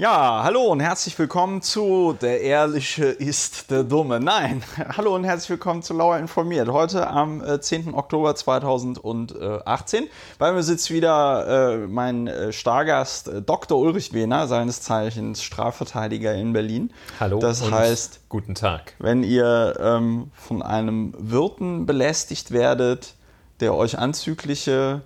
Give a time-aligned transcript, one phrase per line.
[0.00, 4.18] Ja, hallo und herzlich willkommen zu Der Ehrliche ist der Dumme.
[4.18, 4.62] Nein,
[4.96, 6.68] hallo und herzlich willkommen zu Lauer informiert.
[6.68, 7.92] Heute am äh, 10.
[7.92, 10.08] Oktober 2018.
[10.38, 13.78] Bei mir sitzt wieder äh, mein äh, Stargast äh, Dr.
[13.78, 16.94] Ulrich Wehner, seines Zeichens Strafverteidiger in Berlin.
[17.20, 17.38] Hallo.
[17.38, 18.94] Das heißt, guten Tag.
[19.00, 23.16] Wenn ihr ähm, von einem Wirten belästigt werdet,
[23.60, 25.02] der euch anzügliche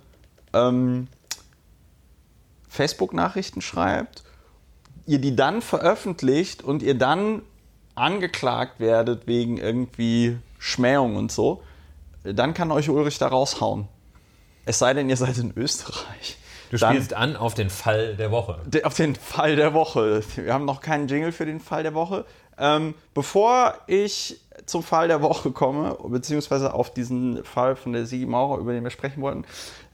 [0.53, 1.09] ähm,
[2.69, 4.23] Facebook-Nachrichten schreibt,
[5.05, 7.41] ihr die dann veröffentlicht und ihr dann
[7.95, 11.61] angeklagt werdet wegen irgendwie Schmähung und so,
[12.23, 13.87] dann kann euch Ulrich da raushauen.
[14.65, 16.37] Es sei denn, ihr seid in Österreich.
[16.71, 18.59] Du Dann- spielst an auf den Fall der Woche.
[18.83, 20.23] Auf den Fall der Woche.
[20.35, 22.25] Wir haben noch keinen Jingle für den Fall der Woche.
[22.57, 28.25] Ähm, bevor ich zum Fall der Woche komme, beziehungsweise auf diesen Fall von der Sigi
[28.25, 29.45] Maurer, über den wir sprechen wollten,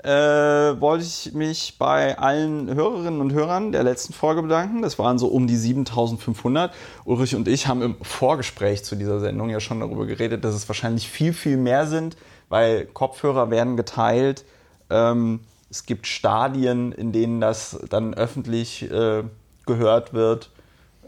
[0.03, 4.81] äh, wollte ich mich bei allen Hörerinnen und Hörern der letzten Folge bedanken.
[4.81, 6.73] Das waren so um die 7500.
[7.05, 10.67] Ulrich und ich haben im Vorgespräch zu dieser Sendung ja schon darüber geredet, dass es
[10.67, 12.17] wahrscheinlich viel, viel mehr sind,
[12.49, 14.45] weil Kopfhörer werden geteilt.
[14.89, 19.23] Ähm, es gibt Stadien, in denen das dann öffentlich äh,
[19.65, 20.49] gehört wird.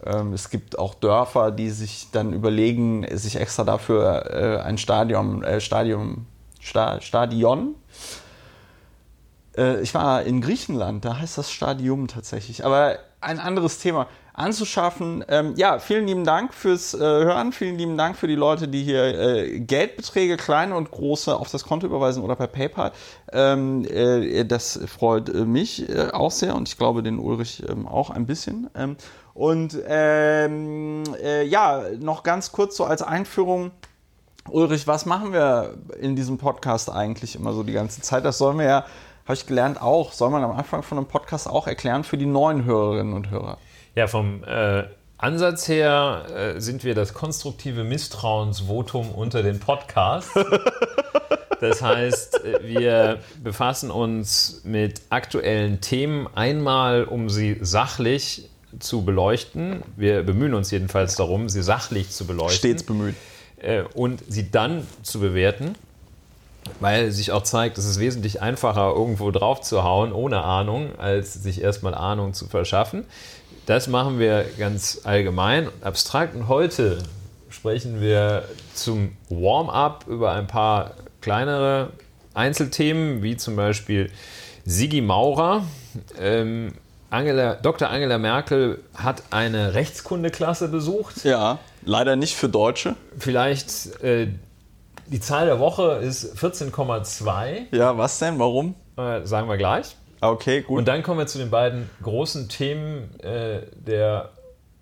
[0.05, 5.43] Ähm, es gibt auch Dörfer, die sich dann überlegen, sich extra dafür äh, ein Stadion,
[5.43, 6.25] äh, Stadion,
[6.59, 7.75] Sta Stadion.
[9.57, 12.65] Äh, ich war in Griechenland, da heißt das Stadium tatsächlich.
[12.65, 15.23] Aber ein anderes Thema anzuschaffen.
[15.29, 17.53] Ähm, ja, vielen lieben Dank fürs Hören.
[17.53, 21.85] Vielen lieben Dank für die Leute, die hier Geldbeträge, kleine und große, auf das Konto
[21.85, 22.91] überweisen oder per PayPal.
[23.31, 28.69] Ähm, äh, das freut mich auch sehr und ich glaube den Ulrich auch ein bisschen.
[29.33, 33.71] Und ähm, äh, ja, noch ganz kurz so als Einführung.
[34.49, 38.25] Ulrich, was machen wir in diesem Podcast eigentlich immer so die ganze Zeit?
[38.25, 38.85] Das sollen wir ja,
[39.23, 42.25] habe ich gelernt, auch, soll man am Anfang von einem Podcast auch erklären für die
[42.25, 43.57] neuen Hörerinnen und Hörer.
[43.95, 44.83] Ja, vom äh,
[45.17, 50.33] Ansatz her äh, sind wir das konstruktive Misstrauensvotum unter den Podcasts.
[51.61, 59.83] Das heißt, äh, wir befassen uns mit aktuellen Themen einmal, um sie sachlich zu beleuchten.
[59.95, 62.57] Wir bemühen uns jedenfalls darum, sie sachlich zu beleuchten.
[62.57, 63.15] Stets bemüht.
[63.57, 65.75] äh, und sie dann zu bewerten,
[66.79, 71.33] weil sich auch zeigt, es ist wesentlich einfacher, irgendwo drauf zu hauen, ohne Ahnung, als
[71.33, 73.05] sich erstmal Ahnung zu verschaffen.
[73.65, 76.35] Das machen wir ganz allgemein und abstrakt.
[76.35, 76.99] Und heute
[77.49, 81.91] sprechen wir zum Warm-up über ein paar kleinere
[82.33, 84.09] Einzelthemen, wie zum Beispiel
[84.65, 85.65] Sigi Maurer.
[86.19, 86.73] Ähm,
[87.13, 87.89] Angela, Dr.
[87.89, 91.23] Angela Merkel hat eine Rechtskundeklasse besucht.
[91.23, 92.95] Ja, leider nicht für Deutsche.
[93.19, 94.27] Vielleicht äh,
[95.07, 98.39] die Zahl der Woche ist 14,2, Ja, was denn?
[98.39, 98.75] Warum?
[98.97, 99.95] äh, sagen wir gleich.
[100.21, 100.79] Okay, gut.
[100.79, 104.29] Und dann kommen wir zu den beiden großen Themen äh, der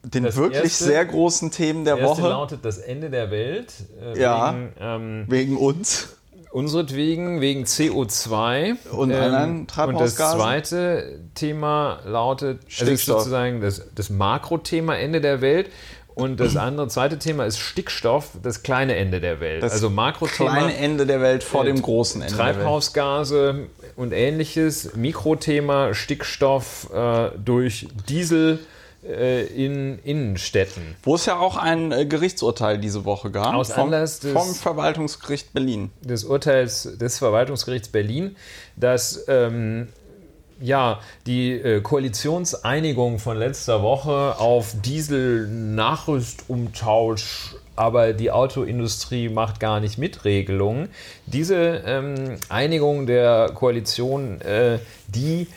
[0.03, 2.29] Den wirklich erste- sehr großen Themen der erste Woche.
[2.29, 3.73] lautet das Ende der Welt.
[4.01, 4.53] Äh, Ja.
[4.53, 6.15] Wegen, ähm, Wegen uns.
[6.51, 8.75] Unseretwegen, wegen CO2.
[8.91, 10.39] Und anderen Und das Treibhausgasen.
[10.39, 15.69] zweite Thema lautet, also ist sozusagen das, das Makrothema Ende der Welt.
[16.13, 19.63] Und das andere zweite Thema ist Stickstoff, das kleine Ende der Welt.
[19.63, 20.51] Das also Makrothema.
[20.51, 22.35] kleine Ende der Welt vor dem großen Ende.
[22.35, 28.59] Treibhausgase und ähnliches, Mikrothema Stickstoff äh, durch Diesel
[29.03, 30.95] in Innenstädten.
[31.03, 33.55] Wo es ja auch ein äh, Gerichtsurteil diese Woche gab.
[33.55, 35.89] Aus vom, Anlass des- vom Verwaltungsgericht Berlin.
[36.01, 38.35] Des Urteils des Verwaltungsgerichts Berlin,
[38.75, 39.87] dass ähm,
[40.63, 49.97] ja, die äh, Koalitionseinigung von letzter Woche auf Diesel-Nachrüstumtausch, aber die Autoindustrie macht gar nicht
[49.97, 50.89] mit Regelungen.
[51.25, 55.47] Diese ähm, Einigung der Koalition, äh, die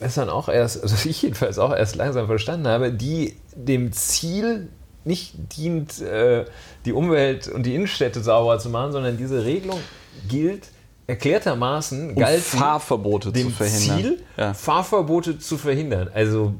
[0.00, 4.68] was dann auch erst, also ich jedenfalls auch erst langsam verstanden habe, die dem Ziel
[5.04, 6.44] nicht dient, äh,
[6.84, 9.80] die Umwelt und die Innenstädte sauber zu machen, sondern diese Regelung
[10.28, 10.68] gilt
[11.06, 13.98] erklärtermaßen, Um galt Fahrverbote zu dem verhindern.
[14.00, 14.54] Ziel, Ja.
[14.54, 16.10] Fahrverbote zu verhindern.
[16.14, 16.54] Also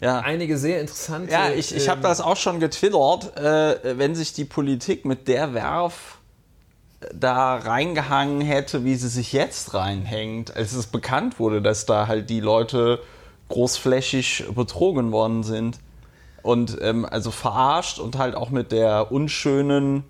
[0.00, 0.20] Ja.
[0.20, 1.32] einige sehr interessante.
[1.32, 5.26] Ja, ich, ich habe ähm, das auch schon getwittert, äh, wenn sich die Politik mit
[5.28, 6.11] der Werf
[7.14, 12.30] da reingehangen hätte, wie sie sich jetzt reinhängt, als es bekannt wurde, dass da halt
[12.30, 13.00] die Leute
[13.48, 15.78] großflächig betrogen worden sind
[16.42, 20.04] und ähm, also verarscht und halt auch mit der unschönen,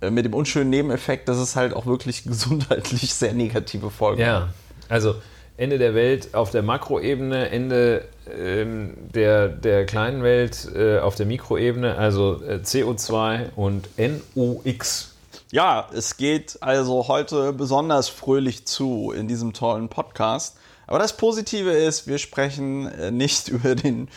[0.00, 4.26] äh, mit dem unschönen Nebeneffekt, dass es halt auch wirklich gesundheitlich sehr negative Folgen hat.
[4.26, 4.48] Ja,
[4.88, 5.14] also
[5.56, 8.04] Ende der Welt auf der Makroebene, Ende
[8.38, 15.15] ähm, der, der kleinen Welt äh, auf der Mikroebene, also äh, CO2 und NOx.
[15.56, 20.58] Ja, es geht also heute besonders fröhlich zu in diesem tollen Podcast.
[20.86, 24.08] Aber das Positive ist, wir sprechen äh, nicht über den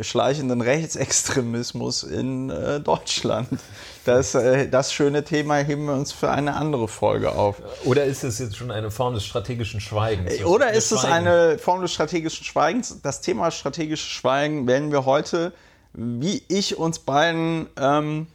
[0.00, 3.48] schleichenden Rechtsextremismus in äh, Deutschland.
[4.04, 7.60] Das, äh, das schöne Thema heben wir uns für eine andere Folge auf.
[7.84, 10.32] Oder ist es jetzt schon eine Form des strategischen Schweigens?
[10.32, 13.00] Äh, oder ist es eine Form des strategischen Schweigens?
[13.02, 15.54] Das Thema strategisches Schweigen werden wir heute,
[15.92, 18.28] wie ich uns beiden ähm,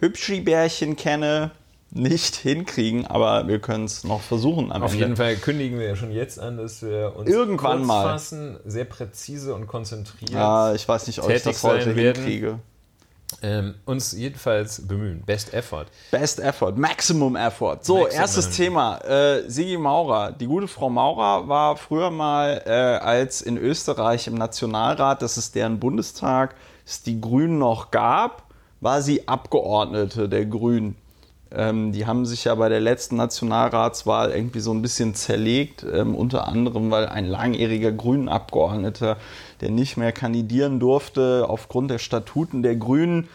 [0.00, 1.52] Hübschi-Bärchen kenne,
[1.92, 4.70] nicht hinkriegen, aber wir können es noch versuchen.
[4.70, 5.04] Auf Ende.
[5.04, 8.84] jeden Fall kündigen wir ja schon jetzt an, dass wir uns irgendwann mal fassen, sehr
[8.84, 10.30] präzise und konzentriert.
[10.30, 12.60] Ja, ich weiß nicht, ob ich das heute hinkriege.
[13.42, 15.22] Ähm, uns jedenfalls bemühen.
[15.24, 15.86] Best Effort.
[16.10, 17.78] Best Effort, Maximum Effort.
[17.82, 18.20] So, Maximum.
[18.20, 18.98] erstes Thema.
[18.98, 20.32] Äh, Sigi Maurer.
[20.32, 25.54] Die gute Frau Maurer war früher mal äh, als in Österreich im Nationalrat, das ist
[25.54, 28.42] deren Bundestag, es die Grünen noch gab,
[28.80, 30.96] war sie Abgeordnete der Grünen.
[31.52, 36.14] Ähm, die haben sich ja bei der letzten Nationalratswahl irgendwie so ein bisschen zerlegt, ähm,
[36.14, 39.16] unter anderem, weil ein langjähriger Grünen-Abgeordneter,
[39.60, 43.28] der nicht mehr kandidieren durfte aufgrund der Statuten der Grünen,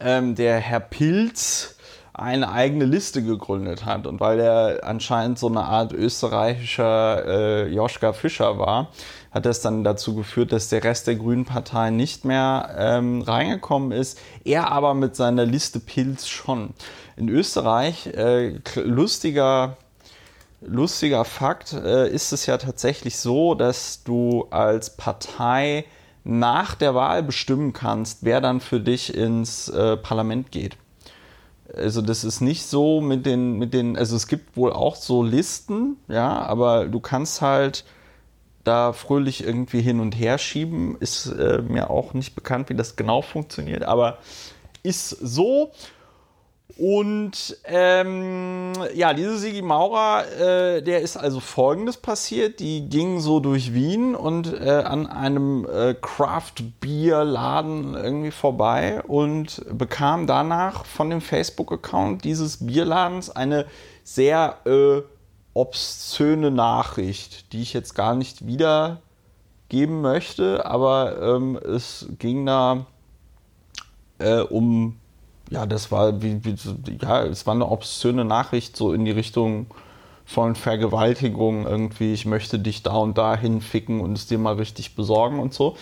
[0.00, 1.76] ähm, der Herr Pilz,
[2.14, 4.06] eine eigene Liste gegründet hat.
[4.06, 8.90] Und weil er anscheinend so eine Art österreichischer äh, Joschka Fischer war,
[9.32, 13.90] hat das dann dazu geführt, dass der Rest der Grünen Partei nicht mehr ähm, reingekommen
[13.90, 14.18] ist.
[14.44, 16.74] Er aber mit seiner Liste Pilz schon.
[17.16, 19.78] In Österreich, äh, lustiger,
[20.60, 25.86] lustiger Fakt, äh, ist es ja tatsächlich so, dass du als Partei
[26.24, 30.76] nach der Wahl bestimmen kannst, wer dann für dich ins äh, Parlament geht.
[31.74, 35.22] Also das ist nicht so mit den, mit den, also es gibt wohl auch so
[35.22, 37.84] Listen, ja, aber du kannst halt
[38.64, 40.96] da fröhlich irgendwie hin und her schieben.
[41.00, 44.18] Ist äh, mir auch nicht bekannt, wie das genau funktioniert, aber
[44.82, 45.72] ist so.
[46.78, 52.60] Und ähm, ja, diese Sigi Maurer, äh, der ist also folgendes passiert.
[52.60, 60.26] Die ging so durch Wien und äh, an einem äh, Craft-Bier-Laden irgendwie vorbei und bekam
[60.26, 63.66] danach von dem Facebook-Account dieses Bierladens eine
[64.02, 65.02] sehr äh,
[65.54, 72.86] obszöne Nachricht, die ich jetzt gar nicht wiedergeben möchte, aber ähm, es ging da
[74.18, 74.98] äh, um
[75.52, 76.56] ja, das war wie, wie,
[77.02, 79.66] ja, es war eine obszöne Nachricht so in die Richtung
[80.24, 84.94] von Vergewaltigung irgendwie, ich möchte dich da und da hinficken und es dir mal richtig
[84.94, 85.76] besorgen und so.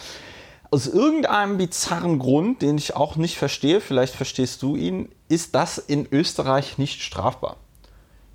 [0.73, 5.79] Aus irgendeinem bizarren Grund, den ich auch nicht verstehe, vielleicht verstehst du ihn, ist das
[5.79, 7.57] in Österreich nicht strafbar.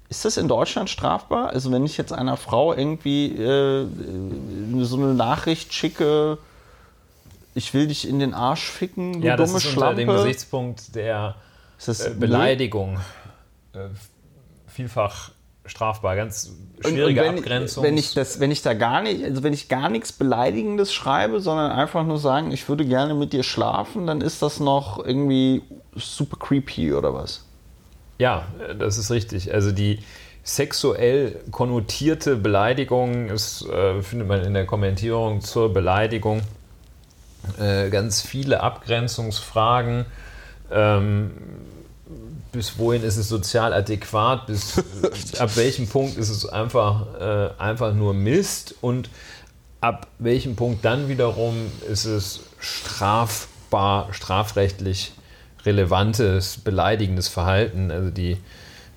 [0.10, 1.50] Ist das in Deutschland strafbar?
[1.50, 3.88] Also wenn ich jetzt einer Frau irgendwie äh,
[4.82, 6.38] so eine Nachricht schicke,
[7.56, 10.02] ich will dich in den Arsch ficken, du ja, dumme das ist Schlampe.
[10.02, 11.36] unter dem Gesichtspunkt der
[11.88, 13.00] äh, Beleidigung
[13.74, 13.88] äh,
[14.68, 15.32] vielfach
[15.66, 16.52] strafbar, ganz
[16.82, 17.84] schwierige wenn, Abgrenzung.
[17.84, 21.40] Wenn ich, das, wenn ich da gar nicht, also wenn ich gar nichts Beleidigendes schreibe,
[21.40, 25.64] sondern einfach nur sagen, ich würde gerne mit dir schlafen, dann ist das noch irgendwie
[25.96, 27.45] super creepy oder was?
[28.18, 28.48] Ja,
[28.78, 29.54] das ist richtig.
[29.54, 30.00] Also die
[30.44, 36.42] sexuell konnotierte Beleidigung ist, äh, findet man in der Kommentierung zur Beleidigung
[37.60, 40.06] äh, ganz viele Abgrenzungsfragen.
[40.72, 41.32] Ähm,
[42.52, 44.78] bis wohin ist es sozial adäquat, bis
[45.40, 49.10] ab welchem Punkt ist es einfach, äh, einfach nur Mist und
[49.82, 51.56] ab welchem Punkt dann wiederum
[51.90, 55.12] ist es strafbar, strafrechtlich
[55.66, 58.38] relevantes, beleidigendes Verhalten, also die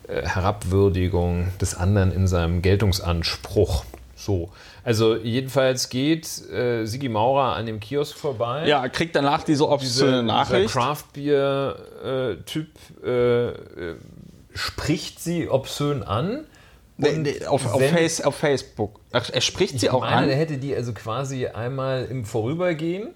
[0.06, 3.84] äh, Herabwürdigung des anderen in seinem Geltungsanspruch.
[4.16, 4.50] So.
[4.84, 8.66] Also jedenfalls geht äh, Sigi Maurer an dem Kiosk vorbei.
[8.66, 10.70] Ja, kriegt danach diese obszöne Nachricht.
[10.70, 12.68] Dieser Craft-Bier-Typ
[13.04, 13.96] äh, äh,
[14.54, 16.46] spricht sie obszön an.
[16.96, 18.98] Nee, nee, auf, auf, Face, auf, Facebook.
[19.12, 20.28] Ach, er spricht sie auch meine, an.
[20.30, 23.14] Er hätte die also quasi einmal im Vorübergehen.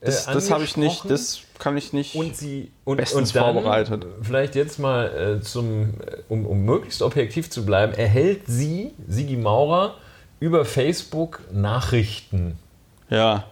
[0.00, 3.36] Äh, das, das habe ich nicht, das kann ich nicht und sie, und, bestens und
[3.36, 4.06] dann, vorbereitet.
[4.22, 5.94] Vielleicht jetzt mal äh, zum,
[6.28, 9.96] um, um möglichst objektiv zu bleiben, erhält sie, Sigi Maurer,
[10.40, 12.58] über Facebook Nachrichten.
[13.10, 13.44] Ja.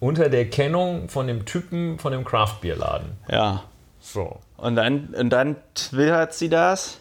[0.00, 3.12] Unter der Kennung von dem Typen von dem Craftbierladen.
[3.30, 3.64] Ja.
[4.00, 4.38] So.
[4.56, 6.98] Und dann, und dann twittert sie das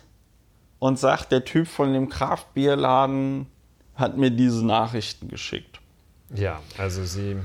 [0.79, 3.47] und sagt, der Typ von dem Craftbierladen
[3.95, 5.79] hat mir diese Nachrichten geschickt.
[6.33, 7.37] Ja, also sie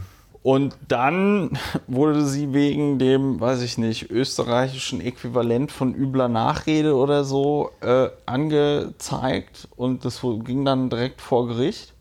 [0.42, 7.25] und dann wurde sie wegen dem, weiß ich nicht, österreichischen Äquivalent von übler Nachrede oder
[7.25, 11.92] so äh, angezeigt und das ging dann direkt vor Gericht.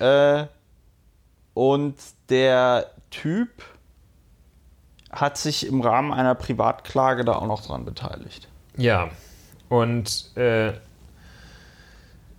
[0.00, 0.46] Äh,
[1.54, 1.94] und
[2.28, 3.50] der Typ
[5.10, 8.48] hat sich im Rahmen einer Privatklage da auch noch dran beteiligt.
[8.76, 9.10] Ja,
[9.68, 10.72] und äh,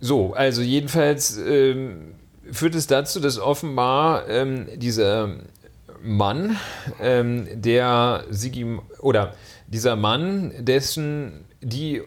[0.00, 2.14] so, also jedenfalls ähm,
[2.52, 5.36] führt es dazu, dass offenbar ähm, dieser
[6.02, 6.56] Mann,
[7.00, 9.34] ähm, der Sigi oder
[9.66, 12.02] dieser Mann, dessen die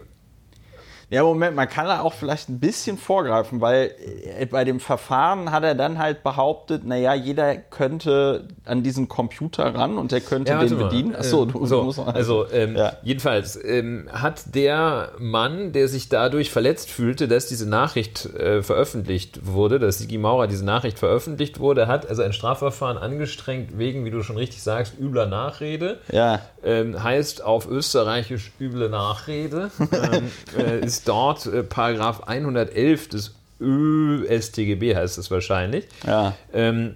[1.14, 3.92] ja, Moment, man kann da auch vielleicht ein bisschen vorgreifen, weil
[4.40, 9.76] äh, bei dem Verfahren hat er dann halt behauptet, naja, jeder könnte an diesen Computer
[9.76, 10.86] ran und der könnte Ja, den mal.
[10.86, 11.16] bedienen.
[11.16, 12.94] Achso, du, Ähm, so, du musst mal- also ähm, Ja.
[13.04, 19.46] jedenfalls ähm, hat der Mann, der sich dadurch verletzt fühlte, dass diese Nachricht äh, veröffentlicht
[19.46, 24.12] wurde, dass Sigi Maurer diese Nachricht veröffentlicht wurde, hat also ein Strafverfahren angestrengt wegen, wie
[24.12, 26.00] du schon richtig sagst, übler Nachrede.
[26.12, 29.70] Ja, Ähm, heißt auf Österreichisch üble Nachrede.
[29.92, 35.86] ähm, äh, ist dort äh, Paragraph 111 des ÖStGB heißt es wahrscheinlich.
[36.06, 36.36] ja.
[36.54, 36.96] Ähm,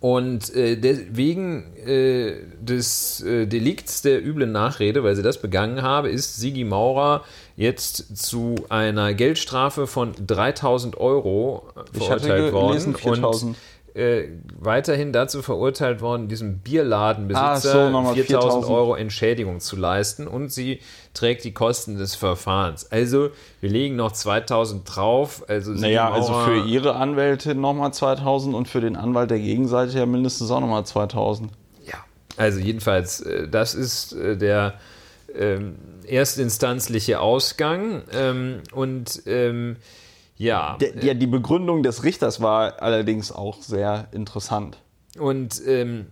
[0.00, 0.76] und äh,
[1.12, 6.64] wegen äh, des äh, Delikts der üblen Nachrede, weil sie das begangen habe, ist Sigi
[6.64, 7.24] Maurer
[7.56, 12.68] jetzt zu einer Geldstrafe von 3000 Euro Ich hatte verurteilt worden.
[12.68, 13.50] gelesen 4000.
[13.50, 13.56] Und
[13.94, 14.28] äh,
[14.58, 18.72] weiterhin dazu verurteilt worden, diesem Bierladenbesitzer Ah, so, nochmal 4000 4000.
[18.72, 20.80] Euro Entschädigung zu leisten und sie
[21.14, 22.90] trägt die Kosten des Verfahrens.
[22.92, 23.30] Also
[23.60, 25.44] wir legen noch 2000 drauf.
[25.48, 30.06] Also Naja, also für ihre Anwältin nochmal 2000 und für den Anwalt der Gegenseite ja
[30.06, 31.50] mindestens auch nochmal 2000.
[31.86, 31.98] Ja,
[32.36, 34.74] also jedenfalls, äh, das ist äh, der
[35.34, 35.76] ähm,
[36.06, 38.02] erstinstanzliche Ausgang.
[38.12, 39.76] Ähm, und ähm,
[40.38, 44.78] ja, Der, ja, die Begründung des Richters war allerdings auch sehr interessant.
[45.18, 46.06] und ähm,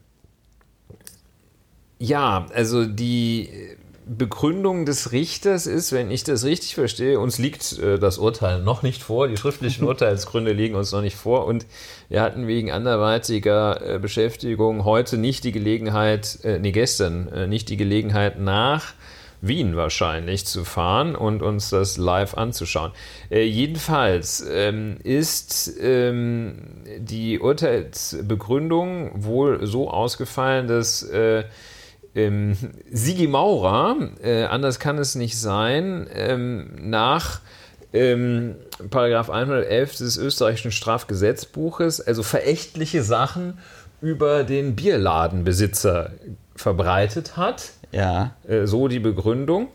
[1.99, 3.49] ja, also die
[4.09, 8.83] Begründung des Richters ist, wenn ich das richtig verstehe, uns liegt äh, das Urteil noch
[8.83, 11.45] nicht vor, die schriftlichen Urteilsgründe liegen uns noch nicht vor.
[11.47, 11.67] Und
[12.09, 17.69] wir hatten wegen anderweitiger äh, Beschäftigung heute nicht die Gelegenheit, äh, nee, gestern äh, nicht
[17.69, 18.95] die Gelegenheit nach
[19.49, 22.93] Wien wahrscheinlich zu fahren und uns das live anzuschauen.
[23.31, 31.45] Äh, jedenfalls ähm, ist ähm, die Urteilsbegründung wohl so ausgefallen, dass äh,
[32.15, 32.57] ähm,
[32.91, 37.41] Sigi Maurer, äh, anders kann es nicht sein, ähm, nach
[37.93, 38.57] ähm,
[38.91, 43.59] Paragraph 111 des österreichischen Strafgesetzbuches, also verächtliche Sachen
[44.01, 46.13] über den Bierladenbesitzer
[46.55, 47.73] verbreitet hat.
[47.93, 48.37] Ja.
[48.47, 49.69] Äh, so die Begründung.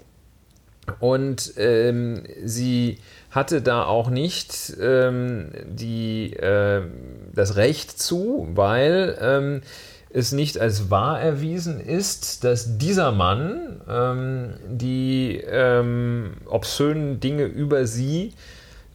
[1.00, 2.98] Und ähm, sie
[3.30, 6.82] hatte da auch nicht ähm, die, äh,
[7.34, 9.62] das Recht zu, weil ähm,
[10.10, 17.86] es nicht als wahr erwiesen ist, dass dieser Mann ähm, die ähm, obszönen Dinge über
[17.86, 18.34] sie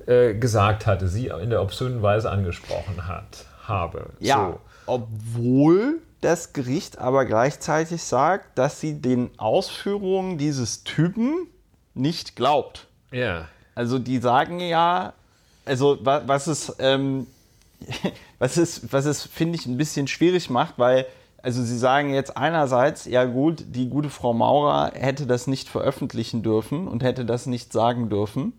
[0.06, 4.10] äh, gesagt hatte, sie in der obszönen Weise angesprochen hat, habe.
[4.20, 11.46] Ja, obwohl das Gericht aber gleichzeitig sagt, dass sie den Ausführungen dieses Typen
[11.94, 12.86] nicht glaubt.
[13.12, 13.48] Ja.
[13.74, 15.12] Also die sagen ja,
[15.64, 17.26] also wa- was es, ähm,
[18.38, 21.06] was es, was es finde ich ein bisschen schwierig macht, weil
[21.42, 26.42] also sie sagen jetzt einerseits, ja gut, die gute Frau Maurer hätte das nicht veröffentlichen
[26.42, 28.52] dürfen und hätte das nicht sagen dürfen.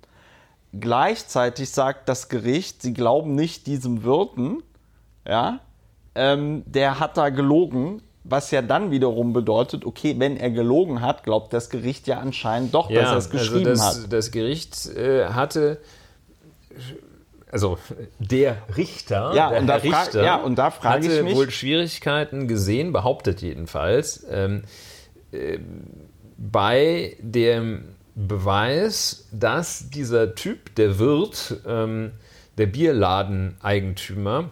[0.80, 4.64] Gleichzeitig sagt das Gericht, sie glauben nicht diesem Wirten,
[5.28, 5.60] ja,
[6.18, 11.24] ähm, der hat da gelogen, was ja dann wiederum bedeutet, okay, wenn er gelogen hat,
[11.24, 14.14] glaubt das Gericht ja anscheinend doch, dass er es geschrieben also das, hat.
[14.14, 15.80] das Gericht äh, hatte,
[17.50, 17.78] also
[18.20, 21.50] der Richter, Ja, der und da Richter ja, und da frage hatte ich mich- wohl
[21.50, 24.64] Schwierigkeiten gesehen, behauptet jedenfalls, ähm,
[25.32, 25.60] äh,
[26.38, 32.12] bei dem Beweis, dass dieser Typ, der Wirt, ähm,
[32.58, 34.50] der Bierladeneigentümer,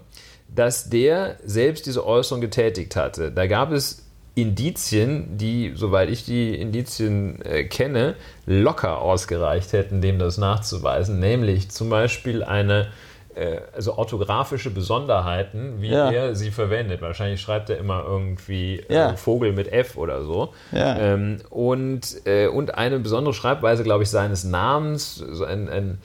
[0.56, 3.32] dass der selbst diese Äußerung getätigt hatte.
[3.32, 4.04] Da gab es
[4.36, 11.70] Indizien, die, soweit ich die Indizien äh, kenne, locker ausgereicht hätten, dem das nachzuweisen, nämlich
[11.72, 12.88] zum Beispiel eine
[13.34, 16.12] äh, also orthografische Besonderheiten, wie Ja.
[16.12, 17.02] er sie verwendet.
[17.02, 19.12] Wahrscheinlich schreibt er immer irgendwie Ja.
[19.12, 20.54] äh, Vogel mit F oder so.
[20.74, 20.98] Ja.
[20.98, 25.98] Ähm, und, äh, und eine besondere Schreibweise, glaube ich, seines Namens, so ein, ein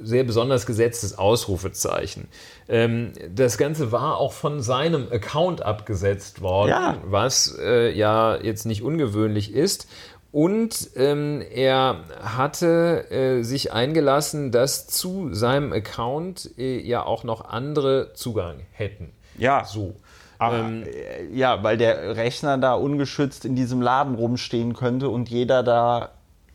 [0.00, 2.28] sehr besonders gesetztes Ausrufezeichen.
[2.68, 6.96] Ähm, das Ganze war auch von seinem Account abgesetzt worden, Ja.
[7.04, 9.88] was äh, ja jetzt nicht ungewöhnlich ist.
[10.32, 17.48] Und ähm, er hatte äh, sich eingelassen, dass zu seinem Account äh, ja auch noch
[17.48, 19.12] andere Zugang hätten.
[19.38, 19.64] Ja.
[19.64, 19.94] So.
[20.38, 25.30] Aber, Ähm, äh, ja, weil der Rechner da ungeschützt in diesem Laden rumstehen könnte und
[25.30, 26.10] jeder da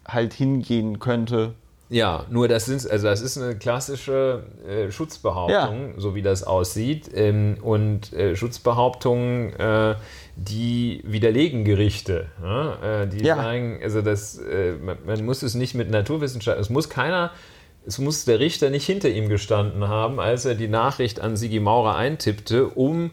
[0.08, 1.54] halt hingehen könnte.
[1.94, 7.10] Ja, nur das sind, also das ist eine klassische äh, Schutzbehauptung, so wie das aussieht.
[7.14, 9.96] Ähm, und äh, Schutzbehauptungen, äh,
[10.38, 12.28] die widerlegen Gerichte.
[12.42, 13.02] Ja?
[13.04, 13.36] Äh, die Ja.
[13.36, 17.32] sagen, also das, äh, man, man muss es nicht mit Naturwissenschaften, es muss keiner
[17.86, 21.60] es muss der Richter nicht hinter ihm gestanden haben, als er die Nachricht an Sigi
[21.60, 23.10] Maurer eintippte, um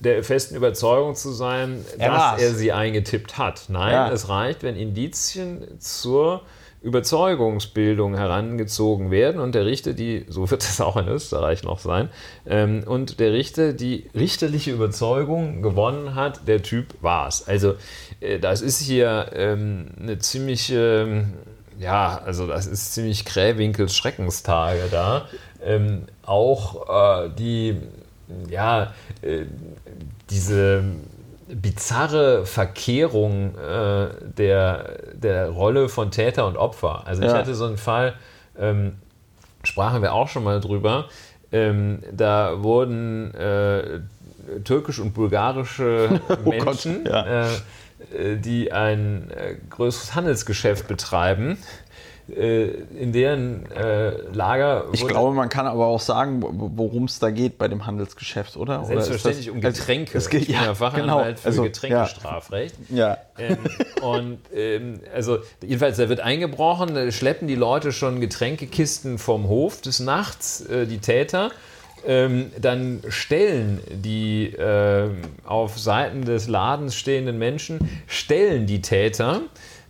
[0.00, 2.42] der festen Überzeugung zu sein, Er dass war's.
[2.42, 3.64] er sie eingetippt hat.
[3.68, 4.10] Nein, Ja.
[4.12, 6.42] es reicht, wenn Indizien zur
[6.84, 12.10] Überzeugungsbildung herangezogen werden und der Richter die, so wird es auch in Österreich noch sein,
[12.46, 17.48] ähm, und der Richter die richterliche Überzeugung gewonnen hat, der Typ war es.
[17.48, 17.74] Also
[18.20, 21.32] äh, das ist hier ähm, eine ziemliche, ähm,
[21.78, 25.26] ja, also das ist ziemlich Krähwinkels Schreckenstage da.
[25.64, 27.78] Ähm, auch äh, die,
[28.50, 29.46] ja, äh,
[30.28, 30.84] diese
[31.48, 37.02] bizarre Verkehrung äh, der, der Rolle von Täter und Opfer.
[37.06, 37.38] Also ich Ja.
[37.38, 38.14] hatte so einen Fall,
[38.58, 38.94] ähm,
[39.64, 41.06] sprachen wir auch schon mal drüber,
[41.50, 44.00] ähm, da wurden äh,
[44.64, 46.46] türkisch und bulgarische Oh Gott,
[46.84, 47.24] Menschen, ja.
[47.24, 47.46] äh,
[48.16, 51.56] äh, die ein äh, größeres Handelsgeschäft betreiben, äh,
[52.26, 57.58] in deren äh, Lager Ich glaube, man kann aber auch sagen, worum es da geht
[57.58, 58.78] bei dem Handelsgeschäft, oder?
[58.78, 60.16] Oder Selbstverständlich das- um Getränke.
[60.16, 61.36] Es geht, ja, Fachanwalt genau.
[61.42, 62.74] für Also, Getränkestrafrecht.
[62.88, 63.18] Ja.
[63.38, 63.58] ähm,
[64.02, 69.82] und ähm, also jedenfalls, da wird eingebrochen, da schleppen die Leute schon Getränkekisten vom Hof
[69.82, 71.50] des Nachts, äh, die Täter.
[72.06, 79.40] Ähm, dann stellen die ähm, auf Seiten des Ladens stehenden Menschen, stellen die Täter.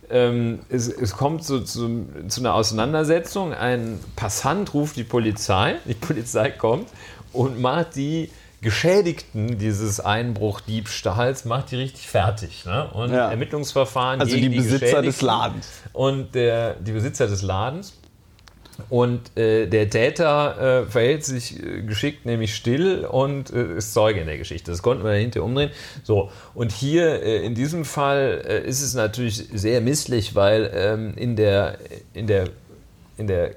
[0.09, 3.53] Ähm, es, es kommt so zu, zu einer Auseinandersetzung.
[3.53, 6.89] Ein Passant ruft die Polizei, die Polizei kommt
[7.33, 8.29] und macht die
[8.61, 12.65] Geschädigten dieses Einbruchdiebstahls macht die richtig fertig.
[12.65, 12.89] Ne?
[12.93, 13.29] Und Ja.
[13.29, 15.67] Ermittlungsverfahren Also gegen die Besitzer des Geschädigten Ladens.
[15.93, 17.93] Und der, die Besitzer des Ladens.
[18.89, 24.19] Und äh, der Täter äh, verhält sich äh, geschickt, nämlich still und äh, ist Zeuge
[24.19, 24.71] in der Geschichte.
[24.71, 25.71] Das konnten wir hinterher umdrehen.
[26.03, 31.35] So, und hier äh, in diesem Fall ist es natürlich sehr misslich, weil ähm, in,
[31.35, 31.77] der,
[32.13, 32.49] in, der,
[33.17, 33.51] in der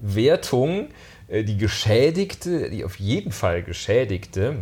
[0.00, 0.88] Wertung
[1.28, 4.56] die Geschädigte, die auf jeden Fall Geschädigte,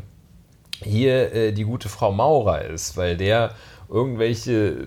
[0.81, 3.55] hier die gute Frau Maurer ist, weil der
[3.91, 4.87] irgendwelche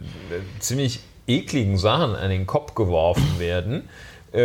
[0.60, 3.90] ziemlich ekligen Sachen an den Kopf geworfen werden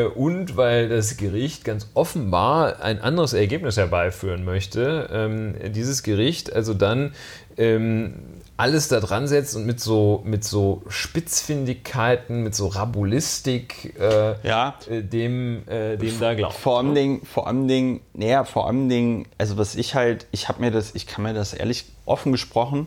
[0.05, 5.09] und weil das Gericht ganz offenbar ein anderes Ergebnis herbeiführen möchte.
[5.12, 7.12] Ähm, dieses Gericht also dann
[7.57, 8.14] ähm,
[8.57, 14.74] alles da dran setzt und mit so, mit so Spitzfindigkeiten, mit so Rabulistik äh, Ja.
[14.88, 16.55] äh, dem, äh, dem da glaubt.
[16.55, 20.48] Vor allem Dingen, vor allem Dingen, naja, vor allem Dingen, also was ich halt, ich
[20.48, 22.87] habe mir das, ich kann mir das ehrlich offen gesprochen,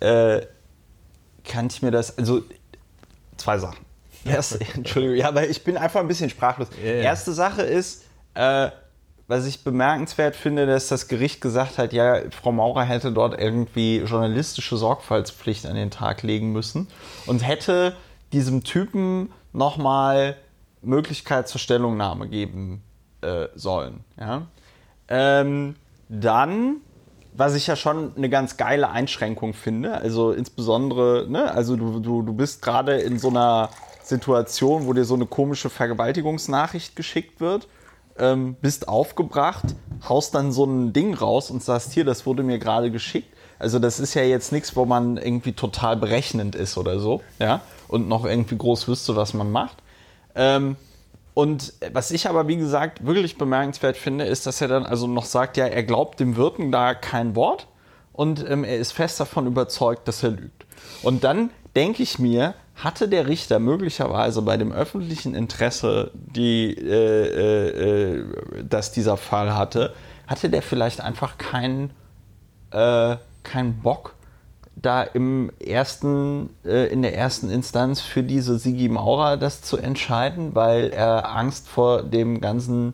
[0.00, 0.40] äh,
[1.44, 2.42] kann ich mir das, also
[3.36, 3.85] zwei Sachen.
[4.34, 6.68] Erste, Entschuldigung, ja, aber ich bin einfach ein bisschen sprachlos.
[6.82, 6.90] Ja.
[6.90, 8.70] Erste Sache ist, äh,
[9.28, 13.98] was ich bemerkenswert finde, dass das Gericht gesagt hat, ja, Frau Maurer hätte dort irgendwie
[13.98, 16.88] journalistische Sorgfaltspflicht an den Tag legen müssen
[17.26, 17.96] und hätte
[18.32, 20.36] diesem Typen nochmal
[20.82, 22.82] Möglichkeit zur Stellungnahme geben
[23.22, 24.04] äh, sollen.
[24.18, 24.46] Ja?
[25.08, 25.74] Ähm,
[26.08, 26.76] dann,
[27.36, 32.22] was ich ja schon eine ganz geile Einschränkung finde, also insbesondere, ne, also du, du,
[32.22, 33.70] du bist gerade in so einer
[34.02, 37.68] Situation, wo dir so eine komische Vergewaltigungsnachricht geschickt wird,
[38.18, 39.74] ähm, bist aufgebracht,
[40.08, 43.28] haust dann so ein Ding raus und sagst, hier, das wurde mir gerade geschickt.
[43.58, 47.62] Also das ist ja jetzt nichts, wo man irgendwie total berechnend ist oder so, ja,
[47.88, 49.78] und noch irgendwie groß wüsste, was man macht.
[50.34, 50.76] Ähm,
[51.36, 55.26] und was ich aber, wie gesagt, wirklich bemerkenswert finde, ist, dass er dann also noch
[55.26, 57.66] sagt, ja, er glaubt dem Wirten da kein Wort
[58.14, 60.64] und ähm, er ist fest davon überzeugt, dass er lügt.
[61.02, 67.26] Und dann denke ich mir, hatte der Richter möglicherweise bei dem öffentlichen Interesse, die, äh,
[67.26, 68.24] äh, äh,
[68.66, 69.92] das dieser Fall hatte,
[70.26, 71.90] hatte der vielleicht einfach keinen
[72.70, 74.14] äh, keinen Bock,
[74.76, 80.54] da im ersten, äh, in der ersten Instanz für diese Sigi Maurer das zu entscheiden,
[80.54, 82.92] weil er Angst vor dem ganzen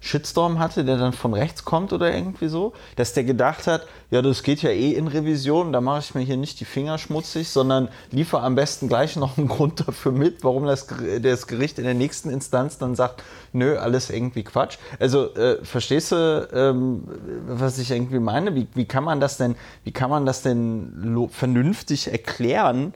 [0.00, 4.22] Shitstorm hatte, der dann von rechts kommt oder irgendwie so, dass der gedacht hat, ja,
[4.22, 7.48] das geht ja eh in Revision, da mache ich mir hier nicht die Finger schmutzig,
[7.48, 10.86] sondern liefere am besten gleich noch einen Grund dafür mit, warum das,
[11.20, 14.78] das Gericht in der nächsten Instanz dann sagt, nö, alles irgendwie Quatsch.
[15.00, 17.02] Also äh, verstehst du, ähm,
[17.46, 18.54] was ich irgendwie meine?
[18.54, 22.94] Wie, wie kann man das denn, wie kann man das denn vernünftig erklären?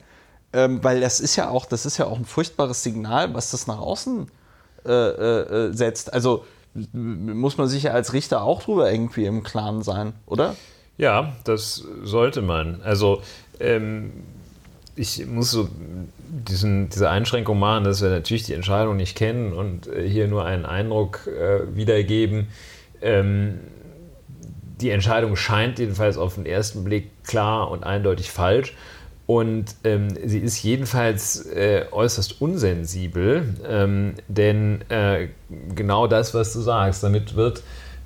[0.53, 3.67] Ähm, weil das ist ja auch, das ist ja auch ein furchtbares Signal, was das
[3.67, 4.27] nach außen
[4.85, 6.13] äh, äh, äh, setzt.
[6.13, 6.43] Also
[6.93, 10.55] muss man sich ja als Richter auch drüber irgendwie im Klaren sein, oder?
[10.97, 12.81] Ja, das sollte man.
[12.81, 13.21] Also
[13.59, 14.11] ähm,
[14.95, 15.69] ich muss so
[16.47, 20.45] diesen, diese Einschränkung machen, dass wir natürlich die Entscheidung nicht kennen und äh, hier nur
[20.45, 22.47] einen Eindruck äh, wiedergeben.
[23.01, 23.59] Ähm,
[24.81, 28.73] die Entscheidung scheint jedenfalls auf den ersten Blick klar und eindeutig falsch.
[29.25, 35.29] Und ähm, sie ist jedenfalls äh, äußerst unsensibel, ähm, denn äh,
[35.73, 37.63] genau das, was du sagst, damit wird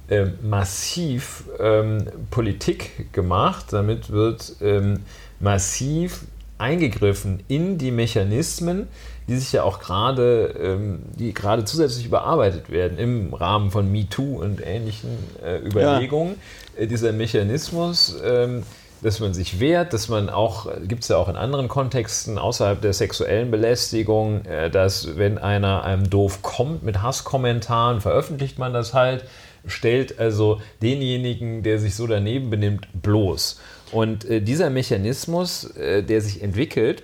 [0.09, 4.99] äh, massiv ähm, Politik gemacht, damit wird ähm,
[5.39, 6.21] massiv
[6.59, 8.87] eingegriffen in die Mechanismen,
[9.27, 14.41] die sich ja auch gerade, ähm, die gerade zusätzlich überarbeitet werden im Rahmen von MeToo
[14.41, 15.09] und ähnlichen
[15.43, 16.35] äh, Überlegungen.
[16.75, 16.83] Ja.
[16.83, 18.63] Äh, dieser Mechanismus, ähm,
[19.01, 22.81] dass man sich wehrt, dass man auch, gibt es ja auch in anderen Kontexten außerhalb
[22.81, 28.93] der sexuellen Belästigung, äh, dass wenn einer einem doof kommt mit Hasskommentaren, veröffentlicht man das
[28.93, 29.25] halt,
[29.65, 33.59] stellt also denjenigen, der sich so daneben benimmt, bloß.
[33.91, 37.03] Und äh, dieser Mechanismus, äh, der sich entwickelt,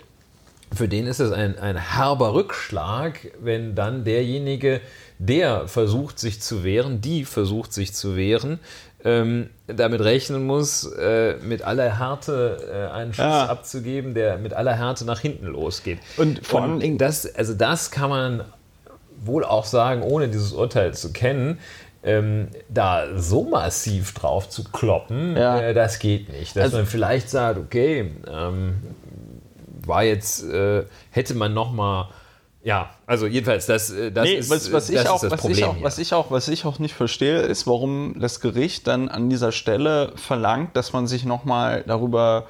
[0.74, 4.82] für den ist es ein, ein herber Rückschlag, wenn dann derjenige,
[5.20, 8.60] der versucht sich zu wehren, die versucht sich zu wehren,
[9.06, 13.46] ähm, damit rechnen muss, äh, mit aller Härte äh, einen Schuss ja.
[13.48, 16.00] abzugeben, der mit aller Härte nach hinten losgeht.
[16.18, 18.44] Und vor allem das, also das kann man
[19.26, 21.60] wohl auch sagen, ohne dieses Urteil zu kennen.
[22.06, 25.62] Ähm, da so massiv drauf zu kloppen, ja.
[25.62, 26.54] äh, das geht nicht.
[26.54, 28.76] Dass also, man vielleicht sagt, okay, ähm,
[29.86, 32.10] war jetzt, äh, hätte man noch mal
[32.64, 35.42] ja, also jedenfalls, das, äh, das, nee, ist, was, was, das ich auch, das was
[35.42, 35.58] Problem.
[35.58, 39.10] Ich auch, was, ich auch, was ich auch nicht verstehe, ist, warum das Gericht dann
[39.10, 42.46] an dieser Stelle verlangt, dass man sich nochmal darüber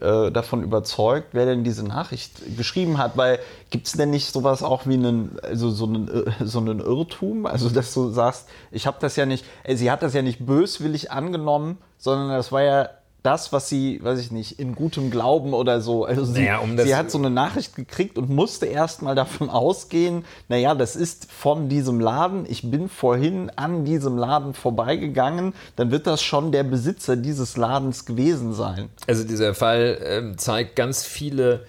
[0.00, 3.16] äh, davon überzeugt, wer denn diese Nachricht geschrieben hat.
[3.16, 6.80] Weil gibt es denn nicht sowas auch wie einen, also so einen, äh, so einen
[6.80, 7.44] Irrtum?
[7.44, 10.46] Also, dass du sagst, ich habe das ja nicht, äh, sie hat das ja nicht
[10.46, 12.88] böswillig angenommen, sondern das war ja
[13.28, 16.06] das, was sie, weiß ich nicht, in gutem Glauben oder so.
[16.06, 19.50] Also sie, naja, um sie hat so eine Nachricht gekriegt und musste erst mal davon
[19.50, 25.90] ausgehen, naja, das ist von diesem Laden, ich bin vorhin an diesem Laden vorbeigegangen, dann
[25.90, 28.88] wird das schon der Besitzer dieses Ladens gewesen sein.
[29.06, 31.66] Also dieser Fall äh, zeigt ganz viele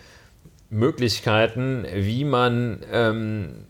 [0.70, 3.66] Möglichkeiten, wie man ähm,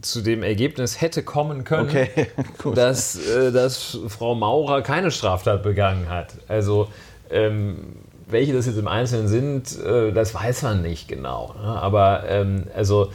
[0.00, 2.28] zu dem Ergebnis hätte kommen können, okay,
[2.74, 6.34] dass, äh, dass Frau Maurer keine Straftat begangen hat.
[6.48, 6.88] Also
[7.30, 7.96] ähm,
[8.28, 11.54] welche das jetzt im Einzelnen sind, äh, das weiß man nicht genau.
[11.60, 11.68] Ne?
[11.68, 13.12] Aber ähm, also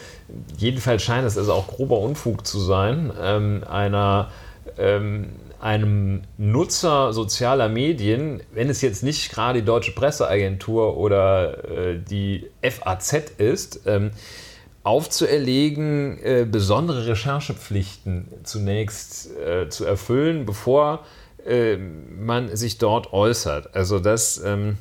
[0.57, 4.29] jedenfalls scheint es also auch grober Unfug zu sein, ähm, einer
[4.77, 11.99] ähm, einem Nutzer sozialer Medien, wenn es jetzt nicht gerade die Deutsche Presseagentur oder äh,
[11.99, 14.11] die FAZ ist, ähm,
[14.87, 21.03] aufzuerlegen, äh, besondere Recherchepflichten zunächst äh, zu erfüllen, bevor
[21.45, 23.75] äh, man sich dort äußert.
[23.75, 24.77] Also das, ähm,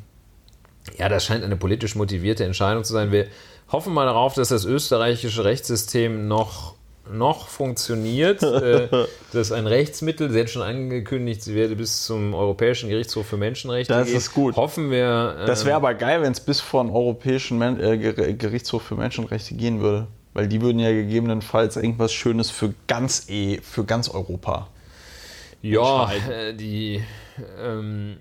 [0.97, 3.11] ja, das scheint eine politisch motivierte Entscheidung zu sein.
[3.11, 3.27] Wir
[3.73, 6.77] hoffen mal darauf, dass das österreichische Rechtssystem noch
[7.12, 8.42] noch funktioniert.
[8.57, 8.88] Äh,
[9.33, 10.31] das ist ein Rechtsmittel.
[10.31, 14.14] Sie hat schon angekündigt, sie werde bis zum Europäischen Gerichtshof für Menschenrechte das gehen.
[14.14, 14.57] Das ist gut.
[14.57, 15.45] Hoffen wir.
[15.47, 17.99] das wäre ähm, aber geil, wenn es bis vor den Europäischen Men äh,
[18.35, 20.07] Gerichtshof für Menschenrechte gehen würde.
[20.33, 24.69] Weil die würden ja gegebenenfalls irgendwas Schönes für ganz E, für ganz Europa.
[25.62, 27.03] Ja, äh, die.
[27.61, 28.16] Ähm,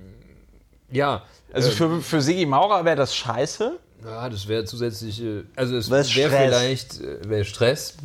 [0.91, 1.24] ja.
[1.52, 3.80] Also ähm, für, für Sigi Maurer wäre das scheiße.
[4.04, 5.45] Ja, das wäre zusätzliche.
[5.56, 7.98] Also es wäre vielleicht wär Stress.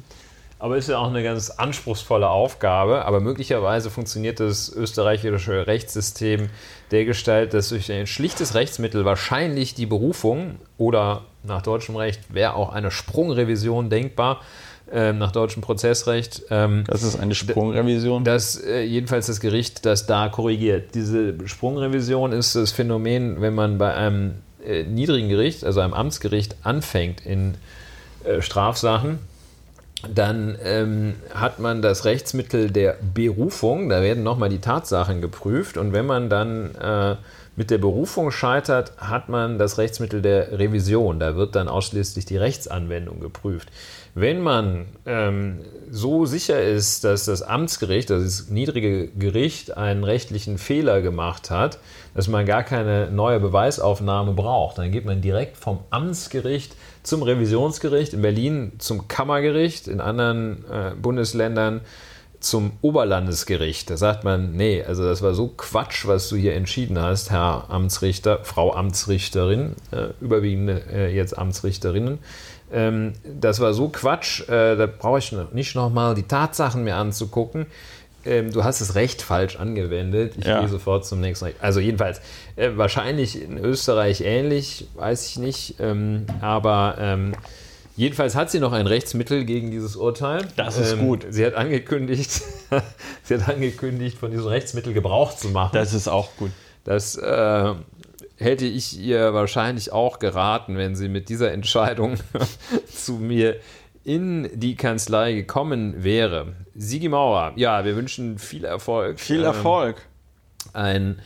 [0.60, 3.06] Aber ist ja auch eine ganz anspruchsvolle Aufgabe.
[3.06, 6.50] Aber möglicherweise funktioniert das österreichische Rechtssystem
[6.90, 12.54] der Gestalt, dass durch ein schlichtes Rechtsmittel wahrscheinlich die Berufung oder nach deutschem Recht wäre
[12.54, 14.42] auch eine Sprungrevision denkbar,
[14.92, 16.42] äh, nach deutschem Prozessrecht.
[16.50, 18.24] Ähm, das ist eine Sprungrevision?
[18.24, 20.94] Das, äh, jedenfalls das Gericht, das da korrigiert.
[20.94, 26.56] Diese Sprungrevision ist das Phänomen, wenn man bei einem äh, niedrigen Gericht, also einem Amtsgericht,
[26.64, 27.54] anfängt in
[28.24, 29.20] äh, Strafsachen
[30.08, 35.76] dann ähm, hat man das Rechtsmittel der Berufung, da werden nochmal die Tatsachen geprüft.
[35.76, 37.16] Und wenn man dann äh,
[37.56, 42.38] mit der Berufung scheitert, hat man das Rechtsmittel der Revision, da wird dann ausschließlich die
[42.38, 43.68] Rechtsanwendung geprüft.
[44.14, 45.58] Wenn man ähm,
[45.90, 51.78] so sicher ist, dass das Amtsgericht, also das niedrige Gericht, einen rechtlichen Fehler gemacht hat,
[52.14, 58.12] dass man gar keine neue Beweisaufnahme braucht, dann geht man direkt vom Amtsgericht zum Revisionsgericht,
[58.12, 61.80] in Berlin zum Kammergericht, in anderen äh, Bundesländern
[62.40, 63.90] zum Oberlandesgericht.
[63.90, 67.66] Da sagt man, nee, also das war so Quatsch, was du hier entschieden hast, Herr
[67.68, 72.18] Amtsrichter, Frau Amtsrichterin, äh, überwiegend äh, jetzt Amtsrichterinnen.
[72.72, 77.66] Ähm, das war so Quatsch, äh, da brauche ich nicht nochmal die Tatsachen mir anzugucken
[78.24, 80.34] ähm, du hast das Recht falsch angewendet.
[80.38, 80.60] Ich ja.
[80.60, 81.56] gehe sofort zum nächsten Recht.
[81.60, 82.20] Also jedenfalls,
[82.60, 85.76] äh, wahrscheinlich in Österreich ähnlich, weiß ich nicht.
[85.80, 87.32] Ähm, aber ähm,
[87.96, 90.46] jedenfalls hat sie noch ein Rechtsmittel gegen dieses Urteil.
[90.56, 91.26] Das ist ähm, gut.
[91.30, 92.30] Sie hat angekündigt,
[93.22, 95.70] sie hat angekündigt, von diesem Rechtsmittel Gebrauch zu machen.
[95.72, 96.50] Das ist auch gut.
[96.84, 97.74] Das äh,
[98.36, 102.16] hätte ich ihr wahrscheinlich auch geraten, wenn sie mit dieser Entscheidung
[102.92, 103.56] zu mir
[104.04, 106.54] in die Kanzlei gekommen wäre.
[106.74, 109.20] Sigi Maurer, ja, wir wünschen viel Erfolg.
[109.20, 109.96] Viel Erfolg.
[110.74, 111.22] Ähm, ein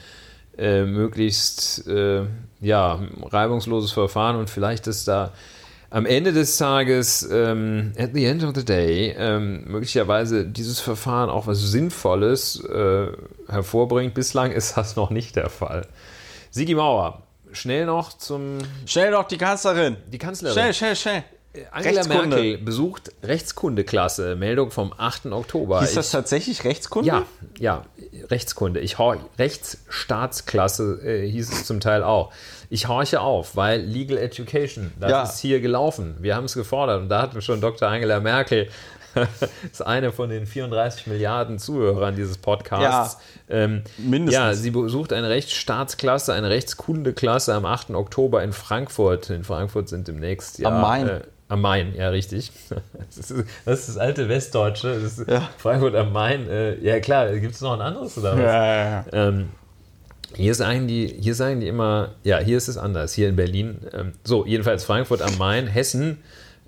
[0.59, 2.23] äh, möglichst äh,
[2.61, 5.33] ja, reibungsloses Verfahren und vielleicht ist da
[5.91, 11.31] am Ende des Tages, ähm, at the end of the day, ähm, möglicherweise dieses Verfahren
[11.31, 13.07] auch was Sinnvolles äh,
[13.49, 14.13] hervorbringt.
[14.13, 15.87] Bislang ist das noch nicht der Fall.
[16.51, 18.59] Sigi Mauer, schnell noch zum.
[18.87, 19.97] Schnell noch die Kanzlerin.
[20.13, 20.55] Die Kanzlerin.
[20.55, 21.25] Schnell, schnell, schnell.
[21.71, 24.37] Angela Merkel besucht Rechtskundeklasse.
[24.37, 25.27] Meldung vom 8.
[25.27, 25.83] Oktober.
[25.83, 27.09] Ist das tatsächlich Rechtskunde?
[27.09, 27.27] Ja,
[27.59, 27.85] ja,
[28.31, 28.81] Rechtskunde.
[28.81, 28.97] Ich
[29.39, 32.33] Rechtsstaatsklasse äh, hieß es zum Teil auch.
[32.71, 35.23] Ich horche auf, weil Legal Education, das ja.
[35.23, 36.17] ist hier gelaufen.
[36.21, 37.89] Wir haben es gefordert und da hatten wir schon Dr.
[37.89, 38.69] Angela Merkel
[39.73, 43.19] ist eine von den 34 Milliarden Zuhörern dieses Podcasts.
[43.49, 44.35] Ja, ähm, mindestens.
[44.35, 47.91] Ja, sie besucht eine Rechtsstaatsklasse, eine Rechtskundeklasse am 8.
[47.91, 49.31] Oktober in Frankfurt.
[49.31, 51.09] In Frankfurt sind demnächst ja, am Main.
[51.09, 51.21] Äh,
[51.55, 52.53] am Main, ja, richtig.
[53.17, 55.01] Das ist das, ist alte Westdeutsche.
[55.01, 55.49] Das ist ja.
[55.59, 56.49] Frankfurt am Main.
[56.49, 58.43] Äh, ja, klar, gibt es noch ein anderes oder was?
[58.43, 59.05] Ja.
[59.13, 59.49] Ähm,
[60.35, 63.79] hier sagen, die, hier sagen die immer, ja, hier ist es anders, hier in Berlin.
[63.93, 66.19] Ähm, so, jedenfalls Frankfurt am Main, Hessen,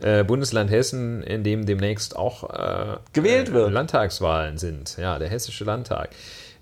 [0.01, 3.73] äh, Bundesland Hessen, in dem demnächst auch äh, gewählt wird.
[3.73, 4.97] Landtagswahlen sind.
[4.99, 6.11] Ja, der Hessische Landtag.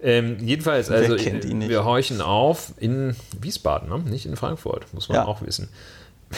[0.02, 3.98] Ähm, jedenfalls, also wir horchen auf in Wiesbaden, ne?
[4.00, 5.24] nicht in Frankfurt, muss man ja.
[5.24, 5.68] auch wissen.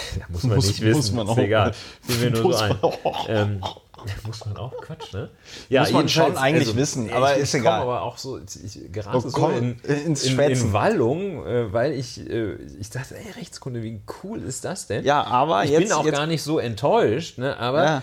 [0.29, 1.75] muss man muss, nicht wissen, muss man ist auch, egal.
[2.03, 2.79] Fiel mir nur so ein.
[3.29, 3.61] Ähm,
[4.27, 5.31] muss man auch Quatsch, ne?
[5.69, 7.83] Ja, muss man schon eigentlich also, wissen, aber ich, ist egal.
[7.83, 12.29] aber auch so, ich gerate oh, so in, ins in, in Wallung, äh, weil ich,
[12.29, 15.05] äh, ich dachte, ey, Rechtskunde, wie cool ist das denn?
[15.05, 17.57] Ja, aber ich jetzt, bin auch jetzt, gar nicht so enttäuscht, ne?
[17.59, 18.03] aber ja.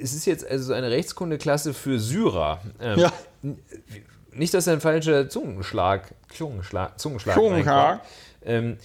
[0.00, 2.60] es ist jetzt also eine Rechtskundeklasse für Syrer.
[2.80, 3.12] Ähm, ja.
[4.32, 8.00] Nicht, dass ein falscher Zungenschlag, Zungenschlag, Zungenschlag, Zungenschlag.
[8.44, 8.78] Ähm,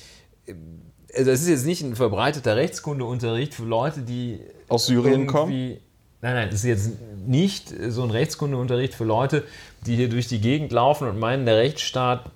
[1.15, 5.77] also es ist jetzt nicht ein verbreiteter Rechtskundeunterricht für Leute, die aus Syrien kommen.
[6.21, 6.91] Nein, nein, es ist jetzt
[7.25, 9.43] nicht so ein Rechtskundeunterricht für Leute,
[9.85, 12.31] die hier durch die Gegend laufen und meinen, der Rechtsstaat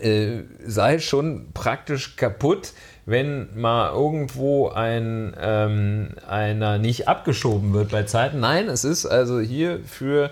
[0.00, 2.72] äh, sei schon praktisch kaputt,
[3.06, 8.40] wenn mal irgendwo ein, ähm, einer nicht abgeschoben wird bei Zeiten.
[8.40, 10.30] Nein, es ist also hier für,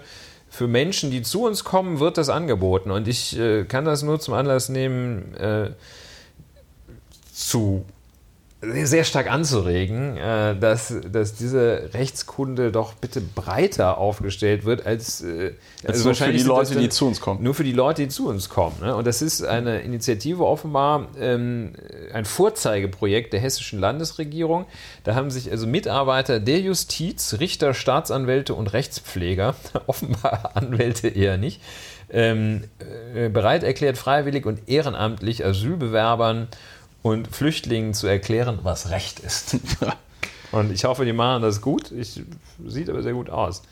[0.51, 2.91] für Menschen, die zu uns kommen, wird das angeboten.
[2.91, 5.71] Und ich äh, kann das nur zum Anlass nehmen, äh,
[7.35, 7.85] zu
[8.83, 15.53] sehr stark anzuregen, äh, dass, dass diese Rechtskunde doch bitte breiter aufgestellt wird als, äh,
[15.87, 17.43] also nur für die Leute, die zu uns kommen.
[17.43, 18.77] Nur für die Leute, die zu uns kommen.
[18.81, 18.97] Ne?
[18.97, 21.73] Und das ist eine Initiative offenbar, ähm,
[22.13, 24.67] ein Vorzeigeprojekt der hessischen Landesregierung.
[25.03, 31.61] Da haben sich also Mitarbeiter der Justiz, Richter, Staatsanwälte und Rechtspfleger, offenbar Anwälte eher nicht,
[32.11, 32.65] ähm,
[33.15, 36.49] äh, bereit erklärt, freiwillig und ehrenamtlich Asylbewerbern
[37.05, 39.59] und Flüchtlingen zu erklären, was Recht ist.
[40.53, 41.93] und ich hoffe, die machen das gut.
[41.93, 42.23] Ich,
[42.67, 43.63] sieht aber sehr gut aus.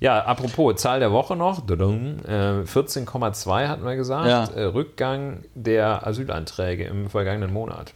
[0.00, 1.64] Ja, apropos, Zahl der Woche noch.
[1.64, 4.26] 14,2 äh, hatten wir gesagt.
[4.28, 4.46] Ja.
[4.46, 7.94] Äh, Rückgang der Asylanträge im vergangenen Monat.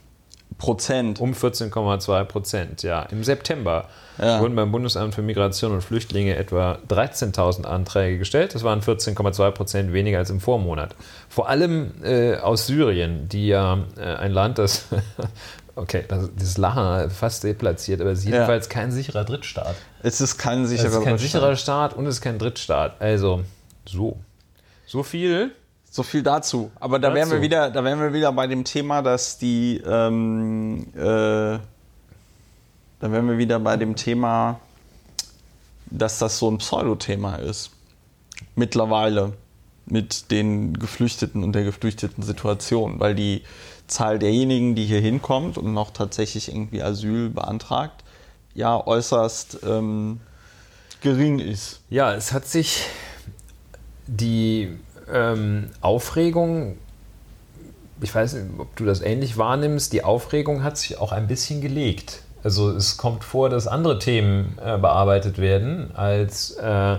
[0.58, 1.20] Prozent.
[1.20, 3.02] Um 14,2 Prozent, ja.
[3.02, 3.88] Im September
[4.18, 4.40] ja.
[4.40, 8.54] wurden beim Bundesamt für Migration und Flüchtlinge etwa 13.000 Anträge gestellt.
[8.54, 10.94] Das waren 14,2 Prozent weniger als im Vormonat.
[11.28, 14.86] Vor allem äh, aus Syrien, die ja äh, ein Land, das,
[15.76, 18.72] okay, das, dieses Lachen fast deplatziert, aber es ist jedenfalls ja.
[18.72, 19.76] kein sicherer Drittstaat.
[20.02, 21.02] Es ist kein sicherer Drittstaat.
[21.02, 23.00] Es ist kein sicherer Staat und es ist kein Drittstaat.
[23.00, 23.42] Also,
[23.84, 24.16] so.
[24.86, 25.52] So viel
[25.96, 26.70] so viel dazu.
[26.78, 27.16] Aber da dazu.
[27.16, 31.60] wären wir wieder, da wären wir wieder bei dem Thema, dass die, ähm, äh, da
[33.00, 34.60] wären wir wieder bei dem Thema,
[35.86, 37.70] dass das so ein Pseudothema ist.
[38.54, 39.32] Mittlerweile
[39.86, 43.42] mit den Geflüchteten und der geflüchteten Situation, weil die
[43.86, 48.04] Zahl derjenigen, die hier hinkommt und noch tatsächlich irgendwie Asyl beantragt,
[48.54, 50.20] ja äußerst ähm,
[51.00, 51.80] gering ist.
[51.88, 52.82] Ja, es hat sich
[54.06, 54.76] die
[55.12, 56.76] ähm, Aufregung,
[58.00, 61.60] ich weiß nicht, ob du das ähnlich wahrnimmst, die Aufregung hat sich auch ein bisschen
[61.60, 62.22] gelegt.
[62.42, 66.98] Also es kommt vor, dass andere Themen äh, bearbeitet werden als, äh,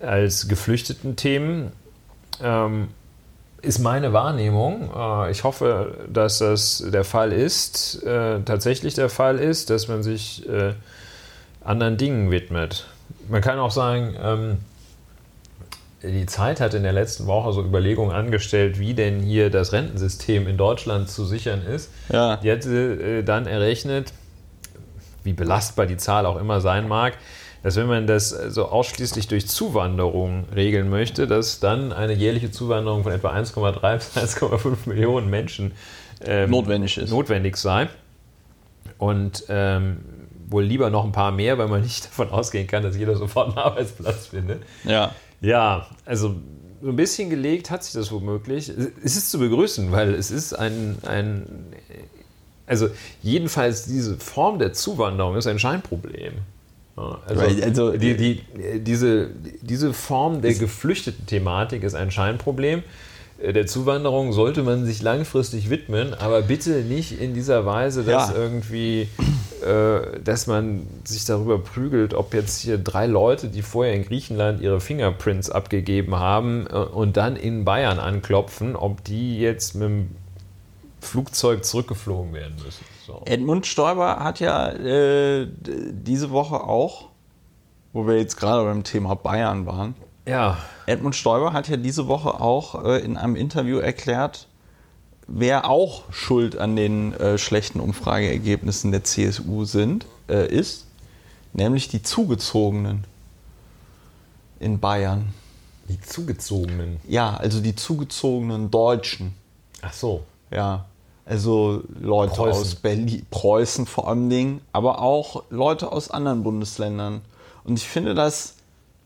[0.00, 1.72] als geflüchteten Themen.
[2.42, 2.88] Ähm,
[3.62, 4.90] ist meine Wahrnehmung.
[4.94, 10.02] Äh, ich hoffe, dass das der Fall ist, äh, tatsächlich der Fall ist, dass man
[10.02, 10.74] sich äh,
[11.64, 12.86] anderen Dingen widmet.
[13.28, 14.58] Man kann auch sagen, ähm,
[16.06, 20.46] die Zeit hat in der letzten Woche so Überlegungen angestellt, wie denn hier das Rentensystem
[20.46, 21.90] in Deutschland zu sichern ist.
[22.12, 22.36] Ja.
[22.36, 24.12] Die hat äh, dann errechnet,
[25.24, 27.18] wie belastbar die Zahl auch immer sein mag,
[27.62, 33.02] dass wenn man das so ausschließlich durch Zuwanderung regeln möchte, dass dann eine jährliche Zuwanderung
[33.02, 35.72] von etwa 1,3 bis 1,5 Millionen Menschen
[36.24, 37.10] ähm, Notwendig ist.
[37.10, 37.88] notwendig sei.
[38.98, 39.98] Und ähm,
[40.48, 43.48] wohl lieber noch ein paar mehr, weil man nicht davon ausgehen kann, dass jeder sofort
[43.48, 44.62] einen Arbeitsplatz findet.
[44.84, 45.12] Ja.
[45.40, 46.36] Ja, also
[46.82, 48.68] so ein bisschen gelegt hat sich das womöglich.
[48.68, 51.46] Es ist zu begrüßen, weil es ist ein, ein
[52.66, 52.88] also
[53.22, 56.34] jedenfalls diese Form der Zuwanderung ist ein Scheinproblem.
[56.96, 58.42] Also, also, die, die,
[58.80, 59.28] diese,
[59.60, 62.82] diese Form der geflüchteten Thematik ist ein Scheinproblem.
[63.38, 68.30] Äh, Der Zuwanderung sollte man sich langfristig widmen, aber bitte nicht in dieser Weise, dass
[68.30, 68.36] Ja.
[68.36, 69.08] irgendwie,
[69.64, 74.60] äh, dass man sich darüber prügelt, ob jetzt hier drei Leute, die vorher in Griechenland
[74.60, 80.08] ihre Fingerprints abgegeben haben äh, und dann in Bayern anklopfen, ob die jetzt mit dem
[81.00, 82.84] Flugzeug zurückgeflogen werden müssen.
[83.06, 83.22] So.
[83.26, 87.08] Edmund Stoiber hat ja äh, diese Woche auch,
[87.92, 89.94] wo wir jetzt gerade beim Thema Bayern waren,
[90.26, 94.48] Ja, Edmund Stoiber hat ja diese Woche auch äh, in einem Interview erklärt,
[95.28, 100.86] wer auch schuld an den äh, schlechten Umfrageergebnissen der CSU sind, äh, ist,
[101.52, 103.04] nämlich die Zugezogenen
[104.58, 105.32] in Bayern.
[105.88, 106.98] die Zugezogenen.
[107.06, 109.34] Ja, also die zugezogenen Deutschen.
[109.82, 110.24] Ach so.
[110.50, 110.86] Ja,
[111.24, 112.62] also Leute Preußen.
[112.62, 117.20] aus Berlin, Preußen vor allem Dingen, aber auch Leute aus anderen Bundesländern.
[117.64, 118.55] Und ich finde das,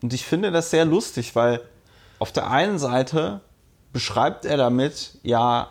[0.01, 1.61] und ich finde das sehr lustig, weil
[2.19, 3.41] auf der einen Seite
[3.93, 5.69] beschreibt er damit ja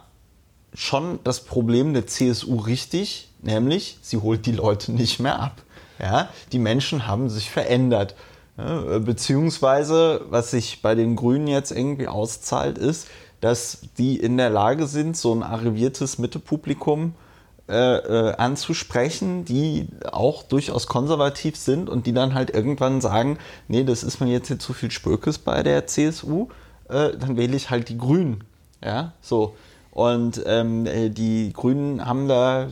[0.74, 5.62] schon das Problem der CSU richtig, nämlich sie holt die Leute nicht mehr ab.
[5.98, 8.14] Ja, die Menschen haben sich verändert.
[8.56, 13.08] Ja, beziehungsweise, was sich bei den Grünen jetzt irgendwie auszahlt, ist,
[13.40, 17.29] dass die in der Lage sind, so ein arriviertes Mittepublikum äh,
[17.70, 24.02] äh, anzusprechen, die auch durchaus konservativ sind und die dann halt irgendwann sagen, nee, das
[24.02, 26.48] ist mir jetzt hier zu viel Spökes bei der CSU,
[26.88, 28.44] äh, dann wähle ich halt die Grünen.
[28.84, 29.54] Ja, so.
[29.92, 32.68] Und ähm, äh, die Grünen haben da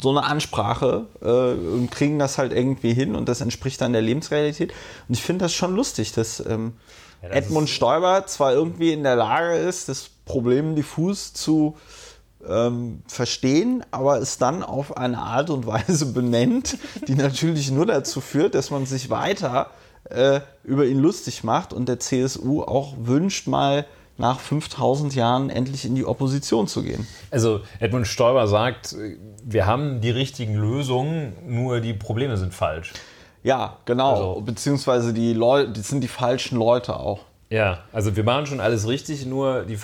[0.00, 4.02] so eine Ansprache äh, und kriegen das halt irgendwie hin und das entspricht dann der
[4.02, 4.72] Lebensrealität.
[5.08, 6.72] Und ich finde das schon lustig, dass ähm,
[7.22, 11.76] Ja, das Edmund Stoiber zwar irgendwie in der Lage ist, das Problem diffus zu
[12.48, 16.76] ähm, verstehen, aber es dann auf eine Art und Weise benennt,
[17.08, 19.70] die natürlich nur dazu führt, dass man sich weiter
[20.10, 23.86] äh, über ihn lustig macht und der CSU auch wünscht, mal
[24.18, 27.06] nach 5000 Jahren endlich in die Opposition zu gehen.
[27.30, 28.94] Also Edmund Stoiber sagt,
[29.44, 32.92] wir haben die richtigen Lösungen, nur die Probleme sind falsch.
[33.42, 34.10] Ja, genau.
[34.34, 37.20] Also- Beziehungsweise die Leute, das sind die falschen Leute auch.
[37.50, 39.78] Ja, also wir machen schon alles richtig, nur die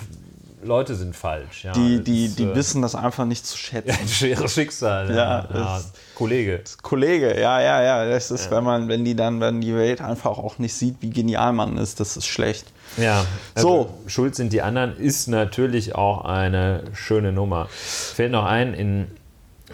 [0.61, 1.63] Leute sind falsch.
[1.63, 3.91] Ja, Die, die, ist, die äh, wissen das einfach nicht zu schätzen.
[3.91, 5.09] ein schweres Schicksal.
[5.09, 6.61] Ja, ja, das- Kollege.
[6.81, 8.09] Kollege, ja, ja, ja.
[8.09, 11.09] Das ist, wenn man, wenn die dann, wenn die Welt einfach auch nicht sieht, wie
[11.11, 12.65] genial man ist, das ist schlecht.
[12.97, 13.67] Ja, also
[14.03, 14.09] So.
[14.09, 17.67] Schuld sind die anderen ist natürlich auch eine schöne Nummer.
[17.69, 19.07] Fällt noch ein in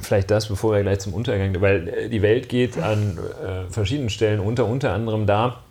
[0.02, 4.10] vielleicht das, bevor wir gleich zum Untergang, weil äh, die Welt geht an äh, verschiedenen
[4.10, 5.62] Stellen unter, unter anderem da,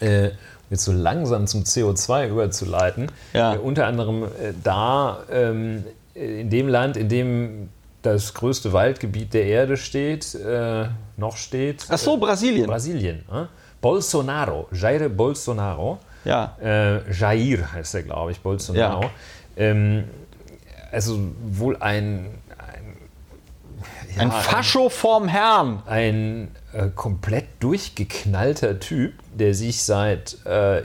[0.00, 0.28] äh,
[0.70, 3.54] jetzt so langsam zum CO2 überzuleiten, Ja.
[3.54, 7.68] äh, unter anderem äh, da ähm, in dem Land, in dem
[8.02, 11.84] das größte Waldgebiet der Erde steht, äh, noch steht.
[11.88, 12.66] Ach so, Brasilien.
[12.66, 13.24] Brasilien.
[13.32, 13.44] Äh?
[13.80, 15.98] Bolsonaro, Jair Bolsonaro.
[16.24, 16.56] Ja.
[16.62, 19.02] Äh, Jair heißt er, glaube ich, Bolsonaro.
[19.02, 19.10] Ja.
[19.56, 20.04] Ähm,
[20.92, 21.18] also
[21.52, 22.26] wohl ein,
[24.18, 25.82] ja, Ein Fascho vorm Herrn.
[25.86, 30.82] ein äh, komplett durchgeknallter Typ, der sich seit äh,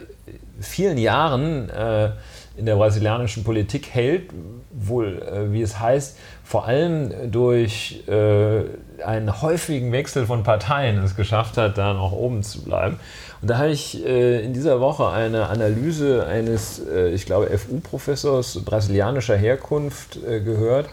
[0.59, 2.11] vielen Jahren äh,
[2.55, 4.29] in der brasilianischen Politik hält,
[4.71, 8.61] wohl, äh, wie es heißt, vor allem durch äh,
[9.03, 12.99] einen häufigen Wechsel von Parteien es geschafft hat, da noch oben zu bleiben.
[13.41, 16.81] Und da habe ich äh, in dieser Woche eine Analyse eines,
[17.13, 20.87] ich glaube, FU-Professors brasilianischer Herkunft gehört.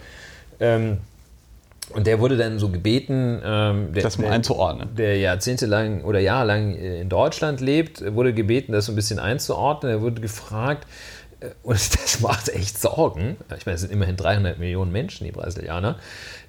[0.59, 0.99] Ähm,
[1.95, 4.95] und der wurde dann so gebeten, ähm, der, Das mal der, einzuordnen.
[4.95, 9.93] der jahrzehntelang oder jahrelang in Deutschland lebt, wurde gebeten, das so ein bisschen einzuordnen.
[9.93, 10.87] Er wurde gefragt,
[11.41, 13.37] äh, und das macht echt Sorgen.
[13.57, 15.97] Ich meine, es sind immerhin 300 Millionen Menschen, die Brasilianer.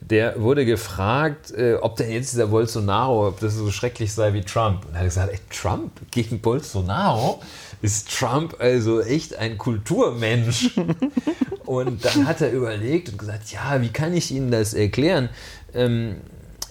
[0.02, 4.42] Der wurde gefragt, äh, ob denn jetzt dieser Bolsonaro, ob das so schrecklich sei wie
[4.42, 4.86] Trump.
[4.86, 7.42] Und er hat gesagt, ey, Trump gegen Bolsonaro?
[7.82, 10.72] Ist Trump also echt ein Kulturmensch?
[11.66, 15.30] Und dann hat er überlegt und gesagt, ja, wie kann ich Ihnen das erklären?
[15.74, 16.18] Ähm,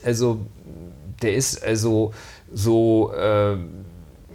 [0.05, 0.41] also,
[1.23, 2.13] der ist also
[2.53, 3.87] so, ähm,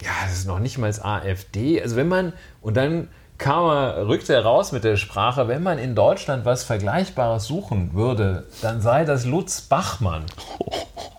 [0.02, 1.80] ja, das ist noch nicht mal das AfD.
[1.80, 3.08] Also wenn man, und dann
[3.38, 7.94] kam er, rückte er raus mit der Sprache, wenn man in Deutschland was Vergleichbares suchen
[7.94, 10.24] würde, dann sei das Lutz Bachmann.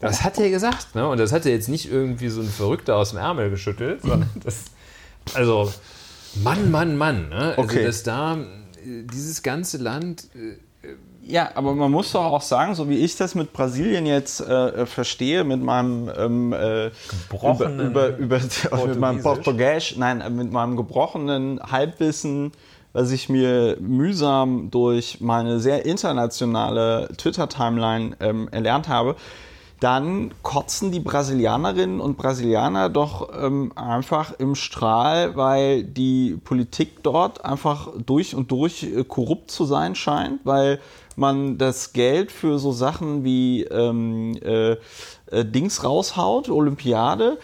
[0.00, 1.08] Das hat er gesagt, ne?
[1.08, 4.30] Und das hat er jetzt nicht irgendwie so ein Verrückter aus dem Ärmel geschüttelt, sondern
[4.44, 4.64] das,
[5.34, 5.72] also
[6.42, 7.28] Mann, Mann, Mann.
[7.28, 7.54] Ne?
[7.56, 7.84] Also Okay.
[7.84, 8.38] dass da
[8.84, 10.28] dieses ganze Land.
[10.34, 10.58] Äh,
[11.22, 14.86] ja, aber man muss doch auch sagen, so wie ich das mit Brasilien jetzt äh,
[14.86, 16.90] verstehe, mit meinem ähm, äh,
[17.28, 18.38] gebrochenen über, über,
[18.70, 22.52] über mit meinem Portugiesisch, nein, äh, mit meinem gebrochenen Halbwissen,
[22.94, 29.14] was ich mir mühsam durch meine sehr internationale Twitter-Timeline ähm, erlernt habe,
[29.80, 37.44] dann kotzen die Brasilianerinnen und Brasilianer doch ähm, einfach im Strahl, weil die Politik dort
[37.44, 40.80] einfach durch und durch äh, korrupt zu sein scheint, weil
[41.16, 44.76] man das Geld für so Sachen wie ähm, äh,
[45.30, 47.38] äh, Dings raushaut, Olympiade,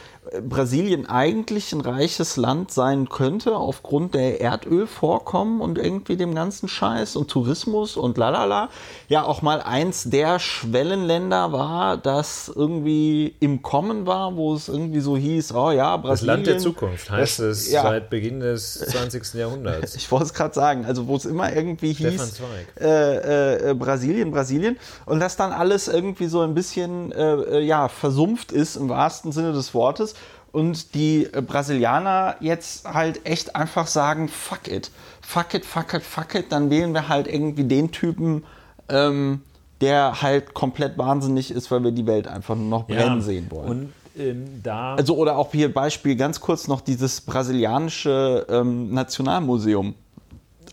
[0.48, 7.16] Brasilien eigentlich ein reiches Land sein könnte aufgrund der Erdölvorkommen und irgendwie dem ganzen Scheiß
[7.16, 8.70] und Tourismus und lalala,
[9.08, 15.00] ja auch mal eins der Schwellenländer war, das irgendwie im Kommen war, wo es irgendwie
[15.00, 16.08] so hieß, oh ja, Brasilien.
[16.08, 17.82] Das Land der Zukunft heißt das, es ja.
[17.82, 19.34] seit Beginn des 20.
[19.34, 19.94] Jahrhunderts.
[20.04, 22.40] Ich wollte es gerade sagen, also wo es immer irgendwie hieß,
[22.80, 24.76] äh, äh, äh, Brasilien, Brasilien
[25.06, 29.32] und das dann alles irgendwie so ein bisschen äh, äh, ja, versumpft ist im wahrsten
[29.32, 30.14] Sinne des Wortes
[30.52, 36.02] und die äh, Brasilianer jetzt halt echt einfach sagen, fuck it, fuck it, fuck it,
[36.04, 38.44] fuck it, dann wählen wir halt irgendwie den Typen,
[38.88, 39.42] ähm,
[39.80, 43.50] der halt komplett wahnsinnig ist, weil wir die Welt einfach nur noch brennen ja, sehen
[43.50, 43.68] wollen.
[43.68, 49.96] Und ähm, da also oder auch hier Beispiel ganz kurz noch dieses brasilianische ähm, Nationalmuseum,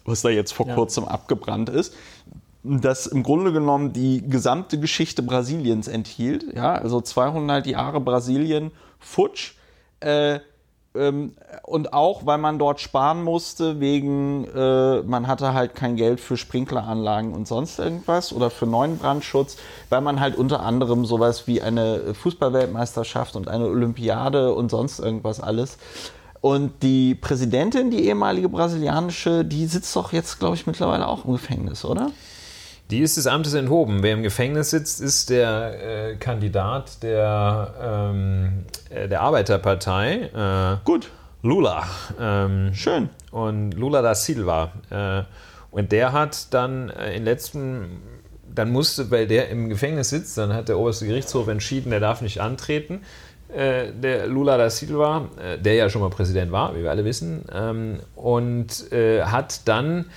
[0.06, 0.76] was da jetzt vor ja.
[0.76, 1.96] kurzem abgebrannt ist
[2.64, 6.46] das im Grunde genommen die gesamte Geschichte Brasiliens enthielt.
[6.56, 9.56] Ja, also 200 Jahre Brasilien futsch
[10.00, 10.40] äh,
[10.94, 11.34] ähm,
[11.64, 16.38] und auch, weil man dort sparen musste, wegen, äh, man hatte halt kein Geld für
[16.38, 19.58] Sprinkleranlagen und sonst irgendwas oder für neuen Brandschutz,
[19.90, 25.40] weil man halt unter anderem sowas wie eine Fußballweltmeisterschaft und eine Olympiade und sonst irgendwas
[25.40, 25.78] alles.
[26.42, 31.34] Und die Präsidentin, die ehemalige brasilianische, die sitzt doch jetzt, glaube ich, mittlerweile auch im
[31.34, 32.12] Gefängnis, oder?
[32.92, 34.04] Die ist des Amtes enthoben.
[34.04, 40.30] Wer im Gefängnis sitzt, ist der äh, Kandidat der, ähm, äh, der Arbeiterpartei.
[40.34, 41.10] Äh, Gut.
[41.42, 41.88] Lula.
[42.20, 43.10] Ähm, Schön.
[43.32, 44.74] Und Lula da Silva.
[44.90, 45.24] Äh,
[45.72, 48.02] und der hat dann äh, in letzten,
[48.54, 52.22] dann musste, weil der im Gefängnis sitzt, dann hat der oberste Gerichtshof entschieden, der darf
[52.22, 53.04] nicht antreten.
[53.56, 55.30] Äh, der Lula da Silva,
[55.64, 60.08] der ja schon mal Präsident war, wie wir alle wissen, ähm, und hat dann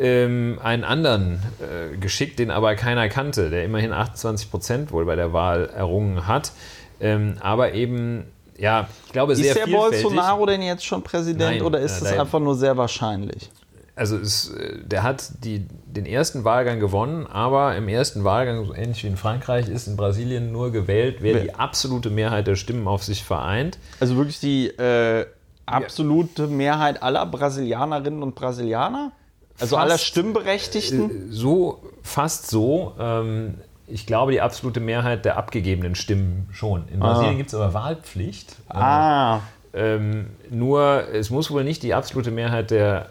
[0.00, 5.14] ähm, einen anderen äh, geschickt, den aber keiner kannte, der immerhin 28 Prozent wohl bei
[5.14, 6.52] der Wahl errungen hat.
[7.00, 8.24] Ähm, aber eben,
[8.58, 9.72] ja, ich glaube, sehr Ist der.
[9.72, 13.50] Bolsonaro denn jetzt schon Präsident Nein, oder ist es äh, einfach nur sehr wahrscheinlich?
[13.94, 18.72] Also es, äh, der hat die, den ersten Wahlgang gewonnen, aber im ersten Wahlgang, so
[18.72, 22.88] ähnlich wie in Frankreich, ist in Brasilien nur gewählt, wer die absolute Mehrheit der Stimmen
[22.88, 23.78] auf sich vereint.
[23.98, 25.26] Also wirklich die äh,
[25.66, 26.46] absolute.
[26.46, 29.12] Mehrheit aller Brasilianerinnen und Brasilianer?
[29.60, 31.10] Also aller Stimmberechtigten?
[31.10, 32.94] Äh, so, fast so.
[32.98, 33.54] Ähm,
[33.86, 36.88] ich glaube, die absolute Mehrheit der abgegebenen Stimmen schon.
[36.88, 37.36] In Brasilien ah.
[37.36, 38.56] gibt es aber Wahlpflicht.
[38.68, 39.40] Ah.
[39.72, 43.06] Ähm, nur, es muss wohl nicht die absolute Mehrheit der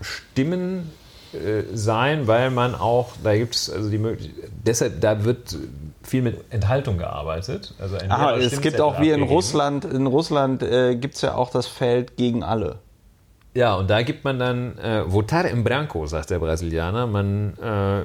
[0.00, 0.90] Stimmen
[1.32, 5.56] äh, sein, weil man auch, da gibt es also die Möglichkeit, deshalb, da wird
[6.02, 7.74] viel mit Enthaltung gearbeitet.
[7.78, 11.50] Also Aha, es gibt auch wie in Russland, in Russland äh, gibt es ja auch
[11.50, 12.78] das Feld gegen alle.
[13.54, 17.06] Ja, und da gibt man dann äh, votar en branco, sagt der Brasilianer.
[17.06, 18.04] Man, äh,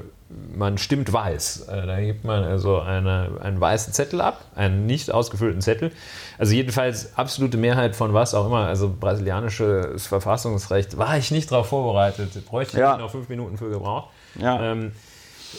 [0.58, 1.70] man stimmt weiß.
[1.70, 5.92] Äh, da gibt man also eine, einen weißen Zettel ab, einen nicht ausgefüllten Zettel.
[6.38, 8.68] Also jedenfalls absolute Mehrheit von was auch immer.
[8.68, 12.46] Also brasilianisches Verfassungsrecht war ich nicht darauf vorbereitet.
[12.46, 12.98] Bräuchte ich ja.
[12.98, 14.10] noch fünf Minuten für gebraucht.
[14.38, 14.72] Ja.
[14.72, 14.92] Ähm,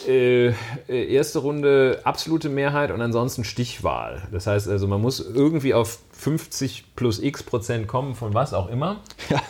[0.07, 0.53] äh,
[0.87, 4.21] erste Runde absolute Mehrheit und ansonsten Stichwahl.
[4.31, 8.69] Das heißt also, man muss irgendwie auf 50 plus x Prozent kommen, von was auch
[8.69, 8.97] immer.
[9.31, 9.41] Ja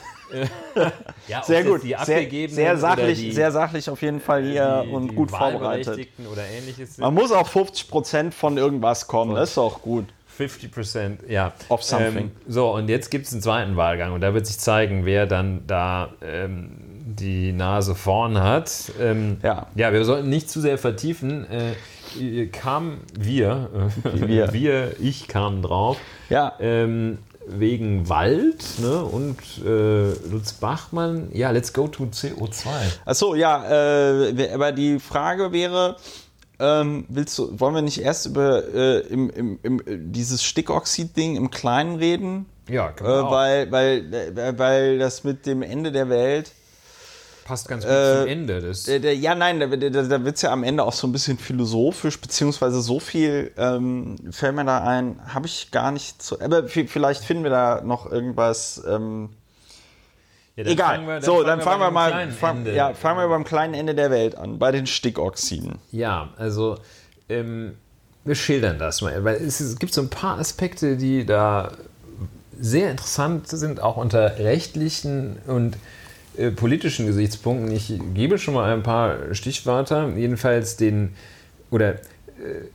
[1.28, 1.82] ja, sehr gut.
[1.82, 6.08] sehr, sehr sachlich, die, sehr sachlich auf jeden Fall hier die, und die gut vorbereitet.
[6.32, 10.06] Oder ähnliches Man muss auch 50% von irgendwas kommen, das ist auch gut.
[10.40, 10.72] 50
[11.28, 11.52] ja.
[11.68, 12.18] Of something.
[12.18, 15.26] Ähm, so, und jetzt gibt es einen zweiten Wahlgang und da wird sich zeigen, wer
[15.26, 16.70] dann da ähm,
[17.06, 18.92] die Nase vorn hat.
[19.02, 19.68] Ähm, ja.
[19.76, 21.46] ja, wir sollten nicht zu sehr vertiefen.
[21.52, 25.98] Äh, kam wir, äh, wir, wir, ich kam drauf.
[26.30, 26.54] Ja.
[26.62, 27.18] Ähm,
[27.50, 29.04] wegen Wald ne?
[29.04, 32.68] und äh, Lutz Bachmann, ja, let's go to CO2.
[33.06, 35.98] Achso, ja, äh, aber die Frage wäre,
[36.60, 39.82] ähm, willst du, wollen wir nicht erst über äh, im, im, im,
[40.12, 42.46] dieses Stickoxid-Ding im Kleinen reden?
[42.70, 43.32] Ja, genau.
[43.32, 46.52] weil, weil, äh, weil das mit dem Ende der Welt
[47.50, 48.62] passt ganz gut äh, zum Ende.
[48.62, 51.12] Das der, ja, nein, da, da, da wird es ja am Ende auch so ein
[51.12, 56.40] bisschen philosophisch, beziehungsweise so viel ähm, fällt mir da ein, habe ich gar nicht zu.
[56.40, 58.82] Aber vielleicht finden wir da noch irgendwas.
[58.88, 59.30] Ähm,
[60.56, 60.96] Ja, Egal.
[60.96, 63.46] Fangen wir, dann so, fangen dann fangen wir, wir mal fang, ja, fangen wir beim
[63.46, 65.80] kleinen Ende der Welt an, bei den Stickoxiden.
[65.92, 66.78] Ja, also
[67.30, 67.76] ähm,
[68.26, 71.72] wir schildern das mal, weil es, es gibt so ein paar Aspekte, die da
[72.60, 75.78] sehr interessant sind, auch unter rechtlichen und
[76.40, 77.72] äh, politischen Gesichtspunkten.
[77.72, 80.10] Ich gebe schon mal ein paar Stichwörter.
[80.16, 81.14] Jedenfalls den,
[81.70, 81.98] oder äh,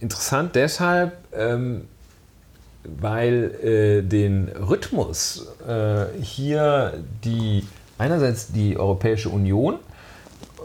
[0.01, 1.89] interessant deshalb, ähm,
[2.85, 7.65] weil äh, den Rhythmus äh, hier die
[7.97, 9.77] einerseits die Europäische Union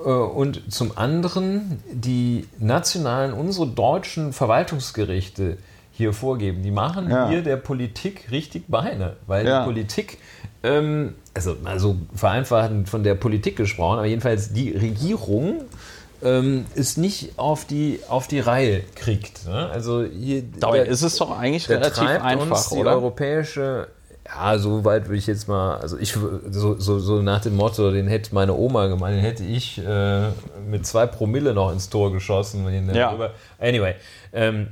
[0.05, 5.57] äh, und zum anderen die nationalen, unsere deutschen Verwaltungsgerichte
[5.93, 6.63] hier vorgeben.
[6.63, 7.29] Die machen ja.
[7.29, 9.59] hier der Politik richtig Beine, weil ja.
[9.59, 10.17] die Politik,
[10.63, 11.15] ähm,
[11.47, 15.61] also, also vereinfacht von der Politik gesprochen, aber jedenfalls die Regierung
[16.21, 19.45] ähm, es nicht auf die, auf die Reihe kriegt.
[19.47, 19.69] Ne?
[19.69, 22.91] Also hier, Dabei ist es doch eigentlich relativ einfach, uns die oder?
[22.91, 23.87] europäische
[24.25, 27.91] ja, so weit würde ich jetzt mal, also ich so, so, so nach dem Motto,
[27.91, 30.29] den hätte meine Oma gemeint, den hätte ich äh,
[30.69, 32.93] mit zwei Promille noch ins Tor geschossen.
[32.93, 33.31] Ja.
[33.59, 33.95] Anyway,
[34.31, 34.67] ähm,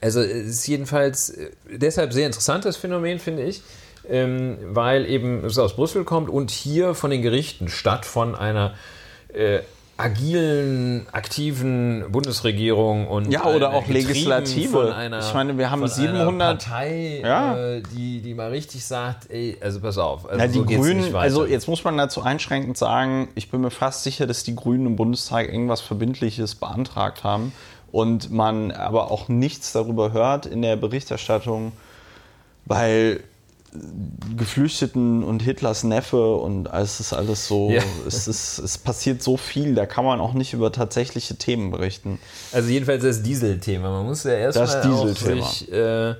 [0.00, 3.62] also es ist jedenfalls äh, deshalb sehr interessant, das Phänomen, finde ich,
[4.08, 8.74] ähm, weil eben es aus Brüssel kommt und hier von den Gerichten statt von einer
[9.32, 9.60] äh,
[9.98, 14.94] agilen, aktiven Bundesregierung und ja oder auch Legislative.
[14.94, 17.56] Einer, ich meine, wir haben 700 Partei, ja.
[17.56, 20.28] äh, die die mal richtig sagt, ey, also pass auf.
[20.28, 23.70] Also ja, die so Grünen, also jetzt muss man dazu einschränkend sagen, ich bin mir
[23.70, 27.52] fast sicher, dass die Grünen im Bundestag irgendwas Verbindliches beantragt haben
[27.90, 31.72] und man aber auch nichts darüber hört in der Berichterstattung,
[32.66, 33.20] weil
[34.36, 37.82] Geflüchteten und Hitlers Neffe und es ist alles so, ja.
[38.06, 42.18] es, ist, es passiert so viel, da kann man auch nicht über tatsächliche Themen berichten.
[42.52, 43.90] Also jedenfalls das Dieselthema.
[43.90, 46.14] Man muss ja erstmal sich äh,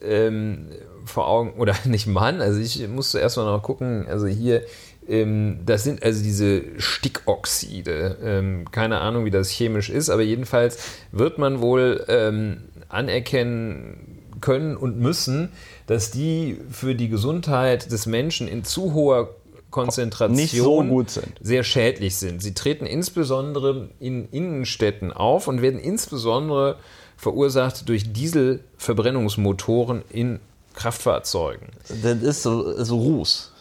[0.00, 0.68] ähm,
[1.04, 4.62] vor Augen, oder nicht Mann, also ich musste erstmal noch gucken, also hier,
[5.08, 8.18] ähm, das sind also diese Stickoxide.
[8.22, 10.78] Ähm, keine Ahnung, wie das chemisch ist, aber jedenfalls
[11.10, 14.11] wird man wohl ähm, anerkennen
[14.42, 15.52] können und müssen,
[15.86, 19.30] dass die für die Gesundheit des Menschen in zu hoher
[19.70, 22.42] Konzentration so sehr schädlich sind.
[22.42, 26.76] Sie treten insbesondere in Innenstädten auf und werden insbesondere
[27.16, 30.40] verursacht durch Dieselverbrennungsmotoren in
[30.74, 31.68] Kraftfahrzeugen.
[32.02, 33.52] Das ist so, so Ruß.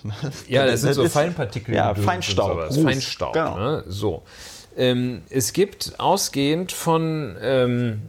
[0.48, 1.76] Ja, das, das sind so Feinpartikel.
[1.76, 2.74] Ja, Feinstaub.
[2.74, 3.34] Feinstaub.
[3.34, 3.58] Genau.
[3.58, 3.84] Ne?
[3.88, 4.24] So.
[4.78, 8.02] Ähm, es gibt ausgehend von ähm,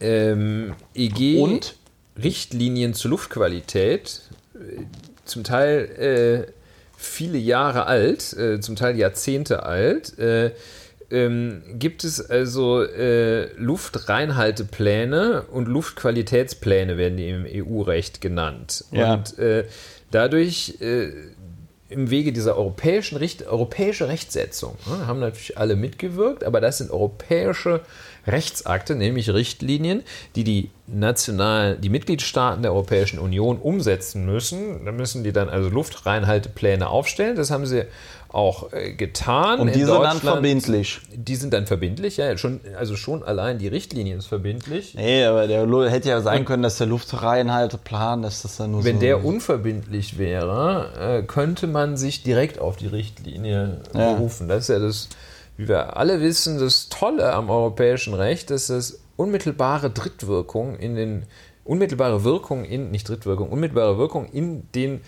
[0.00, 1.76] ähm, EG und
[2.22, 4.22] Richtlinien zur Luftqualität,
[4.54, 4.82] äh,
[5.24, 6.52] zum Teil äh,
[6.96, 10.52] viele Jahre alt, äh, zum Teil Jahrzehnte alt, äh,
[11.08, 18.84] ähm, gibt es also äh, Luftreinhaltepläne und Luftqualitätspläne werden die im EU-Recht genannt.
[18.90, 19.14] Ja.
[19.14, 19.66] Und äh,
[20.10, 20.78] dadurch
[21.88, 26.90] im Wege dieser europäischen Richt europäische Rechtsetzung ne, haben natürlich alle mitgewirkt, aber das sind
[26.90, 27.80] europäische
[28.26, 30.02] Rechtsakte, nämlich Richtlinien,
[30.34, 34.84] die die nationalen, die Mitgliedstaaten der Europäischen Union umsetzen müssen.
[34.84, 37.36] Da müssen die dann also Luftreinhaltepläne aufstellen.
[37.36, 37.84] Das haben sie
[38.28, 39.60] auch äh, getan.
[39.60, 41.00] Und die sind dann verbindlich.
[41.14, 42.36] Die sind dann verbindlich, ja.
[42.36, 44.94] Schon, also schon allein die Richtlinie ist verbindlich.
[44.94, 48.96] Nee, aber der hätte ja sein können, dass der Luftreinhalteplan, dass das dann nur Wenn
[48.96, 54.12] so der unverbindlich wäre, äh, könnte man sich direkt auf die Richtlinie ja.
[54.12, 54.48] berufen.
[54.48, 55.08] Das ist ja das
[55.56, 61.26] wie wir alle wissen, das Tolle am europäischen Recht, dass es unmittelbare Drittwirkung in den
[61.64, 65.00] unmittelbare Wirkung in nicht Drittwirkung, unmittelbare Wirkung in den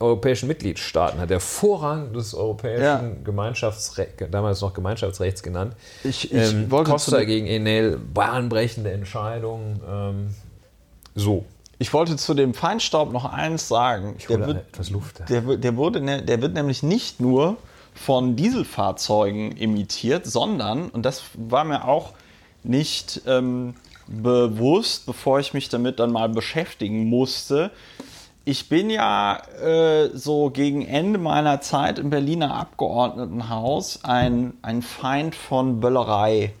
[0.00, 1.30] europäischen Mitgliedstaaten hat.
[1.30, 3.02] Der Vorrang des europäischen ja.
[3.24, 5.74] Gemeinschaftsrechts, damals noch Gemeinschaftsrechts genannt.
[6.04, 9.80] Ich, ich ähm, wollte Costa gegen Enel, bahnbrechende Entscheidung.
[9.88, 10.34] Ähm,
[11.14, 11.44] so.
[11.80, 14.14] Ich wollte zu dem Feinstaub noch eins sagen.
[14.18, 15.28] Ich der wird, etwas Luft.
[15.28, 17.56] Der, der, wurde, ne, der wird nämlich nicht nur
[17.98, 22.12] von Dieselfahrzeugen imitiert, sondern, und das war mir auch
[22.62, 23.74] nicht ähm,
[24.06, 27.70] bewusst, bevor ich mich damit dann mal beschäftigen musste,
[28.44, 35.34] ich bin ja äh, so gegen Ende meiner Zeit im Berliner Abgeordnetenhaus ein, ein Feind
[35.34, 36.54] von Böllerei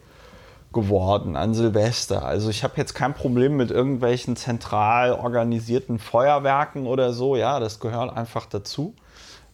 [0.74, 2.26] geworden an Silvester.
[2.26, 7.36] Also ich habe jetzt kein Problem mit irgendwelchen zentral organisierten Feuerwerken oder so.
[7.36, 8.92] Ja, das gehört einfach dazu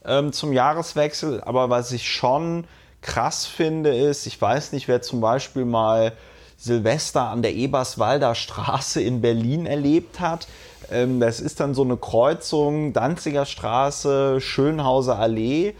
[0.06, 1.42] ähm, zum Jahreswechsel.
[1.42, 2.66] Aber was ich schon
[3.02, 6.12] krass finde, ist, ich weiß nicht, wer zum Beispiel mal
[6.56, 10.48] Silvester an der Eberswalder Straße in Berlin erlebt hat.
[10.90, 15.74] Ähm, das ist dann so eine Kreuzung, Danziger Straße, Schönhauser Allee.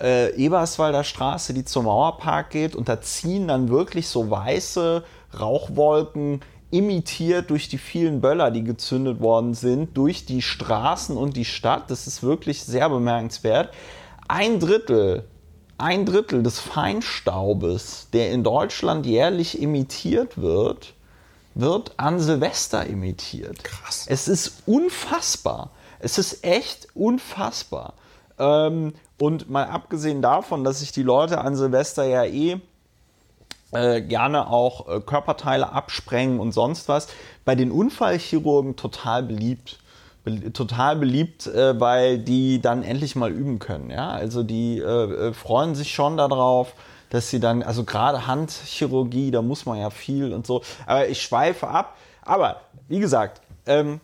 [0.00, 5.04] Äh, Eberswalder Straße, die zum Mauerpark geht und da ziehen dann wirklich so weiße
[5.38, 6.40] Rauchwolken
[6.74, 11.88] imitiert durch die vielen Böller, die gezündet worden sind, durch die Straßen und die Stadt.
[11.88, 13.72] Das ist wirklich sehr bemerkenswert.
[14.26, 15.24] Ein Drittel,
[15.78, 20.94] ein Drittel des Feinstaubes, der in Deutschland jährlich emittiert wird,
[21.54, 23.62] wird an Silvester emittiert.
[23.62, 24.06] Krass.
[24.08, 25.70] Es ist unfassbar.
[26.00, 27.94] Es ist echt unfassbar.
[28.36, 32.60] Ähm, und mal abgesehen davon, dass sich die Leute an Silvester ja eh
[33.74, 37.08] äh, gerne auch äh, Körperteile absprengen und sonst was,
[37.44, 39.78] bei den Unfallchirurgen total beliebt.
[40.24, 43.90] Be total beliebt, äh, weil die dann endlich mal üben können.
[43.90, 44.08] Ja?
[44.10, 46.72] Also die äh, äh, freuen sich schon darauf,
[47.10, 50.62] dass sie dann, also gerade Handchirurgie, da muss man ja viel und so.
[50.86, 51.96] Aber ich schweife ab.
[52.22, 54.00] Aber wie gesagt, ähm,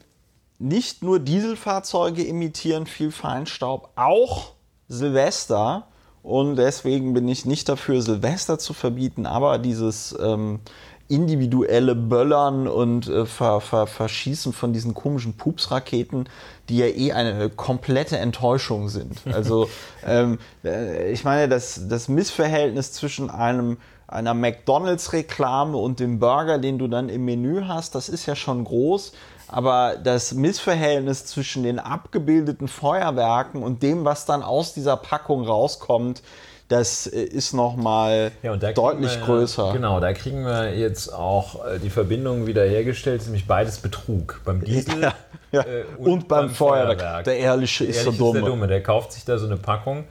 [0.58, 4.52] nicht nur Dieselfahrzeuge emittieren viel Feinstaub, auch
[4.88, 5.86] Silvester.
[6.22, 10.60] Und deswegen bin ich nicht dafür, Silvester zu verbieten, aber dieses ähm,
[11.08, 16.28] individuelle Böllern und äh, Ver Ver Verschießen von diesen komischen Pupsraketen,
[16.68, 19.20] die ja eh eine komplette Enttäuschung sind.
[19.32, 19.68] Also
[20.06, 26.78] ähm, äh, ich meine, das, das Missverhältnis zwischen einem einer McDonalds-Reklame und dem Burger, den
[26.78, 29.12] du dann im Menü hast, das ist ja schon groß.
[29.52, 36.22] Aber das Missverhältnis zwischen den abgebildeten Feuerwerken und dem, was dann aus dieser Packung rauskommt,
[36.68, 39.72] das äh, ist nochmal Ja, und deutlich wir, größer.
[39.72, 44.40] Genau, da kriegen wir jetzt auch äh, die Verbindung wieder hergestellt, nämlich beides Betrug.
[44.44, 45.14] Beim Diesel Ja,
[45.50, 45.62] ja.
[45.62, 47.24] äh, und, beim, Feuerwerk.
[47.24, 48.38] Der Ehrliche ist der Dumme.
[48.38, 48.66] ist der Dumme.
[48.68, 50.04] Der kauft sich da so eine Packung,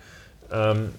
[0.51, 0.93] ähm,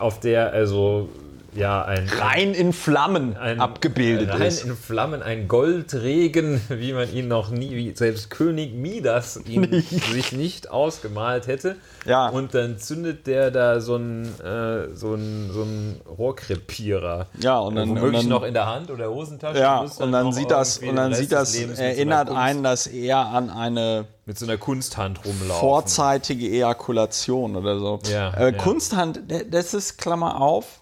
[0.00, 1.08] auf der also
[1.56, 4.64] ja ein Rein in Flammen ein, abgebildet rein ist.
[4.64, 9.82] in Flammen, ein Goldregen, wie man ihn noch nie, wie selbst König Midas ihn
[10.12, 11.76] sich nicht ausgemalt hätte.
[12.06, 12.28] Ja.
[12.28, 16.00] Und dann zündet der da so einen äh, so einen, so einen
[16.48, 17.26] Rohrkrepierer.
[17.40, 19.58] Ja, und dann- womöglich und dann- noch in der Hand oder Hosentasche.
[19.58, 22.86] Ja, und dann noch sieht das, und dann sieht das, so erinnert Kunst- einen das
[22.86, 25.60] eher an eine mit so einer Kunsthand rumlaufen.
[25.60, 27.98] vorzeitige Ejakulation oder so.
[28.10, 28.52] Ja, äh, ja.
[28.52, 30.80] Kunsthand, das ist Klammer auf,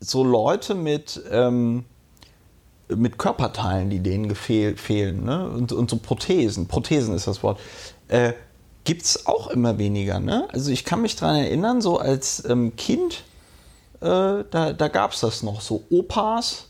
[0.00, 1.84] so Leute mit, ähm,
[2.88, 5.48] mit Körperteilen, die denen gefehl, fehlen, ne?
[5.48, 7.58] und, und so Prothesen, Prothesen ist das Wort,
[8.08, 8.32] äh,
[8.84, 10.18] gibt es auch immer weniger.
[10.18, 10.48] Ne?
[10.52, 13.24] Also ich kann mich daran erinnern, so als ähm, Kind,
[14.00, 16.68] äh, da, da gab es das noch, so Opas,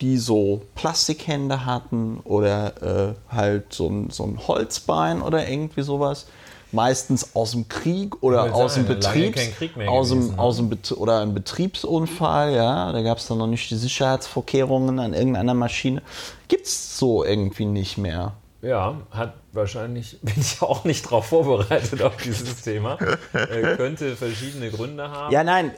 [0.00, 6.26] die so Plastikhände hatten oder äh, halt so ein, so ein Holzbein oder irgendwie sowas.
[6.72, 9.40] Meistens aus dem Krieg oder aus dem sagen, Betriebs,
[9.88, 10.38] aus dem, gewesen, ne?
[10.38, 14.98] aus dem Bet oder ein Betriebsunfall, ja, da gab es dann noch nicht die Sicherheitsvorkehrungen
[14.98, 16.02] an irgendeiner Maschine.
[16.48, 18.34] Gibt es so irgendwie nicht mehr.
[18.62, 22.98] Ja, hat wahrscheinlich, bin ich auch nicht darauf vorbereitet auf dieses Thema.
[23.32, 25.32] äh, könnte verschiedene Gründe haben.
[25.32, 25.72] Ja, nein,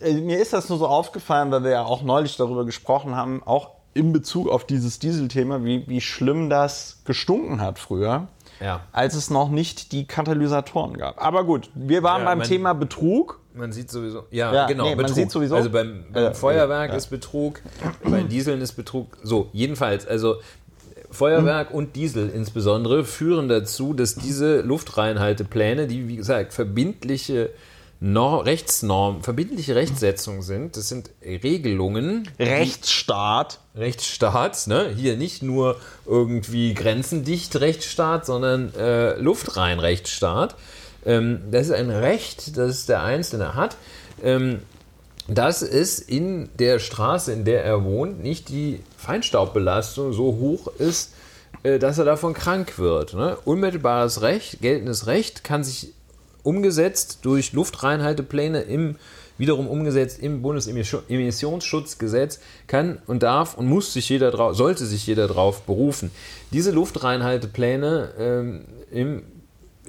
[0.00, 3.42] äh, mir ist das nur so aufgefallen, weil wir ja auch neulich darüber gesprochen haben,
[3.44, 8.28] auch in Bezug auf dieses Dieselthema, wie, wie schlimm das gestunken hat früher,
[8.60, 8.80] Ja.
[8.92, 11.22] als es noch nicht die Katalysatoren gab.
[11.22, 13.40] Aber gut, wir waren Ja, beim man- Thema Betrug.
[13.54, 15.14] Man sieht sowieso, ja, Ja, genau, nee, man Betrug.
[15.16, 17.62] sieht sowieso- Also beim, beim Ja, Feuerwerk ist Betrug,
[18.04, 19.16] bei Dieseln ist Betrug.
[19.22, 20.36] So, jedenfalls, also
[21.10, 21.76] Feuerwerk Hm.
[21.76, 27.50] und Diesel insbesondere führen dazu, dass diese Luftreinhaltepläne, die wie gesagt verbindliche
[27.98, 33.60] Nor Rechtsnormen, verbindliche Rechtsetzungen sind, das sind Regelungen, Rechtsstaat.
[33.74, 34.92] Rechtsstaat, ne?
[34.94, 40.56] hier nicht nur irgendwie grenzendicht Rechtsstaat, sondern äh, luftrein Rechtsstaat.
[41.06, 43.76] Ähm, das ist ein Recht, das der Einzelne hat,
[44.22, 44.60] ähm,
[45.28, 51.14] dass es in der Straße, in der er wohnt, nicht die Feinstaubbelastung so hoch ist,
[51.62, 53.14] äh, dass er davon krank wird.
[53.14, 53.38] Ne?
[53.44, 55.94] Unmittelbares Recht, geltendes Recht kann sich
[56.46, 58.96] umgesetzt durch Luftreinhaltepläne im
[59.38, 65.28] wiederum umgesetzt im Bundesemissionsschutzgesetz kann und darf und muss sich jeder drauf, sollte sich jeder
[65.28, 66.10] drauf berufen.
[66.52, 69.22] Diese Luftreinhaltepläne ähm, im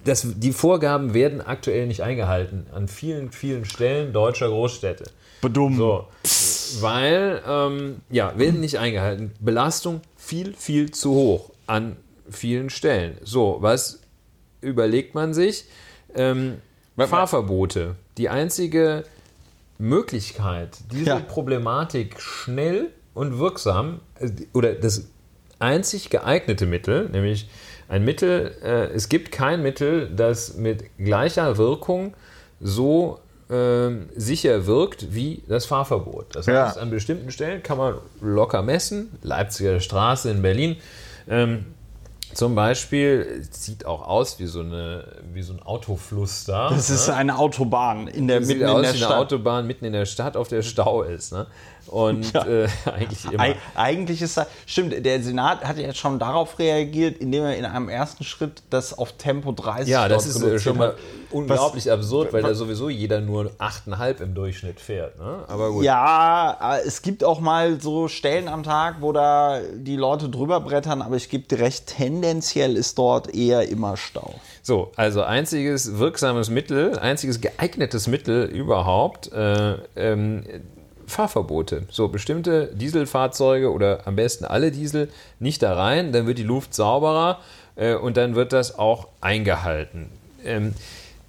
[0.03, 5.05] das, die Vorgaben werden aktuell nicht eingehalten an vielen, vielen Stellen deutscher Großstädte.
[5.41, 5.75] Bedumm.
[5.75, 6.07] So,
[6.79, 9.33] weil, ähm, ja, werden nicht eingehalten.
[9.39, 11.97] Belastung viel, viel zu hoch an
[12.29, 13.17] vielen Stellen.
[13.23, 13.99] So, was
[14.61, 15.65] überlegt man sich?
[16.17, 16.57] Ähm,
[16.97, 17.95] Fahrverbote.
[18.17, 19.03] Die einzige
[19.77, 21.19] Möglichkeit, diese Ja.
[21.19, 25.05] Problematik schnell und wirksam äh, oder das
[25.59, 27.47] einzig geeignete Mittel, nämlich
[27.89, 32.15] ein Mittel, äh, es gibt kein Mittel, das mit gleicher Wirkung
[32.59, 36.35] so ähm, sicher wirkt wie das Fahrverbot.
[36.35, 36.67] Das Ja.
[36.67, 40.75] heißt, an bestimmten Stellen kann man locker messen, Leipziger Straße in Berlin.
[41.29, 41.65] Ähm,
[42.37, 46.69] zum Beispiel sieht auch aus wie so, eine, wie so ein Autofluss da.
[46.69, 47.15] Das ist ne?
[47.15, 49.17] eine Autobahn in der Sieht mitten aus in der wie eine.
[49.17, 51.33] Autobahn mitten in der Stadt, auf der Stau ist.
[51.33, 51.47] Ne?
[51.87, 52.45] Und ja.
[52.45, 53.43] äh, eigentlich immer.
[53.43, 57.65] Eig eigentlich ist das, stimmt, der Senat hat ja schon darauf reagiert, indem er in
[57.65, 60.95] einem ersten Schritt das auf Tempo 30 Ja, das ist äh, schon mal
[61.31, 65.17] unglaublich was, absurd, weil da sowieso jeder nur 8,5 im Durchschnitt fährt.
[65.19, 65.43] Ne?
[65.47, 65.83] Aber gut.
[65.83, 71.01] Ja, es gibt auch mal so Stellen am Tag, wo da die Leute drüber brettern,
[71.01, 74.35] aber ich gebe dir recht, tendenziell ist dort eher immer Stau.
[74.61, 80.43] So, also einziges wirksames Mittel, einziges geeignetes Mittel überhaupt, äh, ähm,
[81.07, 81.83] Fahrverbote.
[81.89, 86.73] So bestimmte Dieselfahrzeuge oder am besten alle Diesel nicht da rein, dann wird die Luft
[86.73, 87.39] sauberer
[87.75, 90.09] äh, und dann wird das auch eingehalten.
[90.43, 90.73] Ähm,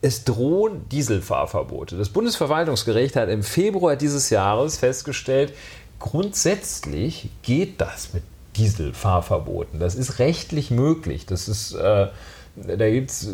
[0.03, 1.97] es drohen Dieselfahrverbote.
[1.97, 5.53] Das Bundesverwaltungsgericht hat im Februar dieses Jahres festgestellt,
[5.99, 8.23] grundsätzlich geht das mit
[8.57, 9.81] Dieselfahrverboten.
[9.81, 11.27] Das ist rechtlich möglich.
[11.27, 12.09] Das ist, äh,
[12.57, 13.29] da gibt es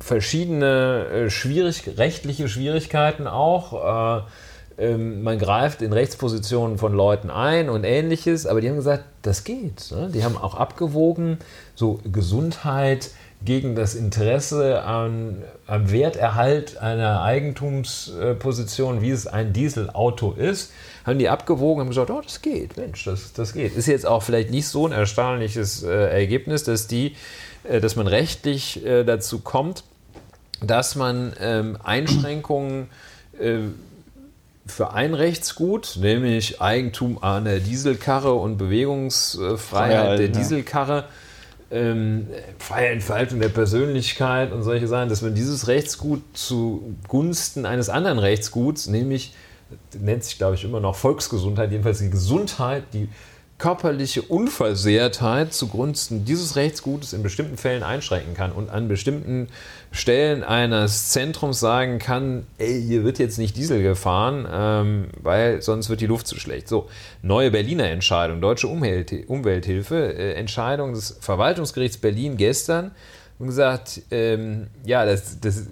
[0.00, 4.20] verschiedene äh, schwierig, rechtliche Schwierigkeiten auch.
[4.20, 4.22] Äh,
[4.78, 9.44] ähm, man greift in Rechtspositionen von Leuten ein und ähnliches, aber die haben gesagt, das
[9.44, 9.90] geht.
[9.90, 10.10] Ne?
[10.12, 11.38] Die haben auch abgewogen,
[11.74, 13.10] so Gesundheit
[13.44, 20.72] gegen das Interesse an, am Werterhalt einer Eigentumsposition, wie es ein Dieselauto ist,
[21.04, 23.76] haben die abgewogen und gesagt, oh, das geht, Mensch, das, das geht.
[23.76, 27.14] Ist jetzt auch vielleicht nicht so ein erstaunliches äh, Ergebnis, dass, die,
[27.64, 29.84] äh, dass man rechtlich äh, dazu kommt,
[30.60, 32.88] dass man ähm, Einschränkungen
[33.38, 33.58] äh,
[34.66, 41.04] für ein Rechtsgut, nämlich Eigentum an der Dieselkarre und Bewegungsfreiheit Freiheit, der Dieselkarre,
[41.70, 48.18] ähm, freie Entfaltung der Persönlichkeit und solche Sachen, dass man dieses Rechtsgut zugunsten eines anderen
[48.18, 49.34] Rechtsguts, nämlich
[49.98, 53.08] nennt sich, glaube ich, immer noch Volksgesundheit, jedenfalls die Gesundheit, die
[53.58, 59.48] körperliche Unversehrtheit zugunsten dieses Rechtsgutes in bestimmten Fällen einschränken kann und an bestimmten
[59.92, 65.88] Stellen eines Zentrums sagen kann, ey, hier wird jetzt nicht Diesel gefahren, ähm, weil sonst
[65.88, 66.68] wird die Luft zu schlecht.
[66.68, 66.88] So,
[67.22, 72.90] neue Berliner Entscheidung, deutsche Umwelt, Umwelthilfe, äh, Entscheidung des Verwaltungsgerichts Berlin gestern
[73.38, 75.64] und gesagt, ähm, ja, das, das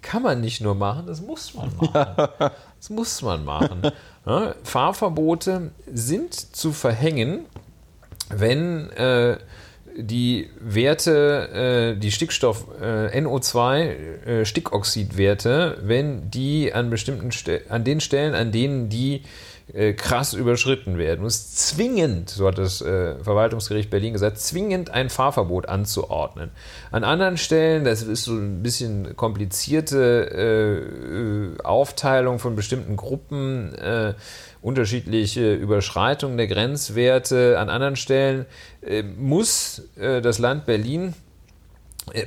[0.00, 2.30] kann man nicht nur machen, das muss man machen.
[2.78, 3.82] Das muss man machen.
[4.28, 7.44] Ja, Fahrverbote sind zu verhängen,
[8.28, 9.38] wenn äh,
[9.96, 17.84] die Werte, äh, die Stickstoff, äh, NO2, äh, Stickoxidwerte, wenn die an bestimmten Ste an
[17.84, 19.22] den Stellen, an denen die
[19.72, 21.22] äh, krass überschritten werden.
[21.22, 26.50] muss zwingend, so hat das äh, Verwaltungsgericht Berlin gesagt, zwingend ein Fahrverbot anzuordnen.
[26.92, 30.86] An anderen Stellen, das ist so ein bisschen komplizierte
[31.58, 34.14] äh, Aufteilung von bestimmten Gruppen, äh,
[34.62, 37.58] unterschiedliche Überschreitungen der Grenzwerte.
[37.58, 38.46] An anderen Stellen
[38.82, 41.14] äh, muss äh, das Land Berlin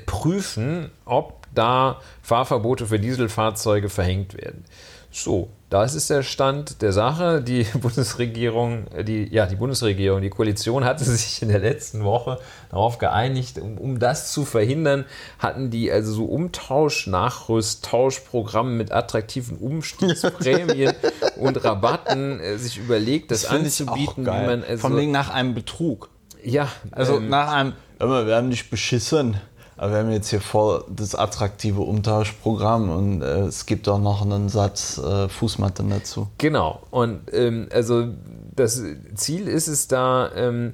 [0.06, 4.66] prüfen, ob da Fahrverbote für Dieselfahrzeuge verhängt werden.
[5.12, 7.42] So, das ist der Stand der Sache.
[7.42, 12.40] Die Bundesregierung, die, ja, die Bundesregierung, die Koalition hatte sich in der letzten Woche
[12.70, 15.06] darauf geeinigt, um, um das zu verhindern,
[15.38, 20.94] hatten die also so Umtausch, Nachrüst, Tauschprogramme mit attraktiven Umstiegsprämien
[21.38, 25.54] und Rabatten äh, sich überlegt, das, das anzubieten, wie man also, Von wegen nach einem
[25.54, 26.10] Betrug.
[26.44, 29.38] Ja, also ähm, nach einem, wir haben dich beschissen.
[29.80, 34.22] Aber wir haben jetzt hier voll das attraktive Umtauschprogramm und äh, es gibt auch noch
[34.22, 36.28] einen Satz äh, Fußmatte dazu.
[36.38, 36.82] Genau.
[36.92, 38.10] Und ähm, also
[38.54, 38.84] das
[39.16, 40.74] Ziel ist es da, ähm,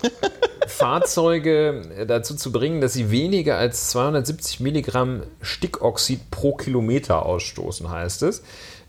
[0.68, 8.22] Fahrzeuge dazu zu bringen, dass sie weniger als 270 Milligramm Stickoxid pro Kilometer ausstoßen, heißt
[8.22, 8.44] es.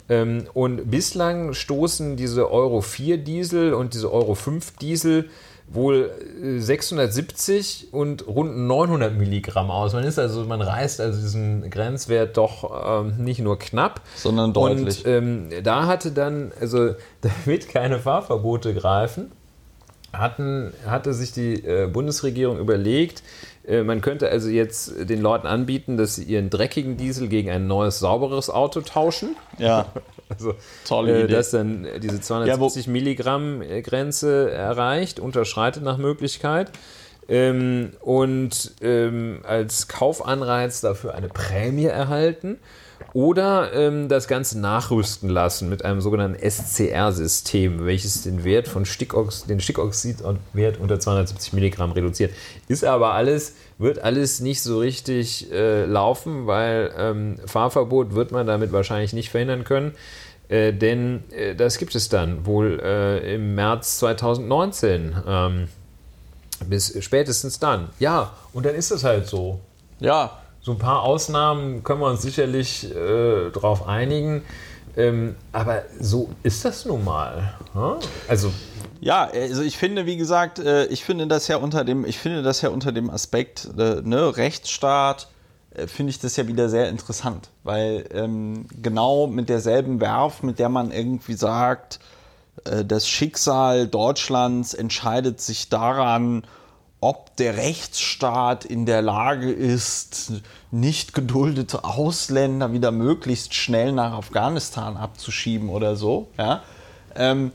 [0.07, 5.32] Ähm, und bislang stoßen diese Euro 4 Diesel und diese Euro 5 Diesel
[5.74, 6.11] wohl
[6.57, 9.93] 670 äh, und rund 900 Milligramm aus.
[9.93, 15.05] Man ist also, man reißt also diesen Grenzwert doch ähm, nicht nur knapp, sondern deutlich.
[15.05, 19.32] Und ähm, da hatte dann, also damit keine Fahrverbote greifen,
[20.13, 23.24] hatten, hatte sich die äh, Bundesregierung überlegt,
[23.84, 27.99] man könnte also jetzt den Leuten anbieten, dass sie ihren dreckigen Diesel gegen ein neues,
[27.99, 29.36] sauberes Auto tauschen.
[29.57, 29.88] Ja.
[30.32, 30.53] Also,
[30.86, 31.34] Tolle äh, Idee.
[31.34, 36.72] dass dann diese 270 ja, Milligramm äh, Grenze erreicht, unterschreitet nach Möglichkeit.
[37.28, 42.59] Ähm, und ähm, als Kaufanreiz dafür eine Prämie erhalten
[43.14, 49.45] oder ähm, das Ganze nachrüsten lassen mit einem sogenannten SCR-System, welches den Wert von Stickox
[49.45, 52.32] den Stickoxidwert unter 270 Milligramm reduziert.
[52.68, 58.47] Ist aber alles, wird alles nicht so richtig äh, laufen, weil ähm, Fahrverbot wird man
[58.47, 59.93] damit wahrscheinlich nicht verhindern können.
[60.47, 65.16] Äh, denn äh, das gibt es dann wohl äh, im März 2019.
[65.28, 65.68] Ähm,
[66.70, 67.89] bis spätestens dann.
[67.99, 69.59] Ja, und dann ist es halt so.
[69.99, 74.43] Ja, so ein paar Ausnahmen können wir uns sicherlich äh, darauf einigen.
[74.97, 77.53] Ähm, aber so ist das nun mal.
[77.74, 77.95] Hm?
[78.28, 78.51] Also
[78.99, 82.43] ja, also ich finde, wie gesagt, äh, ich finde das ja unter dem, ich finde
[82.43, 85.30] das ja unter dem Aspekt äh, ne, Rechtsstaat
[85.74, 90.59] äh, finde ich das ja wieder sehr interessant, weil ähm, genau mit derselben Werf, mit
[90.59, 91.99] der man irgendwie sagt,
[92.66, 96.43] das Schicksal Deutschlands entscheidet sich daran,
[97.01, 100.33] ob der Rechtsstaat in der Lage ist,
[100.69, 106.27] nicht geduldete Ausländer wieder möglichst schnell nach Afghanistan abzuschieben oder so.
[106.37, 106.61] Ja?
[107.15, 107.51] Ähm,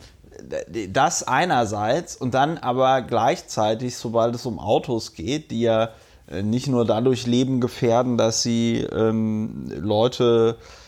[0.92, 5.90] das einerseits und dann aber gleichzeitig, sobald es um Autos geht, die ja
[6.28, 10.86] äh, nicht nur dadurch Leben gefährden, dass sie ähm, Leute äh,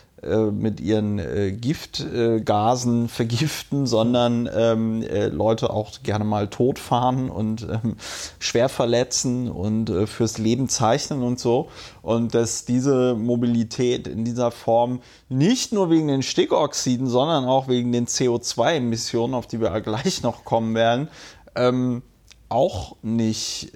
[0.51, 7.63] mit ihren äh, Giftgasen äh, vergiften, sondern ähm, äh, Leute auch gerne mal totfahren und
[7.63, 7.97] ähm,
[8.39, 11.69] schwer verletzen und äh, fürs Leben zeichnen und so.
[12.03, 17.93] Und dass diese Mobilität in dieser Form nicht nur wegen den Stickoxiden, sondern auch wegen
[17.93, 21.09] den CO2-Emissionen, auf die wir gleich noch kommen werden,
[21.55, 22.03] ähm,
[22.49, 23.73] auch nicht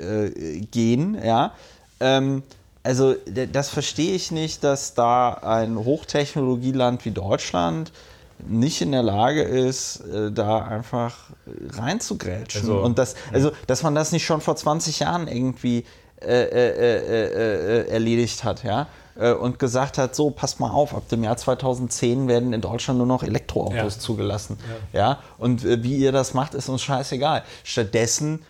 [0.70, 1.18] gehen.
[1.22, 1.53] Ja.
[2.84, 3.14] Also
[3.52, 7.92] das verstehe ich nicht, dass da ein Hochtechnologieland wie Deutschland
[8.46, 11.30] nicht in der Lage ist, äh, da einfach
[11.70, 12.62] reinzugrätschen.
[12.62, 15.84] Also, und das, also, dass man das nicht schon vor 20 Jahren irgendwie
[16.20, 18.88] äh, äh, äh, äh erledigt hat, ja.
[19.16, 22.98] Äh, und gesagt hat, so, passt mal auf, ab dem Jahr 2010 werden in Deutschland
[22.98, 24.00] nur noch Elektroautos ja.
[24.00, 24.58] zugelassen.
[24.92, 25.00] Ja.
[25.00, 25.18] ja?
[25.38, 27.44] Und wie ihr das macht, ist uns scheißegal.
[27.62, 28.44] Stattdessen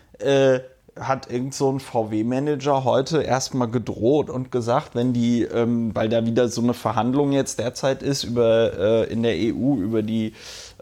[0.99, 6.25] hat irgend so ein VW-Manager heute erstmal gedroht und gesagt, wenn die, ähm, weil da
[6.25, 10.33] wieder so eine Verhandlung jetzt derzeit ist über äh, in der EU über die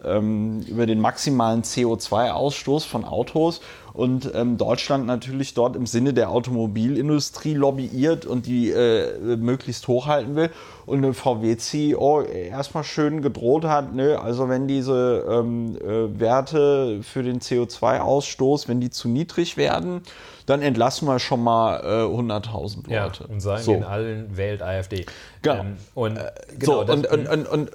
[0.04, 3.60] ähm, über den maximalen CO2-Ausstoß von Autos
[3.92, 10.34] und ähm, Deutschland natürlich dort im Sinne der Automobilindustrie lobbyiert und die äh, möglichst hochhalten
[10.34, 10.50] will
[10.86, 17.22] und der VW-CEO erstmal schön gedroht hat, nö, also wenn diese ähm, äh, Werte für
[17.22, 20.02] den CO2-Ausstoß, wenn die zu niedrig werden,
[20.46, 22.90] dann entlassen wir schon mal äh, 100.000 Leute.
[22.90, 23.74] Ja, und sagen so.
[23.74, 25.06] in allen wählt AfD.
[25.42, 25.60] Genau.
[25.60, 27.70] Ähm, und, äh, genau, so, und, und, und, und,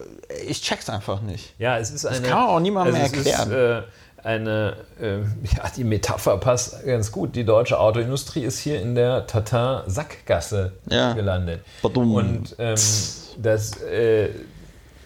[0.46, 1.54] ich check's einfach nicht.
[1.60, 2.20] Ja, es ist eine.
[2.20, 3.52] Das kann man auch niemandem also erklären.
[3.52, 3.82] Ist, äh,
[4.28, 5.20] eine, äh,
[5.56, 7.36] ja, die Metapher passt ganz gut.
[7.36, 11.14] Die deutsche Autoindustrie ist hier in der Tatar-Sackgasse ja.
[11.14, 11.62] gelandet.
[11.82, 12.14] Badum.
[12.14, 12.76] Und ähm,
[13.42, 14.30] das äh,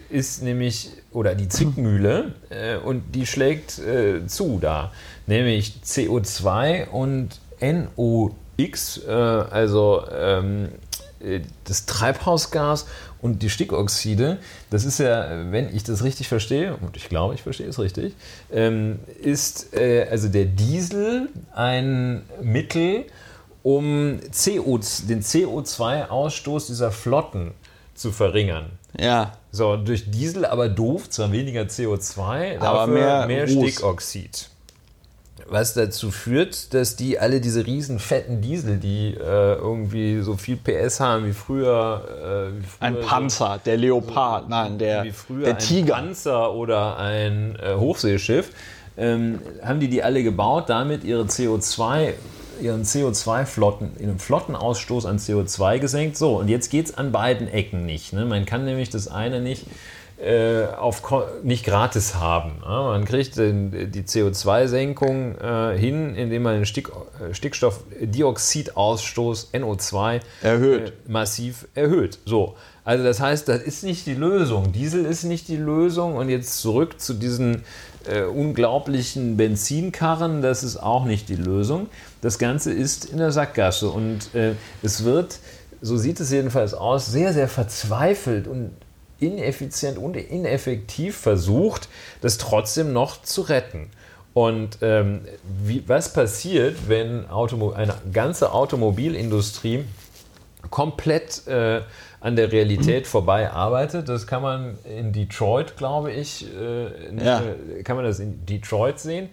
[0.09, 4.91] ist nämlich, oder die Zickmühle, äh, und die schlägt äh, zu da.
[5.27, 10.69] Nämlich CO2 und NOx, äh, also ähm,
[11.23, 12.87] äh, das Treibhausgas
[13.21, 17.41] und die Stickoxide, das ist ja, wenn ich das richtig verstehe, und ich glaube, ich
[17.41, 18.13] verstehe es richtig,
[18.51, 23.05] ähm, ist äh, also der Diesel ein Mittel,
[23.63, 27.51] um CO, den CO2-Ausstoß dieser Flotten
[27.93, 28.71] zu verringern.
[28.99, 29.33] Ja.
[29.51, 34.50] So, durch Diesel aber doof, zwar weniger CO2, aber mehr, mehr Stickoxid
[35.51, 40.55] was dazu führt, dass die alle diese riesen fetten Diesel, die äh, irgendwie so viel
[40.55, 45.03] PS haben wie früher, äh, wie früher ein Panzer, so, der Leopard, so, nein, der,
[45.03, 48.49] wie früher der Tiger, ein Panzer oder ein äh, Hochseeschiff,
[48.97, 52.13] ähm, haben die die alle gebaut, damit ihre CO2
[52.61, 56.15] ihren CO2-Flotten, ihren Flottenausstoß an CO2 gesenkt.
[56.15, 58.13] So, und jetzt geht es an beiden Ecken nicht.
[58.13, 58.25] Ne?
[58.25, 59.65] Man kann nämlich das eine nicht
[60.77, 61.01] auf,
[61.43, 62.59] nicht gratis haben.
[62.61, 70.89] Man kriegt die CO2-Senkung äh, hin, indem man den Stick, äh, Stickstoffdioxidausstoß NO2 erhöht.
[70.89, 72.19] Äh, massiv erhöht.
[72.25, 72.55] So.
[72.83, 74.71] Also das heißt, das ist nicht die Lösung.
[74.71, 76.15] Diesel ist nicht die Lösung.
[76.15, 77.63] Und jetzt zurück zu diesen
[78.07, 81.87] äh, unglaublichen Benzinkarren, das ist auch nicht die Lösung.
[82.21, 85.39] Das Ganze ist in der Sackgasse und äh, es wird,
[85.81, 88.71] so sieht es jedenfalls aus, sehr, sehr verzweifelt und
[89.21, 91.87] ineffizient und ineffektiv versucht,
[92.21, 93.89] das trotzdem noch zu retten.
[94.33, 95.21] Und ähm,
[95.63, 99.83] wie, was passiert, wenn Automo eine ganze Automobilindustrie
[100.69, 101.81] komplett äh,
[102.21, 104.07] an der Realität vorbei arbeitet?
[104.07, 107.41] Das kann man in Detroit, glaube ich, äh, ja.
[107.41, 109.29] Äh, kann man das in Detroit sehen.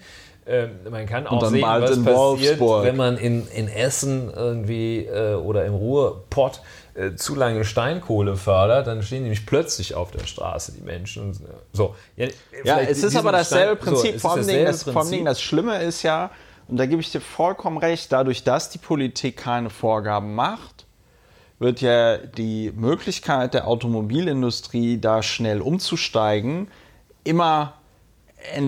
[0.48, 2.84] Ähm, man kann auch sehen, was passiert, Wolfsburg.
[2.84, 6.62] wenn man in, in Essen irgendwie äh, oder im Ruhrpott
[6.98, 11.32] äh, zu lange Steinkohle fördert, dann stehen nämlich plötzlich auf der Straße die Menschen.
[11.72, 11.94] So.
[12.16, 12.26] Ja,
[12.64, 14.14] ja es ist aber dasselbe Stein, Prinzip.
[14.14, 16.30] So, vor, allem Ding, das, vor allem das Schlimme ist ja,
[16.66, 20.86] und da gebe ich dir vollkommen recht, dadurch, dass die Politik keine Vorgaben macht,
[21.60, 26.68] wird ja die Möglichkeit der Automobilindustrie, da schnell umzusteigen,
[27.22, 27.74] immer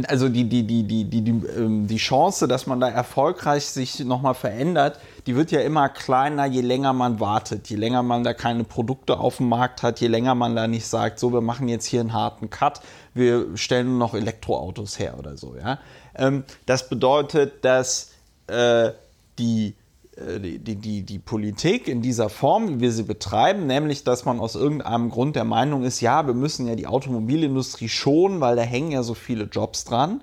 [0.09, 4.01] also die, die, die, die, die, die, ähm, die Chance, dass man da erfolgreich sich
[4.01, 8.35] nochmal verändert, die wird ja immer kleiner, je länger man wartet, je länger man da
[8.35, 11.69] keine Produkte auf dem Markt hat, je länger man da nicht sagt, so, wir machen
[11.69, 12.81] jetzt hier einen harten Cut,
[13.15, 15.57] wir stellen nur noch Elektroautos her oder so.
[15.57, 15.79] Ja?
[16.15, 18.11] Ähm, das bedeutet, dass
[18.49, 18.91] äh,
[19.39, 19.75] die
[20.39, 24.55] die, die, die Politik in dieser Form, wie wir sie betreiben, nämlich dass man aus
[24.55, 28.91] irgendeinem Grund der Meinung ist, ja, wir müssen ja die Automobilindustrie schonen, weil da hängen
[28.91, 30.23] ja so viele Jobs dran.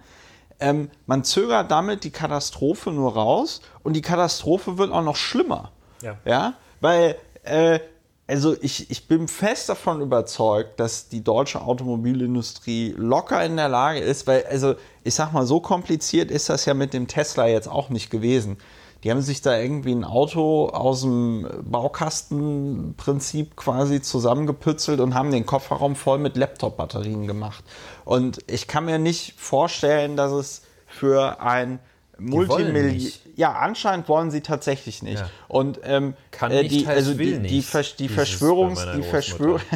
[0.60, 5.72] Ähm, man zögert damit die Katastrophe nur raus und die Katastrophe wird auch noch schlimmer.
[6.02, 6.18] Ja.
[6.26, 6.54] ja?
[6.82, 7.80] Weil, äh,
[8.28, 14.00] also ich, ich bin fest davon überzeugt, dass die deutsche Automobilindustrie locker in der Lage
[14.00, 17.68] ist, weil, also ich sag mal, so kompliziert ist das ja mit dem Tesla jetzt
[17.68, 18.58] auch nicht gewesen.
[19.04, 25.46] Die haben sich da irgendwie ein Auto aus dem Baukastenprinzip quasi zusammengepützelt und haben den
[25.46, 27.64] Kofferraum voll mit Laptop-Batterien gemacht.
[28.06, 31.80] Und ich kann mir nicht vorstellen, dass es für ein
[32.18, 33.12] Multimillion.
[33.36, 35.20] Ja, anscheinend wollen sie tatsächlich nicht.
[35.20, 35.30] Ja.
[35.48, 37.64] Und ähm, Kann äh, die, also die, die,
[38.00, 39.62] die Verschwörungs, die Verschwörung.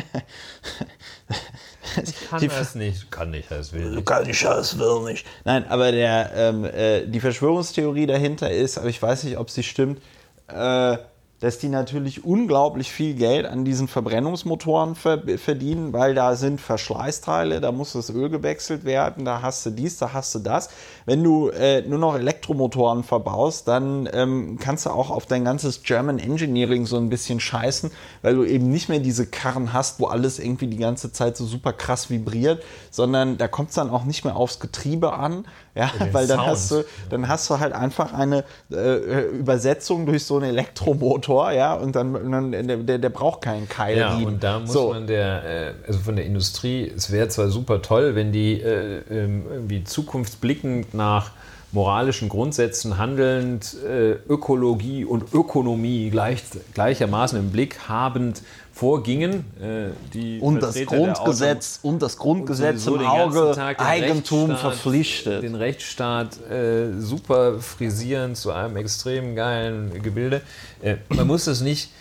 [2.03, 3.11] Ich kann die, das nicht.
[3.11, 4.05] Kann nicht, das will nicht.
[4.05, 5.25] Kann ich, das will nicht.
[5.43, 9.63] Nein, aber der, ähm, äh, die Verschwörungstheorie dahinter ist, aber ich weiß nicht, ob sie
[9.63, 10.01] stimmt,
[10.47, 10.97] äh,
[11.41, 17.71] dass die natürlich unglaublich viel Geld an diesen Verbrennungsmotoren verdienen, weil da sind Verschleißteile, da
[17.71, 20.69] muss das Öl gewechselt werden, da hast du dies, da hast du das.
[21.05, 25.83] Wenn du äh, nur noch Elektromotoren verbaust, dann ähm, kannst du auch auf dein ganzes
[25.83, 27.91] German Engineering so ein bisschen scheißen,
[28.21, 31.45] weil du eben nicht mehr diese Karren hast, wo alles irgendwie die ganze Zeit so
[31.45, 35.89] super krass vibriert, sondern da kommt es dann auch nicht mehr aufs Getriebe an, ja,
[36.11, 40.49] weil dann hast du, dann hast du halt einfach eine äh, Übersetzung durch so einen
[40.49, 43.97] Elektromotor, ja, und dann, dann der, der braucht keinen Keil.
[43.97, 44.89] Ja, und da muss so.
[44.89, 49.01] man der, äh, also von der Industrie, es wäre zwar super toll, wenn die äh,
[49.09, 51.31] ähm, irgendwie zukunftsblickend nach
[51.71, 58.41] moralischen Grundsätzen handelnd, äh, Ökologie und Ökonomie gleich, gleichermaßen im Blick habend
[58.73, 59.45] vorgingen.
[59.61, 65.43] Äh, die und das Grundgesetz und das Grundgesetz im Auge Eigentum verpflichtet.
[65.43, 70.41] Den Rechtsstaat äh, super frisieren zu einem extrem geilen Gebilde.
[70.81, 71.91] Äh, man muss das nicht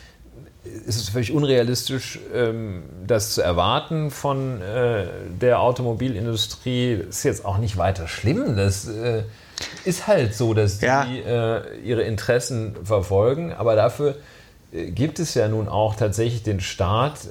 [0.87, 5.07] es ist völlig unrealistisch, ähm, das zu erwarten von äh,
[5.41, 6.93] der Automobilindustrie.
[7.09, 8.57] Ist jetzt auch nicht weiter schlimm.
[8.57, 9.25] Das äh,
[9.85, 11.05] ist halt so, dass ja.
[11.05, 14.17] die äh, ihre Interessen verfolgen, aber dafür
[14.73, 17.27] gibt es ja nun auch tatsächlich den Staat,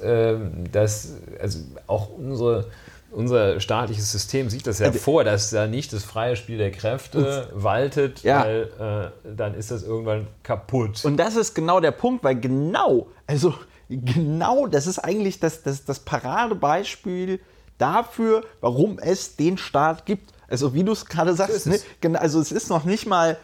[0.72, 2.66] dass also auch unsere
[3.12, 6.70] unser staatliches System sieht das ja also, vor, dass da nicht das freie Spiel der
[6.70, 8.44] Kräfte waltet, ja.
[8.44, 11.04] weil äh, dann ist das irgendwann kaputt.
[11.04, 13.54] Und das ist genau der Punkt, weil genau, also
[13.88, 17.40] genau, das ist eigentlich das, das, das Paradebeispiel
[17.78, 20.32] dafür, warum es den Staat gibt.
[20.48, 21.78] Also wie du es gerade sagst, ne?
[22.20, 23.38] also es ist noch nicht mal,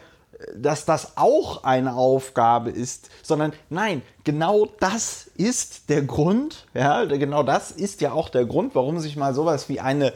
[0.55, 7.43] dass das auch eine Aufgabe ist, sondern nein, genau das ist der Grund, ja, genau
[7.43, 10.13] das ist ja auch der Grund, warum sich mal sowas wie eine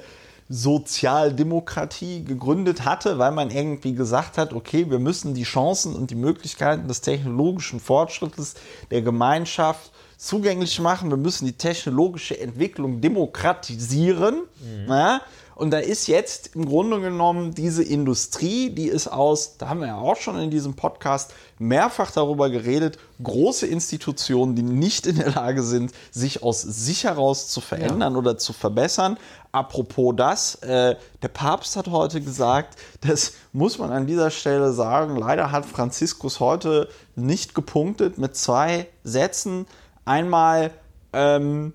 [0.50, 6.16] Sozialdemokratie gegründet hatte, weil man irgendwie gesagt hat, okay, wir müssen die Chancen und die
[6.16, 8.56] Möglichkeiten des technologischen Fortschrittes
[8.92, 14.42] der Gemeinschaft zugänglich machen, wir müssen die technologische Entwicklung demokratisieren.
[14.60, 14.90] Mhm.
[14.90, 15.22] Ja,
[15.62, 19.90] und da ist jetzt im Grunde genommen diese Industrie, die ist aus, da haben wir
[19.90, 25.30] ja auch schon in diesem Podcast mehrfach darüber geredet, große Institutionen, die nicht in der
[25.30, 28.18] Lage sind, sich aus sich heraus zu verändern ja.
[28.18, 29.18] oder zu verbessern.
[29.52, 35.16] Apropos das, äh, der Papst hat heute gesagt, das muss man an dieser Stelle sagen,
[35.16, 39.68] leider hat Franziskus heute nicht gepunktet mit zwei Sätzen.
[40.06, 40.72] Einmal,
[41.14, 41.74] ähm,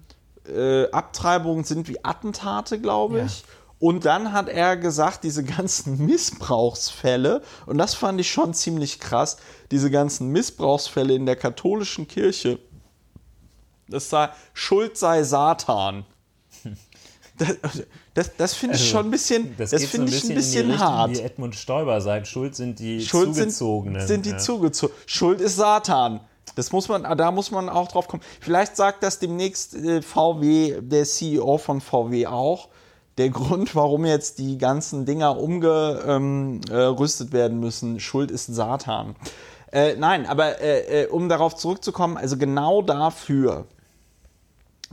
[0.49, 3.43] äh, Abtreibungen sind wie Attentate, glaube ich.
[3.43, 3.47] Ja.
[3.79, 9.37] Und dann hat er gesagt, diese ganzen Missbrauchsfälle, und das fand ich schon ziemlich krass,
[9.71, 12.59] diese ganzen Missbrauchsfälle in der katholischen Kirche,
[13.89, 16.05] das sei Schuld sei Satan.
[17.39, 17.83] Das,
[18.15, 20.71] das, das finde ich also, schon ein bisschen, das, das finde so ich ein bisschen
[20.71, 21.11] Richtung, hart.
[21.11, 24.01] Wie Edmund Stoiber sagt, Schuld sind die Schuld Zugezogenen.
[24.01, 24.39] Sind, sind die ja.
[24.39, 24.99] Zugezogenen.
[25.05, 26.21] Schuld ist Satan.
[26.55, 28.23] Das muss man, da muss man auch drauf kommen.
[28.41, 32.71] Vielleicht sagt das demnächst äh, VW, der CEO von VW auch
[33.19, 37.99] der Grund, warum jetzt die ganzen Dinger umgerüstet werden müssen.
[38.01, 39.17] Schuld ist Satan.
[39.73, 43.67] Äh, nein, aber äh, äh, um darauf zurückzukommen, also genau dafür,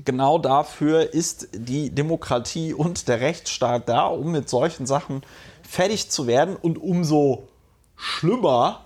[0.04, 5.22] genau dafür ist die Demokratie und der Rechtsstaat da, um mit solchen Sachen
[5.62, 7.48] fertig zu werden und umso
[7.96, 8.83] schlimmer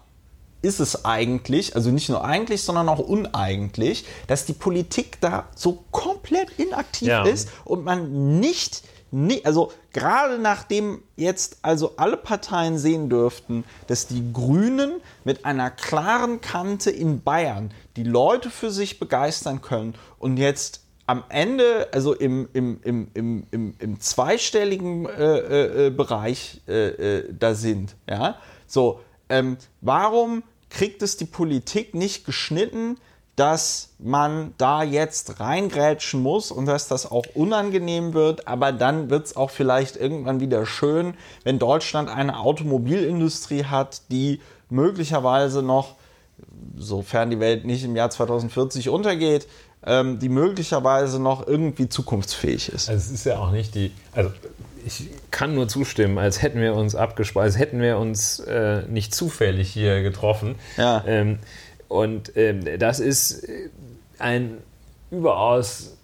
[0.67, 5.85] ist es eigentlich, also nicht nur eigentlich, sondern auch uneigentlich, dass die Politik da so
[5.91, 7.23] komplett inaktiv ja.
[7.23, 14.07] ist und man nicht nie, also gerade nachdem jetzt also alle Parteien sehen dürften, dass
[14.07, 20.37] die Grünen mit einer klaren Kante in Bayern die Leute für sich begeistern können und
[20.37, 26.61] jetzt am Ende, also im, im, im, im, im, im zweistelligen äh, äh, äh Bereich
[26.67, 28.99] äh, äh, da sind, ja, so,
[29.29, 32.97] ähm, warum kriegt es die Politik nicht geschnitten,
[33.37, 39.27] dass man da jetzt reingrätschen muss und dass das auch unangenehm wird, aber dann wird
[39.27, 41.13] es auch vielleicht irgendwann wieder schön,
[41.43, 45.95] wenn Deutschland eine Automobilindustrie hat, die möglicherweise noch,
[46.77, 49.47] sofern die Welt nicht im Jahr 2040 untergeht,
[49.85, 52.89] ähm, die möglicherweise noch irgendwie zukunftsfähig ist.
[52.89, 54.31] Also es ist ja auch nicht die, also
[54.87, 59.13] ich kann nur zustimmen, als hätten wir uns abgesprochen, als hätten wir uns äh, nicht
[59.13, 60.55] zufällig hier getroffen.
[60.77, 61.03] Ja.
[61.05, 61.39] Ähm,
[61.89, 63.47] und ähm, das ist
[64.17, 64.57] ein
[65.11, 65.97] überaus,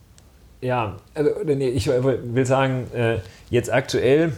[0.61, 3.17] ja, also, nee, ich will sagen, äh,
[3.49, 4.33] jetzt aktuell,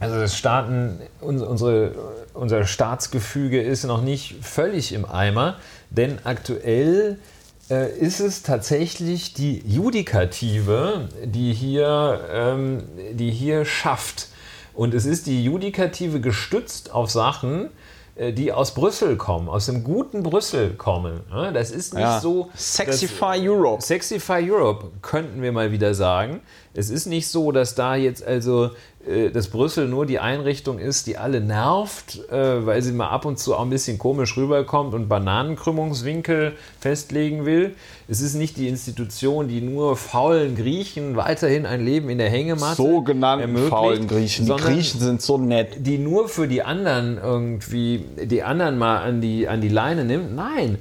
[0.00, 1.92] also das Staaten, unsere,
[2.34, 5.56] unser Staatsgefüge ist noch nicht völlig im Eimer,
[5.90, 7.37] denn aktuell äh,
[7.70, 14.28] ist es tatsächlich die Judikative, die hier, ähm, die hier schafft.
[14.74, 17.70] Und es ist die Judikative gestützt auf Sachen,
[18.18, 21.20] äh, die aus Brüssel kommen, aus dem guten Brüssel kommen.
[21.54, 22.20] Das ist nicht ja.
[22.20, 22.50] so.
[22.56, 23.82] Sexify Europe.
[23.82, 26.40] Sexify Europe, könnten wir mal wieder sagen.
[26.74, 28.70] Es ist nicht so, dass da jetzt also äh,
[29.30, 33.38] dass Brüssel nur die Einrichtung ist, die alle nervt, äh, weil sie mal ab und
[33.38, 37.74] zu auch ein bisschen komisch rüberkommt und Bananenkrümmungswinkel festlegen will.
[38.06, 42.76] Es ist nicht die Institution, die nur faulen Griechen weiterhin ein Leben in der Hängematte
[42.76, 44.46] Sogenannten faulen Griechen.
[44.46, 45.86] Die Griechen sind so nett.
[45.86, 50.34] Die nur für die anderen irgendwie, die anderen mal an die, an die Leine nimmt.
[50.34, 50.78] Nein,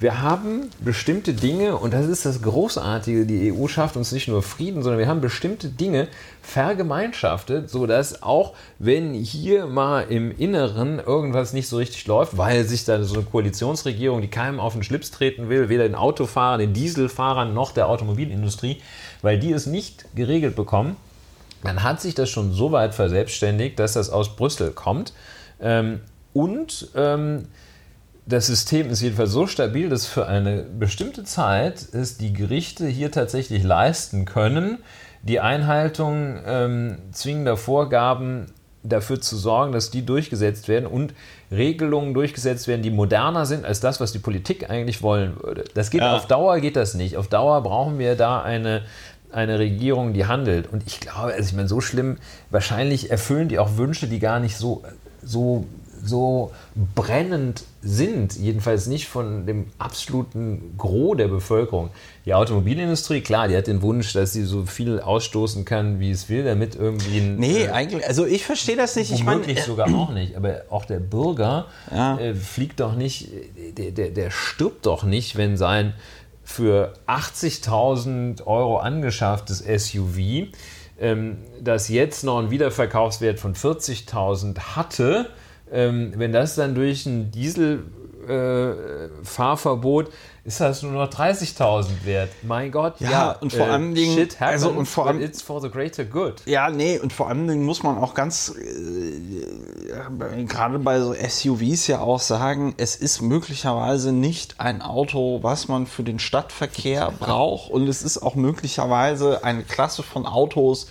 [0.00, 4.42] wir haben bestimmte Dinge, und das ist das Großartige, die EU schafft uns nicht nur
[4.42, 6.08] Frieden, sondern wir haben bestimmte Dinge
[6.40, 12.86] vergemeinschaftet, sodass auch wenn hier mal im Inneren irgendwas nicht so richtig läuft, weil sich
[12.86, 16.72] da so eine Koalitionsregierung, die keinem auf den Schlips treten will, weder den Autofahrern, den
[16.72, 18.80] Dieselfahrern noch der Automobilindustrie,
[19.20, 20.96] weil die es nicht geregelt bekommen,
[21.62, 25.12] dann hat sich das schon so weit verselbstständigt, dass das aus Brüssel kommt.
[25.60, 26.00] Ähm,
[26.32, 27.48] und ähm,
[28.30, 33.10] das System ist jedenfalls so stabil, dass für eine bestimmte Zeit es die Gerichte hier
[33.10, 34.78] tatsächlich leisten können,
[35.22, 38.46] die Einhaltung ähm, zwingender Vorgaben
[38.82, 41.12] dafür zu sorgen, dass die durchgesetzt werden und
[41.50, 45.64] Regelungen durchgesetzt werden, die moderner sind als das, was die Politik eigentlich wollen würde.
[45.74, 46.16] Das geht ja.
[46.16, 47.18] auf Dauer geht das nicht.
[47.18, 48.82] Auf Dauer brauchen wir da eine
[49.32, 50.72] eine Regierung, die handelt.
[50.72, 52.18] Und ich glaube, also ich meine, so schlimm,
[52.50, 54.82] wahrscheinlich erfüllen die auch Wünsche, die gar nicht so,
[55.22, 55.66] so
[56.02, 56.52] so
[56.94, 61.90] brennend sind, jedenfalls nicht von dem absoluten Gros der Bevölkerung.
[62.26, 66.28] Die Automobilindustrie, klar, die hat den Wunsch, dass sie so viel ausstoßen kann, wie es
[66.28, 67.36] will, damit irgendwie ein.
[67.36, 69.12] Nee, äh, eigentlich, also ich verstehe das nicht.
[69.12, 69.42] Ich meine.
[69.62, 72.18] sogar auch nicht, aber auch der Bürger ja.
[72.18, 73.28] äh, fliegt doch nicht,
[73.78, 75.94] der, der, der stirbt doch nicht, wenn sein
[76.50, 80.48] für 80.000 Euro angeschafftes SUV,
[81.00, 85.30] ähm, das jetzt noch einen Wiederverkaufswert von 40.000 hatte,
[85.72, 90.12] ähm, wenn das dann durch ein Dieselfahrverbot äh,
[90.42, 92.30] ist das nur noch 30.000 wert.
[92.42, 95.20] Mein Gott, ja, ja und vor äh, allem Dingen, shit happens, also und vor allem,
[95.20, 96.36] it's for the greater good.
[96.46, 101.86] Ja, nee, und vor allem Dingen muss man auch ganz äh, gerade bei so SUVs
[101.88, 107.70] ja auch sagen, es ist möglicherweise nicht ein Auto, was man für den Stadtverkehr braucht
[107.70, 110.88] und es ist auch möglicherweise eine Klasse von Autos,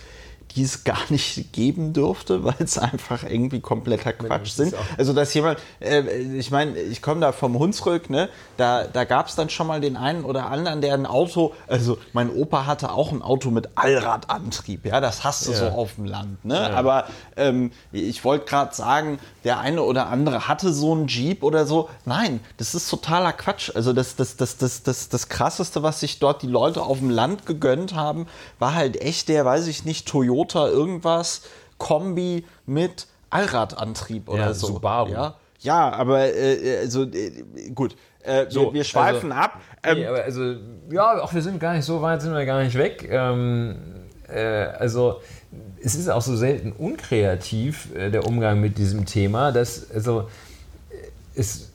[0.56, 4.74] die es gar nicht geben dürfte, weil es einfach irgendwie kompletter Quatsch sind.
[4.98, 6.02] Also, dass jemand, äh,
[6.36, 8.28] ich meine, ich komme da vom Hunsrück, ne?
[8.60, 11.98] da, da gab es dann schon mal den einen oder anderen, der ein Auto, also
[12.12, 15.56] mein Opa hatte auch ein Auto mit Allradantrieb, ja, das hast du ja.
[15.56, 16.44] so auf dem Land.
[16.44, 16.56] Ne?
[16.56, 16.70] Ja.
[16.74, 21.64] Aber ähm, ich wollte gerade sagen, der eine oder andere hatte so einen Jeep oder
[21.64, 21.88] so.
[22.04, 23.70] Nein, das ist totaler Quatsch.
[23.74, 27.10] Also das, das, das, das, das, das Krasseste, was sich dort die Leute auf dem
[27.10, 28.26] Land gegönnt haben,
[28.58, 31.42] war halt echt der, weiß ich nicht, Toyota irgendwas,
[31.78, 34.68] Kombi mit Allradantrieb oder ja, so.
[34.68, 35.12] Subaru.
[35.12, 37.96] Ja, ja aber äh, also äh, gut.
[38.22, 39.60] Äh, so, wir, wir, schweifen also, ab.
[39.82, 40.56] Ähm, nee, aber also,
[40.90, 43.08] ja, auch wir sind gar nicht so weit, sind wir gar nicht weg.
[43.10, 43.76] Ähm,
[44.28, 45.20] äh, also
[45.82, 50.28] es ist auch so selten unkreativ, äh, der Umgang mit diesem Thema, dass also,
[51.34, 51.70] es,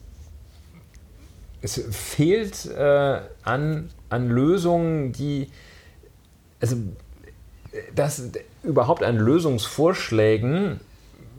[1.62, 5.50] es fehlt äh, an, an Lösungen, die,
[6.60, 6.76] also,
[7.94, 8.22] dass
[8.66, 10.80] überhaupt an Lösungsvorschlägen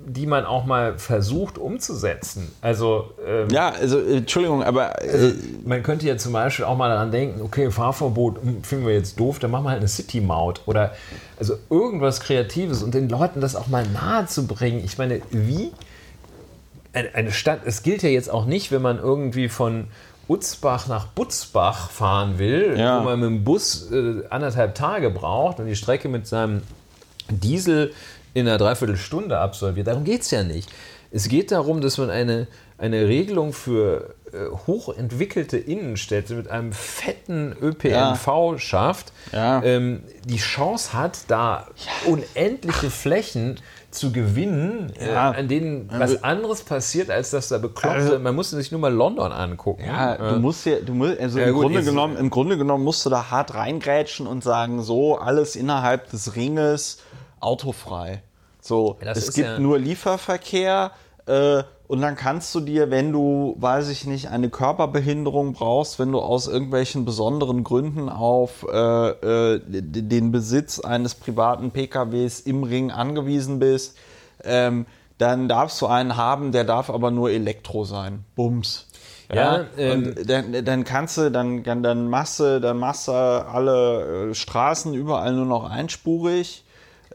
[0.10, 2.50] die man auch mal versucht umzusetzen.
[2.62, 5.32] Also ähm, ja, also Entschuldigung, aber äh, also,
[5.66, 9.20] man könnte ja zum Beispiel auch mal daran denken, okay, Fahrverbot hm, finden wir jetzt
[9.20, 10.94] doof, dann machen wir halt eine City-Maut oder
[11.38, 14.82] also irgendwas Kreatives und den Leuten das auch mal nahe zu bringen.
[14.86, 15.74] Ich meine, wie
[16.94, 19.88] eine Stadt, es gilt ja jetzt auch nicht, wenn man irgendwie von
[20.30, 23.02] Utzbach nach Butzbach fahren will, ja.
[23.02, 26.62] wo man mit dem Bus äh, anderthalb Tage braucht und die Strecke mit seinem
[27.30, 27.94] Diesel
[28.34, 29.88] in einer Dreiviertelstunde absolviert.
[29.88, 30.70] Darum geht es ja nicht.
[31.12, 32.48] Es geht darum, dass man eine,
[32.78, 38.60] eine Regelung für äh, hochentwickelte Innenstädte mit einem fetten ÖPNV ja.
[38.60, 39.64] schafft, ja.
[39.64, 41.68] Ähm, die Chance hat, da
[42.06, 43.58] unendliche Flächen
[43.90, 45.32] zu gewinnen, äh, ja.
[45.32, 48.00] an denen was anderes passiert, als dass da bekloppte.
[48.00, 49.86] Also, man muss sich nur mal London angucken.
[49.86, 50.34] Ja, äh.
[50.34, 53.06] du musst ja, du musst, also ja, im, gut, Grunde genommen, im Grunde genommen musst
[53.06, 56.98] du da hart reingrätschen und sagen, so, alles innerhalb des Ringes
[57.40, 58.22] autofrei.
[58.62, 60.92] So, ja, es gibt nur Lieferverkehr.
[61.26, 66.12] Äh, und dann kannst du dir, wenn du, weiß ich nicht, eine Körperbehinderung brauchst, wenn
[66.12, 72.92] du aus irgendwelchen besonderen Gründen auf äh, äh, den Besitz eines privaten PKWs im Ring
[72.92, 73.98] angewiesen bist,
[74.44, 74.86] ähm,
[75.18, 78.26] dann darfst du einen haben, der darf aber nur Elektro sein.
[78.36, 78.88] Bums.
[79.34, 83.14] Ja, ja ähm, und dann, dann kannst du, dann, dann machst du, dann machst du
[83.14, 86.66] alle äh, Straßen überall nur noch einspurig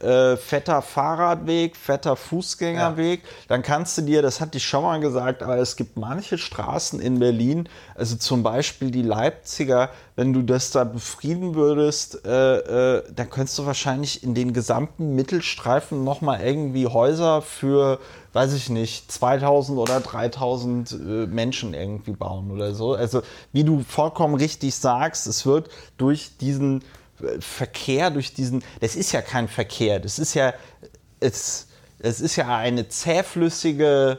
[0.03, 3.29] äh, fetter Fahrradweg, fetter Fußgängerweg, ja.
[3.49, 7.01] dann kannst du dir, das hatte ich schon mal gesagt, aber es gibt manche Straßen
[7.01, 13.03] in Berlin, also zum Beispiel die Leipziger, wenn du das da befrieden würdest, äh, äh,
[13.15, 17.99] dann könntest du wahrscheinlich in den gesamten Mittelstreifen nochmal irgendwie Häuser für,
[18.33, 20.97] weiß ich nicht, 2000 oder 3000 äh,
[21.27, 22.95] Menschen irgendwie bauen oder so.
[22.95, 23.23] Also
[23.53, 26.83] wie du vollkommen richtig sagst, es wird durch diesen
[27.41, 30.53] Verkehr durch diesen, das ist ja kein Verkehr, das ist ja,
[31.21, 31.69] es,
[31.99, 34.19] es ist ja eine zähflüssige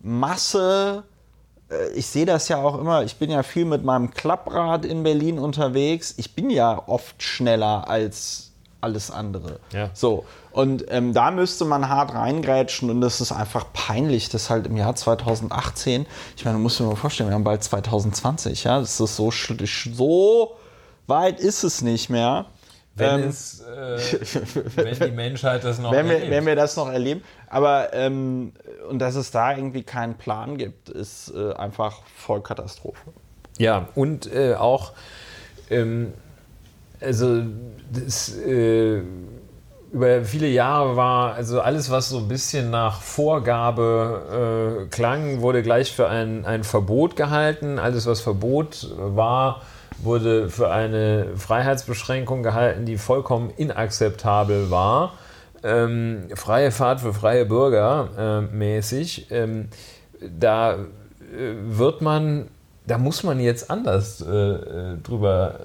[0.00, 1.04] Masse.
[1.70, 5.02] Äh, ich sehe das ja auch immer, ich bin ja viel mit meinem Klapprad in
[5.02, 6.14] Berlin unterwegs.
[6.18, 8.52] Ich bin ja oft schneller als
[8.84, 9.58] alles andere.
[9.72, 9.90] Ja.
[9.94, 10.26] So.
[10.52, 14.76] Und ähm, da müsste man hart reingrätschen und das ist einfach peinlich, dass halt im
[14.76, 16.06] Jahr 2018,
[16.36, 19.30] ich meine, du musst dir mal vorstellen, wir haben bald 2020, ja, das ist so,
[19.32, 20.56] so
[21.06, 22.46] weit ist es nicht mehr.
[22.96, 23.98] Wenn, ähm, es, äh,
[24.76, 27.22] wenn die Menschheit das noch wenn wir, wenn wir das noch erleben.
[27.48, 28.52] Aber ähm,
[28.88, 33.12] und dass es da irgendwie keinen Plan gibt, ist äh, einfach voll Katastrophe.
[33.58, 34.92] Ja, und äh, auch,
[35.70, 36.12] ähm,
[37.00, 37.42] also
[37.92, 39.02] das, äh,
[39.92, 45.62] über viele Jahre war, also alles, was so ein bisschen nach Vorgabe äh, klang, wurde
[45.62, 47.78] gleich für ein, ein Verbot gehalten.
[47.78, 49.62] Alles, was Verbot war,
[50.04, 55.14] wurde für eine Freiheitsbeschränkung gehalten, die vollkommen inakzeptabel war.
[55.62, 59.28] Ähm, freie Fahrt für freie Bürger äh, mäßig.
[59.30, 59.68] Ähm,
[60.20, 60.76] da äh,
[61.66, 62.48] wird man,
[62.86, 65.58] da muss man jetzt anders äh, äh drüber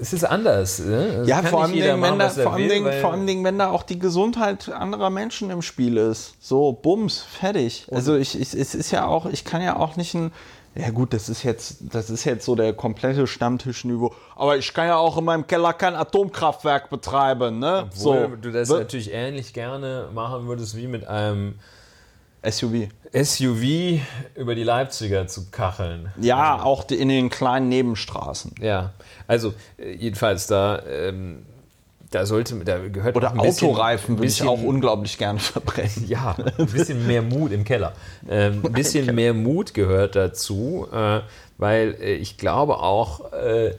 [0.00, 0.80] es ist anders.
[0.80, 1.24] Ne?
[1.26, 3.82] Ja, vor allem, Dingen, wenn da, vor, will, Dingen, vor allem Dingen, wenn da auch
[3.82, 6.34] die Gesundheit anderer Menschen im Spiel ist.
[6.40, 7.86] So, bums, fertig.
[7.90, 10.32] Also ich, ich, es ist ja auch, ich kann ja auch nicht ein,
[10.74, 14.14] ja gut, das ist jetzt, das ist jetzt so der komplette Stammtischniveau.
[14.36, 17.88] Aber ich kann ja auch in meinem Keller kein Atomkraftwerk betreiben, ne?
[17.90, 18.36] Obwohl so.
[18.36, 21.56] du das natürlich ähnlich gerne machen würdest wie mit einem
[22.42, 22.88] SUV.
[23.12, 24.00] SUV
[24.34, 26.10] über die Leipziger zu kacheln.
[26.18, 28.54] Ja, auch in den kleinen Nebenstraßen.
[28.60, 28.94] Ja,
[29.26, 31.44] also äh, jedenfalls da ähm,
[32.14, 36.06] da sollte, da gehört Oder Autoreifen würde ich auch unglaublich gerne verbrennen.
[36.06, 37.94] Ja, ein bisschen mehr Mut im Keller.
[38.28, 41.20] Ähm, ein bisschen mehr Mut gehört dazu, äh,
[41.58, 43.74] weil äh, ich glaube auch, äh,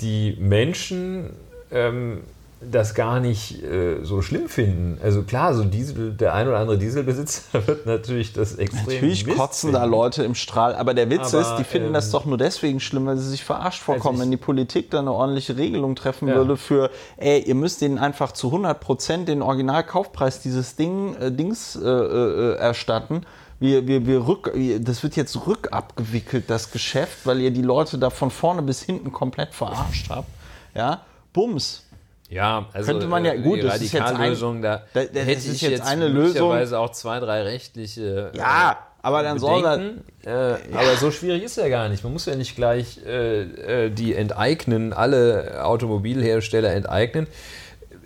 [0.00, 1.30] die Menschen
[1.70, 2.20] ähm,
[2.60, 4.98] das gar nicht äh, so schlimm finden.
[5.02, 9.72] Also klar, so Diesel, der ein oder andere Dieselbesitzer wird natürlich das extrem Natürlich kotzen
[9.72, 12.38] da Leute im Strahl, aber der Witz aber, ist, die finden ähm, das doch nur
[12.38, 16.28] deswegen schlimm, weil sie sich verarscht vorkommen, wenn die Politik da eine ordentliche Regelung treffen
[16.28, 16.34] ja.
[16.34, 21.30] würde für, ey, ihr müsst denen einfach zu 100 Prozent den Originalkaufpreis dieses Ding, äh,
[21.30, 23.22] Dings äh, äh, erstatten.
[23.60, 28.10] Wir, wir, wir rück, das wird jetzt rückabgewickelt, das Geschäft, weil ihr die Leute da
[28.10, 30.28] von vorne bis hinten komplett verarscht habt.
[30.74, 31.02] Ja,
[31.32, 31.85] Bums.
[32.28, 35.50] Ja, also könnte man ja äh, gut, das ist jetzt ein, da, da, das hätte
[35.50, 36.52] ich jetzt, eine Lösung.
[36.52, 38.32] auch zwei, drei rechtliche.
[38.34, 40.02] Äh, ja, aber dann soll man.
[40.24, 40.56] Äh, ja.
[40.74, 42.02] Aber so schwierig ist ja gar nicht.
[42.02, 47.28] Man muss ja nicht gleich äh, äh, die enteignen, alle Automobilhersteller enteignen.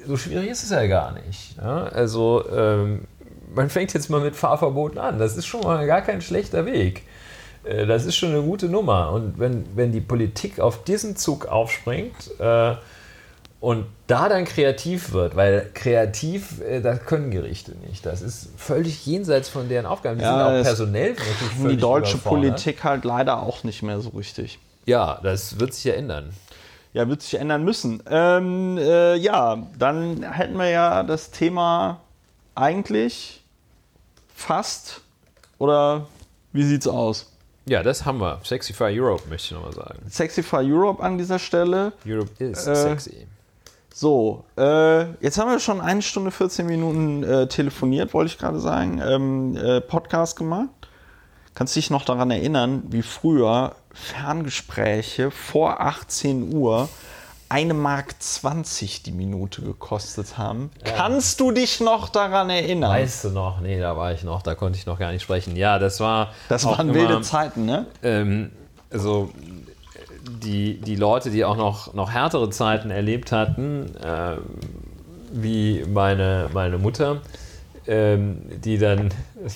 [0.07, 1.57] So schwierig ist es ja gar nicht.
[1.57, 1.85] Ja?
[1.85, 3.07] Also ähm,
[3.55, 5.19] man fängt jetzt mal mit Fahrverboten an.
[5.19, 7.05] Das ist schon mal gar kein schlechter Weg.
[7.63, 9.13] Das ist schon eine gute Nummer.
[9.13, 12.31] Und wenn, wenn die Politik auf diesen Zug aufspringt,
[13.61, 18.05] und da dann kreativ wird, weil kreativ, äh, das können Gerichte nicht.
[18.07, 20.19] Das ist völlig jenseits von deren Aufgaben.
[20.19, 22.43] Die Ja, sind auch personell Die völlig deutsche überfordert.
[22.43, 24.59] Politik halt leider auch nicht mehr so richtig.
[24.87, 26.31] Ja, das wird sich ja ändern.
[26.93, 28.03] Ja, wird sich ändern müssen.
[28.11, 32.01] Ähm, äh, ja, dann hätten wir ja das Thema
[32.55, 33.43] eigentlich
[34.35, 35.03] fast.
[35.59, 36.07] Oder
[36.53, 37.27] wie sieht's aus?
[37.67, 38.41] Ja, das haben wir.
[38.43, 40.01] Sexify Europe, möchte ich nochmal sagen.
[40.11, 41.93] Sexify Europe an dieser Stelle.
[42.07, 43.27] Europe is Äh, sexy.
[43.93, 48.61] So, äh, jetzt haben wir schon eine Stunde 14 Minuten äh, telefoniert, wollte ich gerade
[48.61, 50.69] sagen, ähm, äh, Podcast gemacht.
[51.55, 56.89] Kannst dich noch daran erinnern, wie früher Ferngespräche vor 18 Uhr
[57.49, 60.71] eine Mark 20 die Minute gekostet haben?
[60.85, 62.91] Kannst du dich noch daran erinnern?
[62.91, 63.61] Weißt du noch?
[63.61, 65.57] Nee, da war ich noch, da konnte ich noch gar nicht sprechen.
[65.57, 66.33] Ja, das war.
[66.49, 67.87] das waren immer, wilde Zeiten, ne?
[68.05, 68.53] Ähm,
[68.93, 69.31] also
[70.43, 74.39] die, die Leute, die auch noch, noch härtere Zeiten erlebt hatten, ähm,
[75.33, 77.21] wie meine, meine Mutter,
[77.87, 79.11] ähm, die dann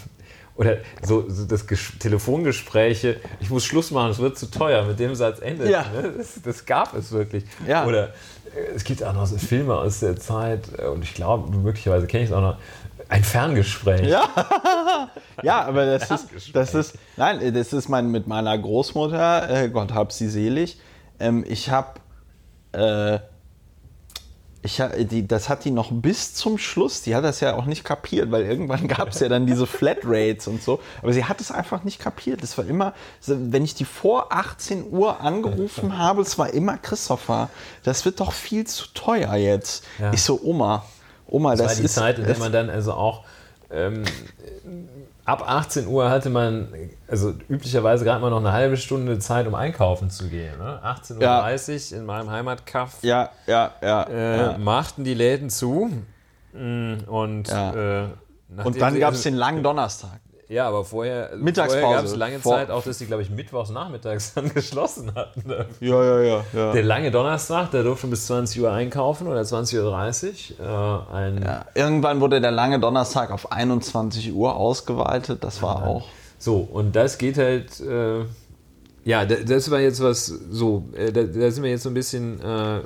[0.57, 5.01] oder so, so das Ges Telefongespräche, ich muss Schluss machen, es wird zu teuer, mit
[5.01, 5.69] dem Satz endet.
[5.69, 5.85] Ja.
[5.93, 6.15] Ne?
[6.17, 7.45] Das, das gab es wirklich.
[7.67, 7.87] Ja.
[7.87, 8.09] Oder
[8.55, 12.07] äh, es gibt auch noch so Filme aus der Zeit, äh, und ich glaube, möglicherweise
[12.07, 12.57] kenne ich es auch noch,
[13.09, 14.09] ein Ferngespräch.
[14.09, 14.29] Ja.
[15.43, 19.93] Ja, aber das ist, das ist, nein, das ist mein, mit meiner Großmutter, äh, Gott
[19.93, 20.79] hab sie selig.
[21.19, 22.01] Ähm, ich habe,
[22.73, 23.19] äh,
[24.63, 27.67] ich hab, die, das hat die noch bis zum Schluss, die hat das ja auch
[27.67, 31.41] nicht kapiert, weil irgendwann gab es ja dann diese Flatrates und so, aber sie hat
[31.41, 32.43] es einfach nicht kapiert.
[32.43, 32.95] Es war immer,
[33.27, 37.51] wenn ich die vor 18 Uhr angerufen habe, es war immer Christopher,
[37.83, 39.85] das wird doch viel zu teuer jetzt.
[39.99, 40.13] Ja.
[40.13, 40.85] Ich so, Oma,
[41.29, 43.25] Oma, Das, das, war die ist, Zeit, in der man dann also auch
[43.71, 44.05] ähm,
[45.25, 46.69] ab 18 Uhr hatte man,
[47.09, 50.59] also üblicherweise gerade mal noch eine halbe Stunde Zeit, um einkaufen zu gehen.
[50.59, 50.81] Ne?
[50.85, 54.03] 18.30 Uhr in meinem Heimatkaff ja, ja, ja.
[54.05, 54.59] äh, ja.
[54.59, 55.91] machten die Läden zu.
[56.53, 58.03] Mm, Und, Ja.
[58.03, 58.09] äh,
[58.63, 60.21] Und dann gab es also- den langen Donnerstag.
[60.49, 61.81] Ja, aber vorher, Mittagspause.
[61.81, 65.15] vorher gab es lange Vor- Zeit auch, dass die, glaube ich, mittwochs nachmittags dann geschlossen
[65.15, 65.43] hatten.
[65.81, 66.45] Ja, ja, ja.
[66.53, 66.73] ja.
[66.73, 71.07] Der lange Donnerstag, der durfte bis 20 Uhr einkaufen oder 20.30 Uhr.
[71.11, 75.43] Äh, ein, Ja, irgendwann wurde der lange Donnerstag auf 21 Uhr ausgeweitet.
[75.45, 76.05] Das war auch.
[76.39, 78.21] So, und das geht halt, äh,
[79.05, 81.95] ja, da- das war jetzt was, so, äh, da, da sind wir jetzt so ein
[81.95, 82.81] bisschen äh,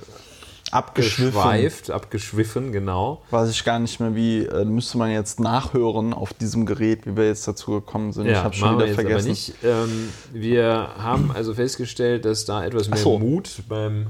[0.71, 1.33] Abgeschwiffen.
[1.35, 3.23] geschweift, abgeschwiffen, genau.
[3.31, 4.45] Weiß ich gar nicht mehr, wie.
[4.45, 8.27] Äh, müsste man jetzt nachhören auf diesem Gerät, wie wir jetzt dazu gekommen sind.
[8.27, 9.29] ich habe schon wir wieder jetzt vergessen.
[9.31, 9.55] nicht.
[9.65, 13.19] Ähm, wir haben also festgestellt, dass da etwas mehr so.
[13.19, 14.09] Mut beim.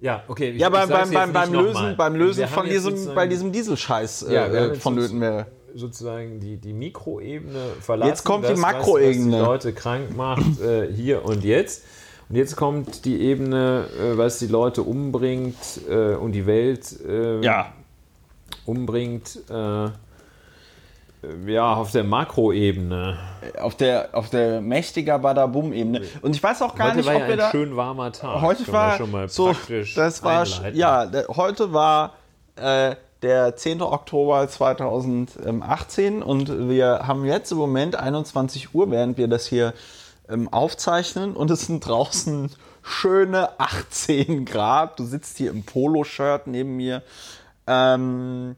[0.00, 0.50] Ja, okay.
[0.50, 4.22] ich- Ja, beim, beim, beim, beim Lösen, beim Lösen Wir von diesem, bei diesem Dieselscheiß
[4.22, 5.46] äh, Ja, wir äh, vonnöten wäre.
[5.74, 8.08] sozusagen die, die Mikroebene verlassen.
[8.08, 9.32] Jetzt kommt die das, was- Makroebene.
[9.32, 11.84] Was die Leute krank macht, äh, hier und jetzt.
[12.30, 15.56] Und jetzt kommt die Ebene, äh, was die Leute umbringt
[15.90, 17.72] äh, und die Welt äh, Ja.
[18.64, 19.38] umbringt.
[19.50, 19.88] Äh,
[21.46, 23.18] ja, auf der Makroebene.
[23.60, 26.00] Auf der, auf der mächtiger Badabum-Ebene.
[26.22, 27.50] Und ich weiß auch gar Heute nicht, war ob ja wir ein da.
[27.50, 28.40] schön warmer Tag.
[28.40, 30.78] Heute war schon mal so, praktisch das war, einleiten.
[30.78, 32.14] ja, der, heute war
[32.56, 33.82] äh, der 10.
[33.82, 39.74] Oktober 2018 und wir haben jetzt im Moment 21 Uhr, während wir das hier
[40.30, 42.50] ähm, aufzeichnen und es sind draußen
[42.82, 44.98] schöne 18 Grad.
[44.98, 47.02] Du sitzt hier im Poloshirt neben mir.
[47.66, 48.56] Ähm,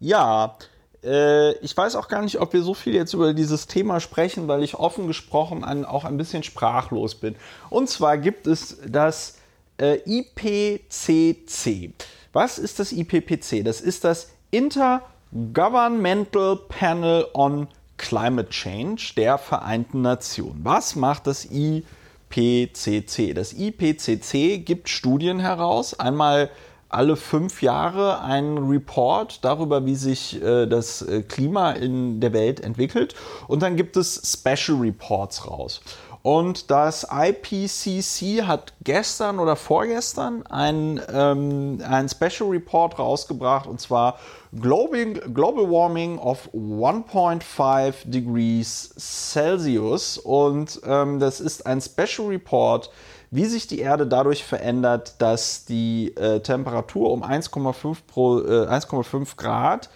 [0.00, 0.56] ja,
[1.02, 4.48] äh, ich weiß auch gar nicht, ob wir so viel jetzt über dieses Thema sprechen,
[4.48, 7.36] weil ich offen gesprochen ein, auch ein bisschen sprachlos bin.
[7.70, 9.38] Und zwar gibt es das
[9.78, 11.92] äh, IPCC.
[12.32, 13.64] Was ist das IPCC?
[13.64, 20.60] Das ist das Intergovernmental Panel on Climate Change der Vereinten Nationen.
[20.64, 23.34] Was macht das IPCC?
[23.34, 25.98] Das IPCC gibt Studien heraus.
[25.98, 26.50] Einmal
[26.94, 32.60] alle fünf Jahre einen Report darüber, wie sich äh, das äh, Klima in der Welt
[32.60, 33.14] entwickelt.
[33.48, 35.80] Und dann gibt es Special Reports raus.
[36.26, 44.18] Und das IPCC hat gestern oder vorgestern ein, ähm, ein Special Report rausgebracht, und zwar
[44.58, 50.16] Global, Global Warming of 1.5 Degrees Celsius.
[50.16, 52.90] Und ähm, das ist ein Special Report,
[53.30, 59.36] wie sich die Erde dadurch verändert, dass die äh, Temperatur um 1,5 pro- äh, 1,5
[59.36, 59.90] Grad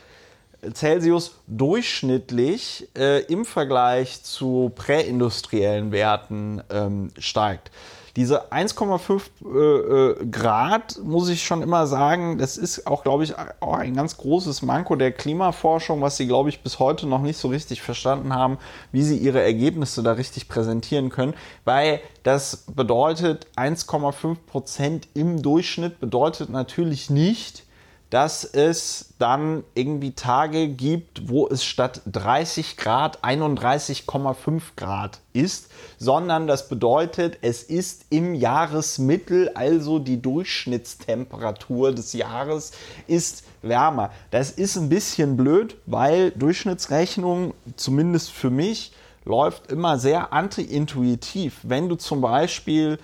[0.75, 7.71] Celsius durchschnittlich äh, im Vergleich zu präindustriellen Werten ähm, steigt.
[8.19, 13.35] Diese 1,5 äh, äh, Grad, muss ich schon immer sagen, das ist auch, glaube ich,
[13.61, 17.39] auch ein ganz großes Manko der Klimaforschung, was sie, glaube ich, bis heute noch nicht
[17.39, 18.59] so richtig verstanden haben,
[18.91, 26.01] wie sie ihre Ergebnisse da richtig präsentieren können, weil das bedeutet 1,5 Prozent im Durchschnitt
[26.01, 27.68] bedeutet natürlich nicht,
[28.11, 36.47] dass es dann irgendwie Tage gibt, wo es statt 30 Grad 31,5 Grad ist, sondern
[36.47, 42.73] das bedeutet, es ist im Jahresmittel, also die Durchschnittstemperatur des Jahres
[43.07, 44.11] ist wärmer.
[44.31, 48.93] Das ist ein bisschen blöd, weil Durchschnittsrechnung, zumindest für mich,
[49.25, 51.61] läuft immer sehr anti-intuitiv.
[51.63, 52.99] Wenn du zum Beispiel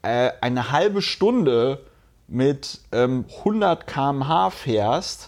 [0.00, 1.80] äh, eine halbe Stunde
[2.28, 5.27] mit ähm, 100 km/h fährst,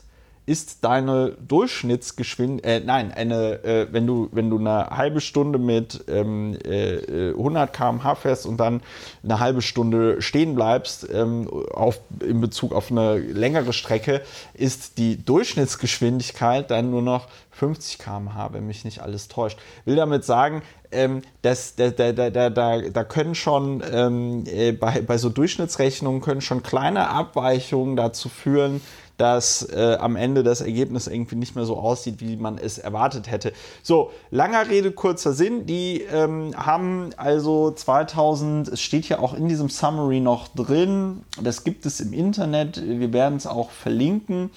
[0.51, 6.05] ist deine Durchschnittsgeschwindigkeit, äh, nein, eine, äh, wenn, du, wenn du eine halbe Stunde mit
[6.09, 8.83] ähm, äh, 100 km/h fährst und dann
[9.23, 14.23] eine halbe Stunde stehen bleibst, ähm, auf, in Bezug auf eine längere Strecke,
[14.53, 19.57] ist die Durchschnittsgeschwindigkeit dann nur noch 50 km/h, wenn mich nicht alles täuscht.
[19.85, 25.01] Will damit sagen, ähm, das, da, da, da, da, da können schon ähm, äh, bei,
[25.03, 28.81] bei so Durchschnittsrechnungen können schon kleine Abweichungen dazu führen,
[29.21, 33.31] dass äh, am Ende das Ergebnis irgendwie nicht mehr so aussieht, wie man es erwartet
[33.31, 33.53] hätte.
[33.83, 35.67] So, langer Rede, kurzer Sinn.
[35.67, 41.65] Die ähm, haben also 2000, es steht ja auch in diesem Summary noch drin, das
[41.65, 44.51] gibt es im Internet, wir werden es auch verlinken.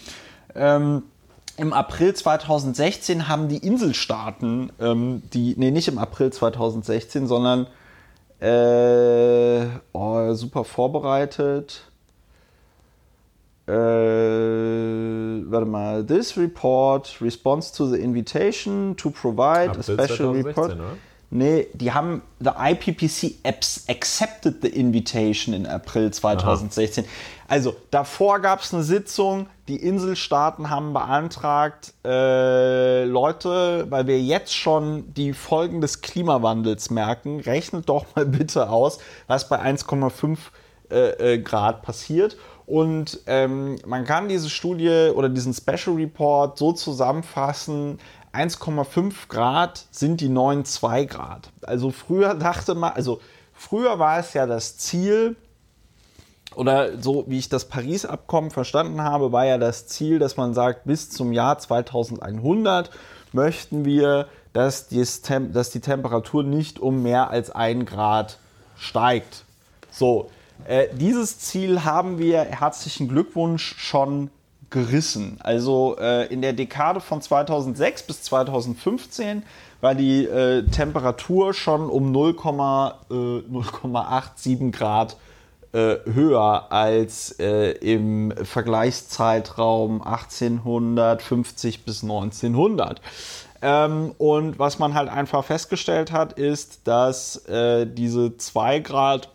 [0.56, 1.04] Ähm,
[1.58, 7.68] im April 2016 haben die Inselstaaten, ähm, die, nee, nicht im April 2016, sondern
[8.40, 11.84] äh, oh, super vorbereitet.
[13.66, 13.72] Äh,
[15.50, 20.72] warte mal, this report responds to the invitation to provide April a special 2016, report.
[20.74, 20.98] Oder?
[21.36, 27.06] Nee, die haben, the IPPC apps accepted the invitation in April 2016.
[27.06, 27.12] Aha.
[27.48, 34.54] Also davor gab es eine Sitzung, die Inselstaaten haben beantragt, äh, Leute, weil wir jetzt
[34.54, 40.38] schon die Folgen des Klimawandels merken, rechnet doch mal bitte aus, was bei 1,5
[40.92, 42.38] äh, äh, Grad passiert.
[42.66, 48.00] Und ähm, man kann diese Studie oder diesen Special Report so zusammenfassen,
[48.34, 51.50] 1,5 Grad sind die neuen 2 Grad.
[51.62, 53.22] Also früher dachte man, also
[53.54, 55.36] früher war es ja das Ziel,
[56.56, 60.86] oder so wie ich das Paris-Abkommen verstanden habe, war ja das Ziel, dass man sagt,
[60.86, 62.92] bis zum Jahr 2100
[63.32, 68.38] möchten wir, dass, dass die Temperatur nicht um mehr als 1 Grad
[68.78, 69.46] steigt.
[69.92, 70.30] So,
[70.68, 74.30] äh, dieses Ziel haben wir, herzlichen Glückwunsch, schon
[74.70, 75.38] gerissen.
[75.42, 79.44] Also äh, in der Dekade von 2006 bis 2015
[79.82, 85.16] war die äh, Temperatur schon um 0,87 äh, Grad
[85.74, 93.02] äh, höher als im Vergleichszeitraum 1850 bis 1900.
[93.64, 99.30] Ähm, und was man halt einfach festgestellt hat, ist, dass äh, diese 2 Grad,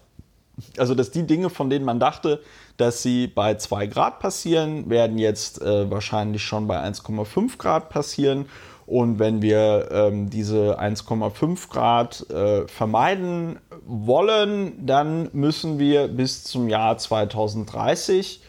[0.76, 2.40] also dass die Dinge, von denen man dachte,
[2.76, 8.46] dass sie bei 2 Grad passieren, werden jetzt äh, wahrscheinlich schon bei 1,5 Grad passieren.
[8.86, 16.68] Und wenn wir ähm, diese 1,5 Grad äh, vermeiden wollen, dann müssen wir bis zum
[16.68, 18.40] Jahr 2030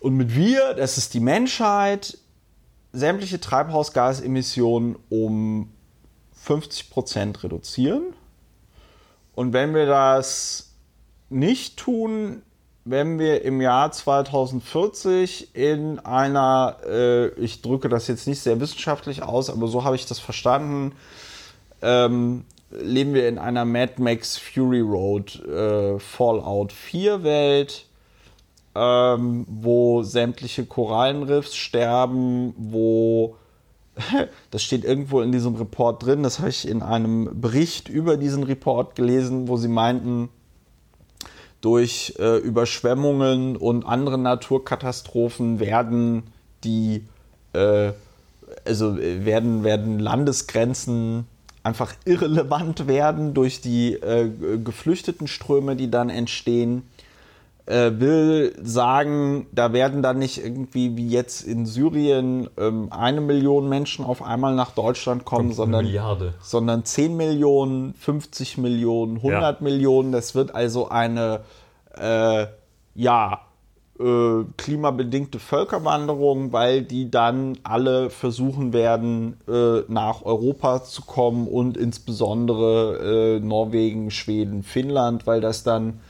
[0.00, 2.18] und mit wir, das ist die Menschheit,
[2.92, 5.70] sämtliche Treibhausgasemissionen um
[6.32, 8.14] 50 Prozent reduzieren.
[9.34, 10.69] Und wenn wir das
[11.30, 12.42] nicht tun,
[12.84, 19.22] wenn wir im Jahr 2040 in einer, äh, ich drücke das jetzt nicht sehr wissenschaftlich
[19.22, 20.92] aus, aber so habe ich das verstanden,
[21.82, 27.86] ähm, leben wir in einer Mad Max Fury Road äh, Fallout 4 Welt,
[28.74, 33.36] ähm, wo sämtliche Korallenriffs sterben, wo
[34.50, 38.44] das steht irgendwo in diesem Report drin, das habe ich in einem Bericht über diesen
[38.44, 40.30] Report gelesen, wo sie meinten,
[41.60, 46.22] durch äh, Überschwemmungen und andere Naturkatastrophen werden
[46.64, 47.04] die
[47.52, 47.92] äh,
[48.64, 51.26] also werden, werden Landesgrenzen
[51.62, 54.30] einfach irrelevant werden durch die äh,
[54.64, 56.82] geflüchteten Ströme, die dann entstehen.
[57.70, 63.68] Äh, will sagen, da werden dann nicht irgendwie wie jetzt in Syrien ähm, eine Million
[63.68, 65.86] Menschen auf einmal nach Deutschland kommen, sondern,
[66.42, 69.56] sondern 10 Millionen, 50 Millionen, 100 ja.
[69.60, 70.10] Millionen.
[70.10, 71.42] Das wird also eine,
[71.96, 72.46] äh,
[72.96, 73.40] ja,
[74.00, 81.76] äh, klimabedingte Völkerwanderung, weil die dann alle versuchen werden, äh, nach Europa zu kommen und
[81.76, 86.00] insbesondere äh, Norwegen, Schweden, Finnland, weil das dann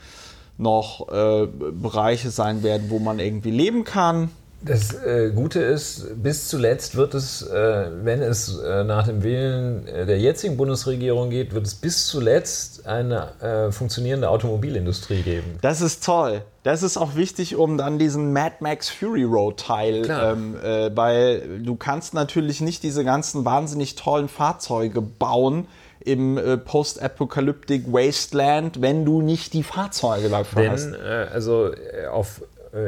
[0.61, 4.29] noch äh, Bereiche sein werden, wo man irgendwie leben kann.
[4.63, 9.87] Das äh, Gute ist, bis zuletzt wird es, äh, wenn es äh, nach dem Willen
[9.87, 15.57] äh, der jetzigen Bundesregierung geht, wird es bis zuletzt eine äh, funktionierende Automobilindustrie geben.
[15.61, 16.43] Das ist toll.
[16.61, 21.59] Das ist auch wichtig, um dann diesen Mad Max Fury Road Teil, ähm, äh, weil
[21.63, 25.65] du kannst natürlich nicht diese ganzen wahnsinnig tollen Fahrzeuge bauen
[26.05, 30.93] im Post-Apocalyptic Wasteland, wenn du nicht die Fahrzeuge dafür Denn, hast.
[31.33, 31.71] also
[32.11, 32.41] auf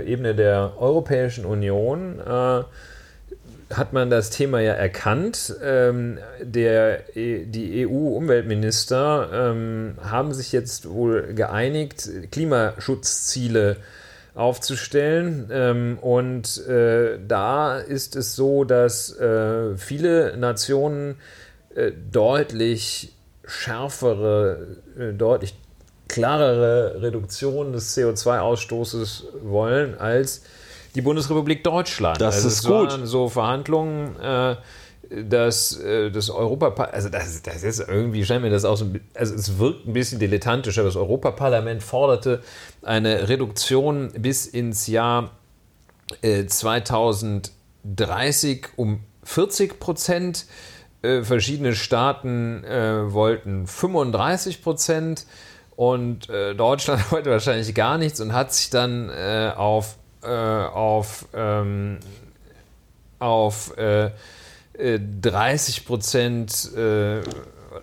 [0.05, 2.63] Ebene der Europäischen Union äh,
[3.75, 5.55] hat man das Thema ja erkannt.
[5.63, 13.77] Ähm, der, die EU-Umweltminister ähm, haben sich jetzt wohl geeinigt, Klimaschutzziele
[14.35, 15.49] aufzustellen.
[15.51, 21.15] Ähm, und äh, da ist es so, dass äh, viele Nationen
[21.75, 23.13] äh, deutlich
[23.45, 25.55] schärfere, äh, deutlich
[26.07, 30.43] klarere Reduktion des CO2-Ausstoßes wollen als
[30.95, 32.21] die Bundesrepublik Deutschland.
[32.21, 32.91] Das also ist gut.
[32.91, 34.55] Waren so Verhandlungen, äh,
[35.09, 39.59] dass das Europaparlament, also das, das ist irgendwie, scheint mir das auch so, also es
[39.59, 42.41] wirkt ein bisschen dilettantisch, aber das Europaparlament forderte
[42.81, 45.29] eine Reduktion bis ins Jahr
[46.21, 50.45] äh, 2030 um 40 Prozent.
[51.03, 55.25] Äh, verschiedene Staaten äh, wollten 35 Prozent
[55.75, 61.25] und äh, Deutschland wollte wahrscheinlich gar nichts und hat sich dann äh, auf, äh, auf,
[61.33, 61.99] ähm,
[63.19, 63.77] auf 30
[64.77, 66.71] äh, Prozent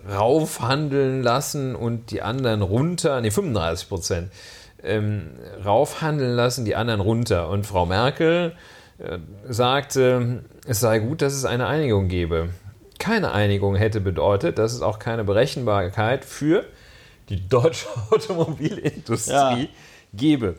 [0.09, 4.31] raufhandeln lassen und die anderen runter, nee, 35 Prozent
[4.83, 5.31] ähm,
[5.63, 7.49] raufhandeln lassen, die anderen runter.
[7.49, 8.55] Und Frau Merkel
[9.47, 12.49] sagte, es sei gut, dass es eine Einigung gebe.
[13.01, 16.65] Keine Einigung hätte bedeutet, dass es auch keine Berechenbarkeit für
[17.29, 19.67] die deutsche Automobilindustrie ja.
[20.13, 20.57] gebe.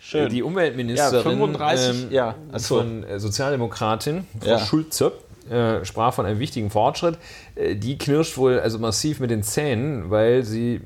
[0.00, 0.28] Schön.
[0.28, 2.34] Die Umweltministerin ja, 35, ähm, ja.
[2.58, 4.58] von Sozialdemokratin, Frau ja.
[4.58, 5.12] Schulze,
[5.48, 7.18] äh, sprach von einem wichtigen Fortschritt.
[7.54, 10.80] Äh, die knirscht wohl also massiv mit den Zähnen, weil sie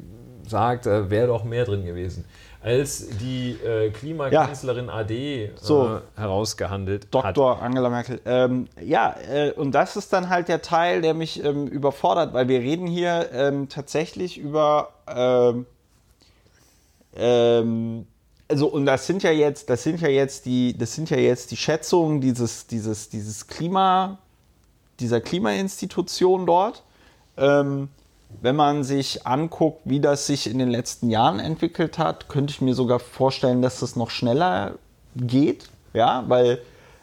[0.47, 2.27] sagt, da wäre doch mehr drin gewesen
[2.63, 4.95] als die äh, Klimakanzlerin ja.
[4.95, 5.97] AD so.
[5.97, 7.57] äh, herausgehandelt Dr.
[7.57, 7.63] hat.
[7.63, 8.21] Angela Merkel.
[8.27, 12.49] Ähm, ja, äh, und das ist dann halt der Teil, der mich ähm, überfordert, weil
[12.49, 15.67] wir reden hier ähm, tatsächlich über ähm,
[17.17, 18.07] ähm,
[18.49, 21.53] also und das sind ja jetzt, das sind ja jetzt die, das sind ja jetzt
[21.53, 24.19] die Schätzungen dieses, dieses, dieses Klima,
[24.99, 26.83] dieser Klimainstitution dort.
[27.37, 27.89] Ähm,
[28.41, 32.61] wenn man sich anguckt, wie das sich in den letzten Jahren entwickelt hat, könnte ich
[32.61, 34.75] mir sogar vorstellen, dass das noch schneller
[35.17, 35.69] geht.
[35.93, 36.61] Ja, weil,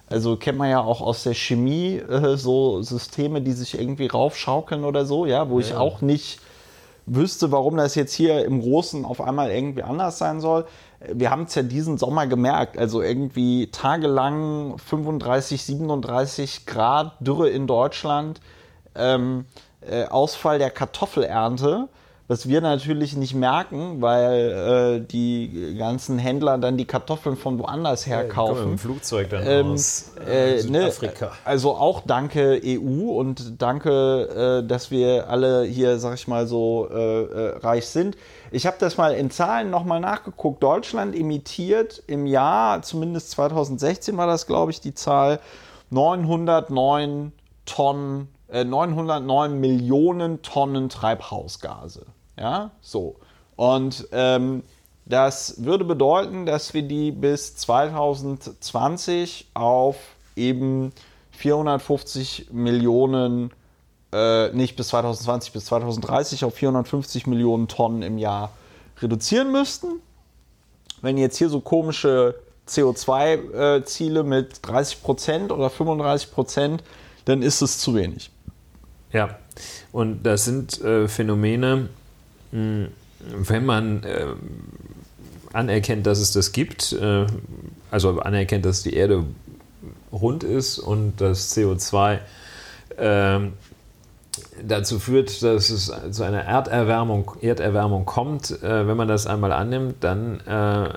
[0.09, 4.83] also kennt man ja auch aus der Chemie äh, so Systeme, die sich irgendwie raufschaukeln
[4.83, 5.65] oder so, ja, wo ja.
[5.65, 6.39] ich auch nicht
[7.05, 10.65] wüsste, warum das jetzt hier im Großen auf einmal irgendwie anders sein soll.
[10.99, 17.67] Wir haben es ja diesen Sommer gemerkt, also irgendwie tagelang 35, 37 Grad Dürre in
[17.67, 18.41] Deutschland.
[18.95, 19.45] Ähm,
[19.89, 21.87] äh, Ausfall der Kartoffelernte,
[22.27, 28.05] was wir natürlich nicht merken, weil äh, die ganzen Händler dann die Kartoffeln von woanders
[28.05, 28.71] her ja, kaufen.
[28.71, 31.25] Im Flugzeug dann ähm, aus äh, Südafrika.
[31.27, 36.47] Ne, also auch danke EU und danke, äh, dass wir alle hier, sag ich mal,
[36.47, 38.17] so äh, äh, reich sind.
[38.51, 40.61] Ich habe das mal in Zahlen nochmal nachgeguckt.
[40.61, 45.39] Deutschland emittiert im Jahr, zumindest 2016 war das, glaube ich, die Zahl,
[45.91, 47.31] 909
[47.65, 52.05] Tonnen 909 äh, Millionen Tonnen Treibhausgase.
[52.37, 53.15] Ja, so.
[53.55, 54.63] Und ähm,
[55.05, 59.97] das würde bedeuten, dass wir die bis 2020 auf
[60.35, 60.91] eben
[61.31, 63.51] 450 Millionen,
[64.13, 68.51] äh, nicht bis 2020, bis 2030 auf 450 Millionen Tonnen im Jahr
[69.01, 70.01] reduzieren müssten.
[71.01, 72.35] Wenn jetzt hier so komische
[72.67, 76.83] CO2-Ziele äh, mit 30 Prozent oder 35 Prozent,
[77.25, 78.31] dann ist es zu wenig.
[79.11, 79.37] Ja,
[79.91, 81.89] und das sind äh, Phänomene,
[82.51, 82.87] mh, hm,
[83.19, 84.27] wenn man äh,
[85.53, 87.25] anerkennt, dass es das gibt, äh,
[87.89, 89.23] also anerkennt, dass die Erde
[90.11, 92.19] rund ist und das CO2
[92.97, 93.53] ähm,
[94.63, 99.95] dazu führt, dass es zu einer Erderwärmung, Erderwärmung kommt, äh, wenn man das einmal annimmt,
[100.01, 100.89] dann äh,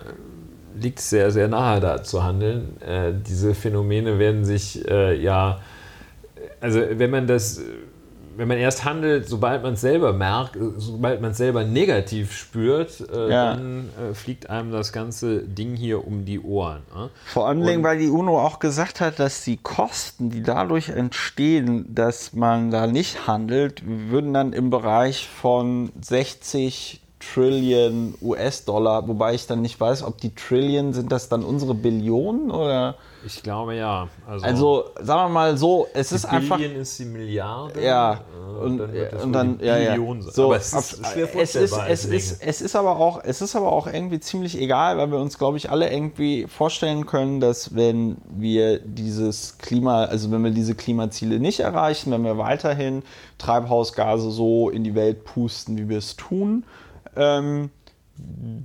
[0.78, 2.80] liegt es sehr, sehr nahe da zu handeln.
[2.80, 5.60] Äh, diese Phänomene werden sich ja,
[6.60, 7.60] also wenn man das
[8.40, 12.32] wenn man erst handelt, sobald man es selber merkt, äh, sobald man es selber negativ
[12.32, 13.50] spürt, äh, ja.
[13.50, 16.80] dann äh, fliegt einem das ganze Ding hier um die Ohren.
[16.96, 17.10] Ne?
[17.26, 21.94] Vor allem, Und, weil die UNO auch gesagt hat, dass die Kosten, die dadurch entstehen,
[21.94, 29.46] dass man da nicht handelt, würden dann im Bereich von 60 Trillion US-Dollar, wobei ich
[29.46, 32.96] dann nicht weiß, ob die Trillion, sind das dann unsere Billionen oder?
[33.24, 34.08] Ich glaube ja.
[34.26, 36.56] Also, also sagen wir mal so, es ist Billion einfach.
[36.58, 37.84] Billion ist die Milliarde.
[37.84, 38.20] Ja.
[38.60, 39.96] Und, und dann, und dann ja, ja.
[40.20, 43.56] So, aber es ist schwer es ist, es, ist, es ist aber auch, es ist
[43.56, 47.74] aber auch irgendwie ziemlich egal, weil wir uns, glaube ich, alle irgendwie vorstellen können, dass
[47.74, 53.02] wenn wir dieses Klima, also wenn wir diese Klimaziele nicht erreichen, wenn wir weiterhin
[53.38, 56.64] Treibhausgase so in die Welt pusten, wie wir es tun,
[57.16, 57.70] ähm,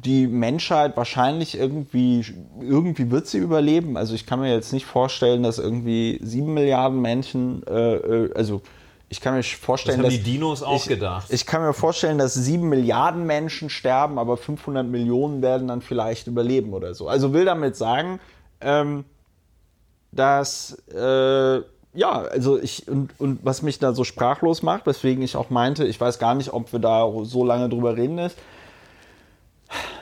[0.06, 2.26] die Menschheit wahrscheinlich irgendwie,
[2.62, 3.98] irgendwie wird sie überleben.
[3.98, 8.62] Also ich kann mir jetzt nicht vorstellen, dass irgendwie sieben Milliarden Menschen, äh, äh also
[9.10, 11.28] ich kann mir vorstellen, das haben die Dinos auch ich, gedacht.
[11.30, 16.28] Ich kann mir vorstellen, dass sieben Milliarden Menschen sterben, aber 500 Millionen werden dann vielleicht
[16.28, 17.08] überleben oder so.
[17.08, 18.20] Also will damit sagen,
[18.62, 19.06] ähm,
[20.12, 21.62] dass äh,
[21.94, 25.86] ja, also ich und, und was mich da so sprachlos macht, weswegen ich auch meinte,
[25.86, 28.38] ich weiß gar nicht, ob wir da so lange drüber reden ist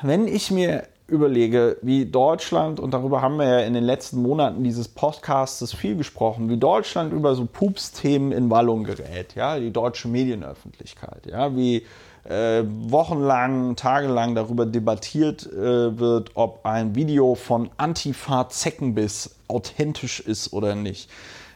[0.02, 4.64] wenn ich mir überlege, wie Deutschland, und darüber haben wir ja in den letzten Monaten
[4.64, 10.08] dieses Podcasts viel gesprochen, wie Deutschland über so Pups-Themen in Wallung gerät, ja, die deutsche
[10.08, 11.86] Medienöffentlichkeit, ja, wie
[12.24, 20.54] äh, wochenlang, tagelang darüber debattiert äh, wird, ob ein Video von Antifa Zeckenbiss authentisch ist
[20.54, 21.10] oder nicht.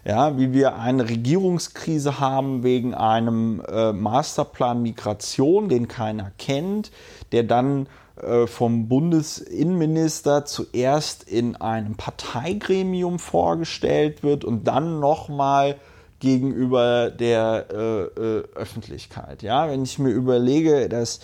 [0.05, 6.91] Ja, wie wir eine Regierungskrise haben wegen einem äh, Masterplan Migration, den keiner kennt,
[7.31, 7.87] der dann
[8.21, 15.75] äh, vom Bundesinnenminister zuerst in einem Parteigremium vorgestellt wird und dann nochmal
[16.19, 19.43] gegenüber der äh, äh, Öffentlichkeit.
[19.43, 21.19] Ja, wenn ich mir überlege, dass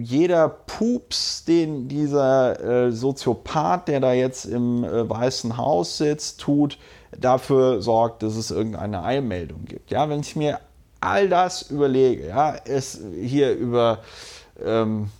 [0.00, 6.78] jeder Pups, den dieser äh, Soziopath, der da jetzt im äh, Weißen Haus sitzt, tut,
[7.16, 9.90] dafür sorgt, dass es irgendeine Eilmeldung gibt.
[9.90, 10.60] Ja, wenn ich mir
[11.00, 13.98] all das überlege, ja, es hier über
[14.64, 15.10] ähm,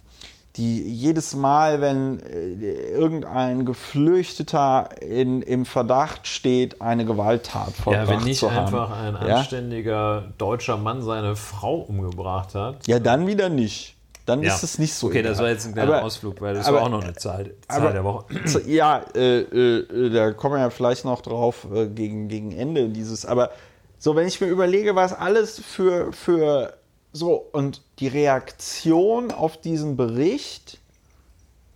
[0.57, 8.17] die jedes Mal, wenn äh, irgendein Geflüchteter in, im Verdacht steht, eine Gewalttat vollbracht Ja,
[8.17, 9.37] wenn nicht einfach ein ja?
[9.37, 12.87] anständiger deutscher Mann seine Frau umgebracht hat.
[12.87, 13.96] Ja, dann wieder nicht.
[14.27, 14.53] Dann ja.
[14.53, 15.07] ist es nicht so.
[15.07, 15.31] Okay, egal.
[15.31, 17.55] das war jetzt ein kleiner aber, Ausflug, weil das aber, war auch noch eine Zahl,
[17.69, 18.27] Zahl aber, der Woche.
[18.67, 23.25] Ja, äh, äh, da kommen wir ja vielleicht noch drauf äh, gegen, gegen Ende dieses.
[23.25, 23.53] Aber
[23.99, 26.75] so, wenn ich mir überlege, was alles für, für
[27.13, 30.79] so, und die Reaktion auf diesen Bericht,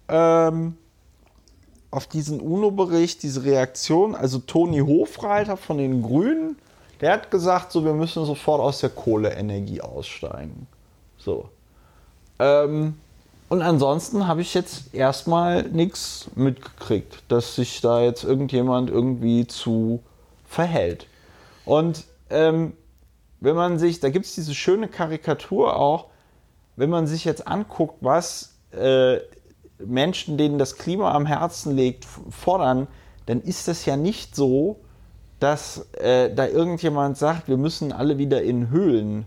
[0.08, 0.76] ähm,
[1.92, 6.56] auf diesen UNO-Bericht, diese Reaktion, also Toni Hofreiter von den Grünen,
[7.00, 10.66] der hat gesagt, so, wir müssen sofort aus der Kohleenergie aussteigen.
[11.16, 11.48] So.
[12.40, 12.94] Ähm,
[13.48, 20.02] und ansonsten habe ich jetzt erstmal nichts mitgekriegt, dass sich da jetzt irgendjemand irgendwie zu
[20.46, 21.06] verhält.
[21.64, 22.72] Und ähm,
[23.40, 26.06] wenn man sich, da gibt es diese schöne Karikatur auch,
[26.76, 29.18] wenn man sich jetzt anguckt, was äh,
[29.78, 32.86] Menschen, denen das Klima am Herzen liegt, fordern,
[33.26, 34.78] dann ist das ja nicht so,
[35.40, 39.24] dass äh, da irgendjemand sagt, wir müssen alle wieder in Höhlen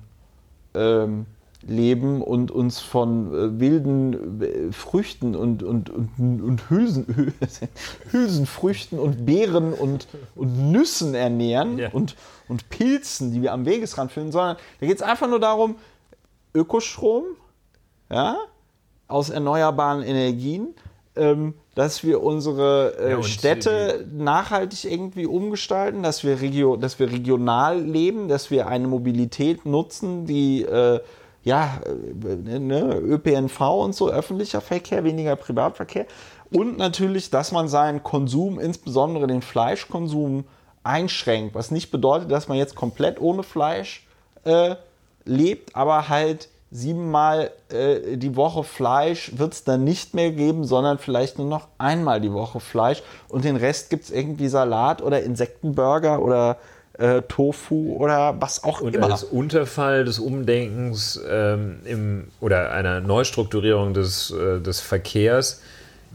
[0.75, 1.25] ähm,
[1.67, 7.33] leben und uns von äh, wilden äh, Früchten und, und, und, und Hülsen,
[8.11, 11.89] Hülsenfrüchten und Beeren und, und Nüssen ernähren ja.
[11.91, 12.15] und,
[12.47, 15.75] und Pilzen, die wir am Wegesrand finden, sondern da geht es einfach nur darum,
[16.53, 17.23] Ökostrom
[18.11, 18.37] ja,
[19.07, 20.75] aus erneuerbaren Energien,
[21.15, 27.11] ähm, dass wir unsere äh, ja, Städte nachhaltig irgendwie umgestalten, dass wir, regio dass wir
[27.11, 30.99] regional leben, dass wir eine Mobilität nutzen, die äh,
[31.43, 36.05] ja, äh, ne, ÖPNV und so, öffentlicher Verkehr, weniger Privatverkehr.
[36.51, 40.45] Und natürlich, dass man seinen Konsum, insbesondere den Fleischkonsum,
[40.83, 41.55] einschränkt.
[41.55, 44.05] Was nicht bedeutet, dass man jetzt komplett ohne Fleisch
[44.43, 44.75] äh,
[45.25, 50.97] lebt, aber halt siebenmal äh, die Woche Fleisch wird es dann nicht mehr geben, sondern
[50.97, 53.03] vielleicht nur noch einmal die Woche Fleisch.
[53.29, 56.57] Und den Rest gibt es irgendwie Salat oder Insektenburger oder
[56.97, 59.11] äh, Tofu oder was auch und immer.
[59.11, 65.61] Als Unterfall des Umdenkens ähm, im, oder einer Neustrukturierung des, äh, des Verkehrs,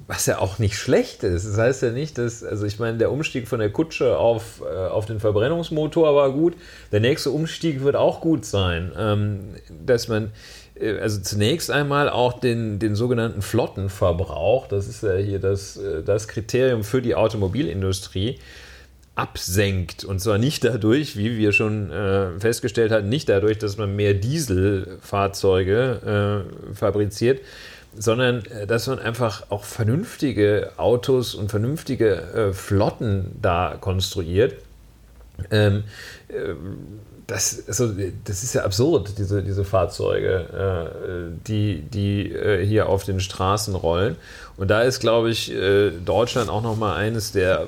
[0.07, 1.47] was ja auch nicht schlecht ist.
[1.47, 4.87] Das heißt ja nicht, dass, also ich meine, der Umstieg von der Kutsche auf, äh,
[4.87, 6.55] auf den Verbrennungsmotor war gut.
[6.93, 8.93] Der nächste Umstieg wird auch gut sein.
[8.97, 9.41] Ähm,
[9.85, 10.31] dass man
[10.81, 16.03] äh, also zunächst einmal auch den, den sogenannten Flottenverbrauch, das ist ja hier das, äh,
[16.03, 18.39] das Kriterium für die Automobilindustrie,
[19.19, 20.05] absenkt.
[20.05, 24.15] Und zwar nicht dadurch, wie wir schon äh, festgestellt hatten, nicht dadurch, dass man mehr
[24.15, 27.41] Dieselfahrzeuge äh, fabriziert,
[27.97, 34.55] sondern äh, dass man einfach auch vernünftige Autos und vernünftige äh, Flotten da konstruiert.
[35.51, 35.83] Ähm,
[36.29, 36.55] äh,
[37.27, 37.93] das, also,
[38.25, 43.75] das ist ja absurd, diese, diese Fahrzeuge, äh, die, die äh, hier auf den Straßen
[43.75, 44.17] rollen.
[44.57, 47.67] Und da ist, glaube ich, äh, Deutschland auch nochmal eines der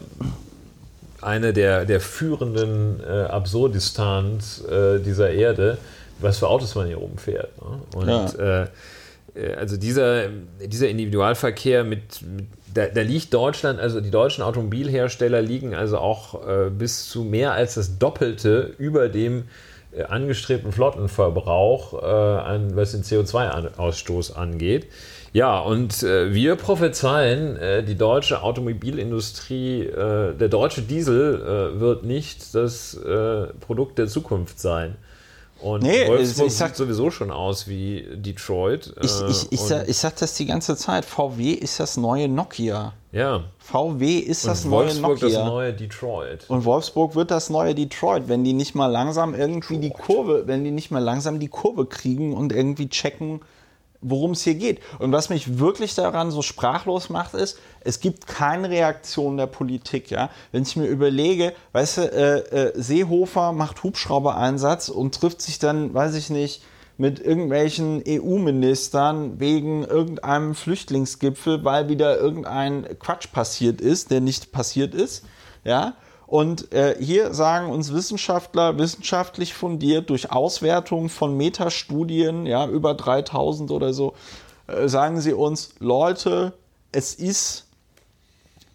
[1.22, 5.78] eine der, der führenden äh, Absurdistans äh, dieser Erde,
[6.20, 7.50] was für Autos man hier oben fährt.
[7.60, 7.80] Ne?
[7.94, 8.62] Und ja.
[8.62, 8.66] äh,
[9.56, 10.28] also dieser,
[10.64, 16.46] dieser Individualverkehr mit, mit da, da, liegt Deutschland, also die deutschen Automobilhersteller liegen also auch
[16.46, 19.44] äh, bis zu mehr als das Doppelte über dem
[19.92, 24.86] äh, angestrebten Flottenverbrauch, äh, an, was den CO2-Ausstoß angeht.
[25.32, 32.54] Ja, und äh, wir prophezeien, äh, die deutsche Automobilindustrie, äh, der deutsche Diesel wird nicht
[32.54, 32.98] das
[33.60, 34.96] Produkt der Zukunft sein.
[35.60, 38.94] Und nee, Wolfsburg sag, sieht sowieso schon aus wie Detroit.
[39.02, 41.04] Ich, ich, ich, sag, ich sag das die ganze Zeit.
[41.04, 42.94] VW ist das neue Nokia.
[43.12, 43.44] Ja.
[43.58, 45.38] VW ist das neue Wolfsburg Nokia.
[45.38, 46.46] das neue Detroit.
[46.48, 50.00] Und Wolfsburg wird das neue Detroit, wenn die nicht mal langsam irgendwie Detroit.
[50.00, 53.40] die Kurve, wenn die nicht mal langsam die Kurve kriegen und irgendwie checken,
[54.00, 54.80] worum es hier geht.
[54.98, 60.10] Und was mich wirklich daran so sprachlos macht, ist, es gibt keine Reaktion der Politik.
[60.10, 60.30] Ja?
[60.52, 65.92] Wenn ich mir überlege, weißt du, äh, äh, Seehofer macht Hubschrauber-Einsatz und trifft sich dann,
[65.92, 66.62] weiß ich nicht,
[66.96, 74.94] mit irgendwelchen EU-Ministern wegen irgendeinem Flüchtlingsgipfel, weil wieder irgendein Quatsch passiert ist, der nicht passiert
[74.94, 75.24] ist.
[75.64, 75.94] Ja,
[76.30, 83.72] und äh, hier sagen uns Wissenschaftler, wissenschaftlich fundiert durch Auswertung von Metastudien, ja, über 3000
[83.72, 84.14] oder so,
[84.68, 86.52] äh, sagen sie uns, Leute,
[86.92, 87.66] es ist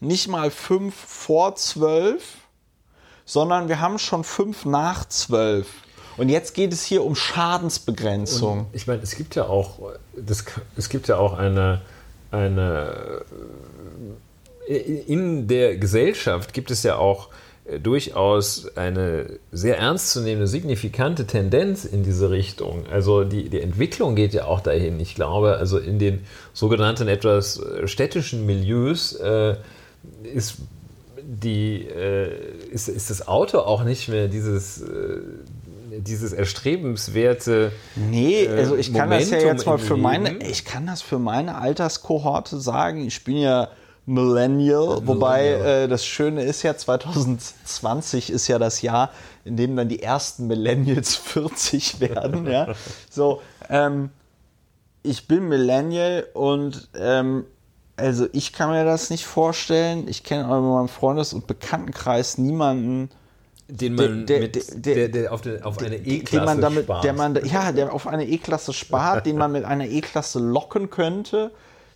[0.01, 2.23] nicht mal fünf vor zwölf,
[3.23, 5.67] sondern wir haben schon fünf nach zwölf.
[6.17, 8.59] Und jetzt geht es hier um Schadensbegrenzung.
[8.59, 9.79] Und ich meine, es gibt ja auch,
[10.13, 10.43] das,
[10.75, 11.81] es gibt ja auch eine,
[12.31, 13.23] eine
[14.67, 17.44] in der Gesellschaft gibt es ja auch äh,
[17.81, 22.85] durchaus eine sehr ernstzunehmende, signifikante Tendenz in diese Richtung.
[22.91, 24.99] Also die, die Entwicklung geht ja auch dahin.
[24.99, 26.21] Ich glaube, also in den
[26.53, 29.55] sogenannten etwas äh, städtischen Milieus äh,
[30.23, 30.57] ist,
[31.23, 32.29] die, äh,
[32.69, 35.21] ist, ist das Auto auch nicht mehr dieses äh,
[35.97, 37.71] dieses erstrebenswerte.
[37.95, 41.19] Nee, also ich kann Momentum das ja jetzt mal für meine, ich kann das für
[41.19, 43.05] meine Alterskohorte sagen.
[43.07, 43.69] Ich bin ja
[44.07, 49.09] Millennial, wobei äh, das Schöne ist ja, 2020 ist ja das Jahr,
[49.45, 52.45] in dem dann die ersten Millennials 40 werden.
[52.45, 52.75] ja.
[53.09, 54.11] So, ähm,
[55.01, 57.45] ich bin Millennial und ähm,
[57.97, 60.07] also ich kann mir das nicht vorstellen.
[60.07, 63.09] Ich kenne aber in meinem Freundes- und Bekanntenkreis niemanden,
[63.67, 67.03] den man der, mit, der, der, auf, auf, eine E-Klasse spart.
[67.03, 71.51] Der man, ja, der auf eine E-Klasse spart, den man mit einer E-Klasse locken könnte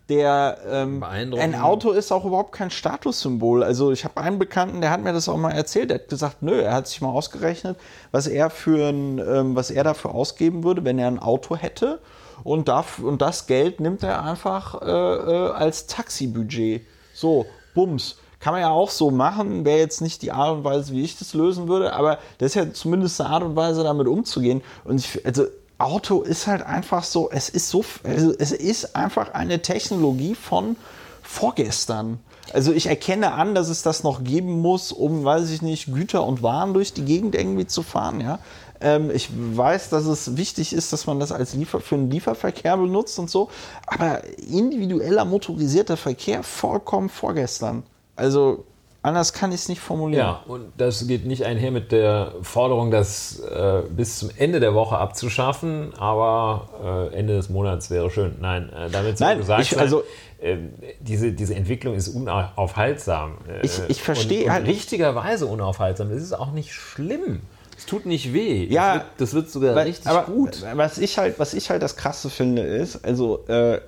[0.09, 3.63] der ähm, ein Auto ist auch überhaupt kein Statussymbol.
[3.63, 5.91] Also ich habe einen Bekannten, der hat mir das auch mal erzählt.
[5.91, 7.77] Der hat gesagt, nö, er hat sich mal ausgerechnet,
[8.11, 11.99] was er für ein, ähm, was er dafür ausgeben würde, wenn er ein Auto hätte.
[12.43, 16.81] Und, dafür, und das Geld nimmt er einfach äh, äh, als Taxibudget.
[17.13, 17.45] So,
[17.75, 18.17] bums.
[18.39, 21.19] Kann man ja auch so machen, wäre jetzt nicht die Art und Weise, wie ich
[21.19, 24.61] das lösen würde, aber das ist ja zumindest eine Art und Weise, damit umzugehen.
[24.85, 25.43] Und ich, also
[25.79, 30.75] Auto ist halt einfach so, es ist so, also es ist einfach eine Technologie von
[31.23, 32.19] vorgestern.
[32.53, 36.25] Also ich erkenne an, dass es das noch geben muss, um, weiß ich nicht, Güter
[36.25, 38.39] und Waren durch die Gegend irgendwie zu fahren, ja.
[38.81, 42.77] Ähm, ich weiß, dass es wichtig ist, dass man das als Liefer für den Lieferverkehr
[42.77, 43.49] benutzt und so,
[43.85, 47.83] aber individueller motorisierter Verkehr vollkommen vorgestern.
[48.15, 48.65] Also
[49.01, 50.25] Anders kann ich es nicht formulieren.
[50.25, 54.73] Ja, und das geht nicht einher mit der Forderung, das äh, bis zum Ende der
[54.73, 58.35] Woche abzuschaffen, aber äh, Ende des Monats wäre schön.
[58.41, 60.03] Nein, äh, damit soll gesagt ich, also,
[60.41, 63.37] ähm, diese, diese Entwicklung ist unaufhaltsam.
[63.47, 64.39] Äh, ich, ich verstehe.
[64.39, 66.11] Und, und halt richtigerweise unaufhaltsam.
[66.11, 67.41] Es ist auch nicht schlimm.
[67.77, 68.65] Es tut nicht weh.
[68.65, 70.65] Ja, das wird, das wird sogar weil, richtig aber, gut.
[70.73, 73.79] Was ich, halt, was ich halt das Krasse finde, ist, also äh,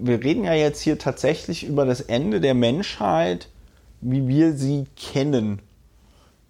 [0.00, 3.48] wir reden ja jetzt hier tatsächlich über das Ende der Menschheit
[4.00, 5.60] wie wir sie kennen.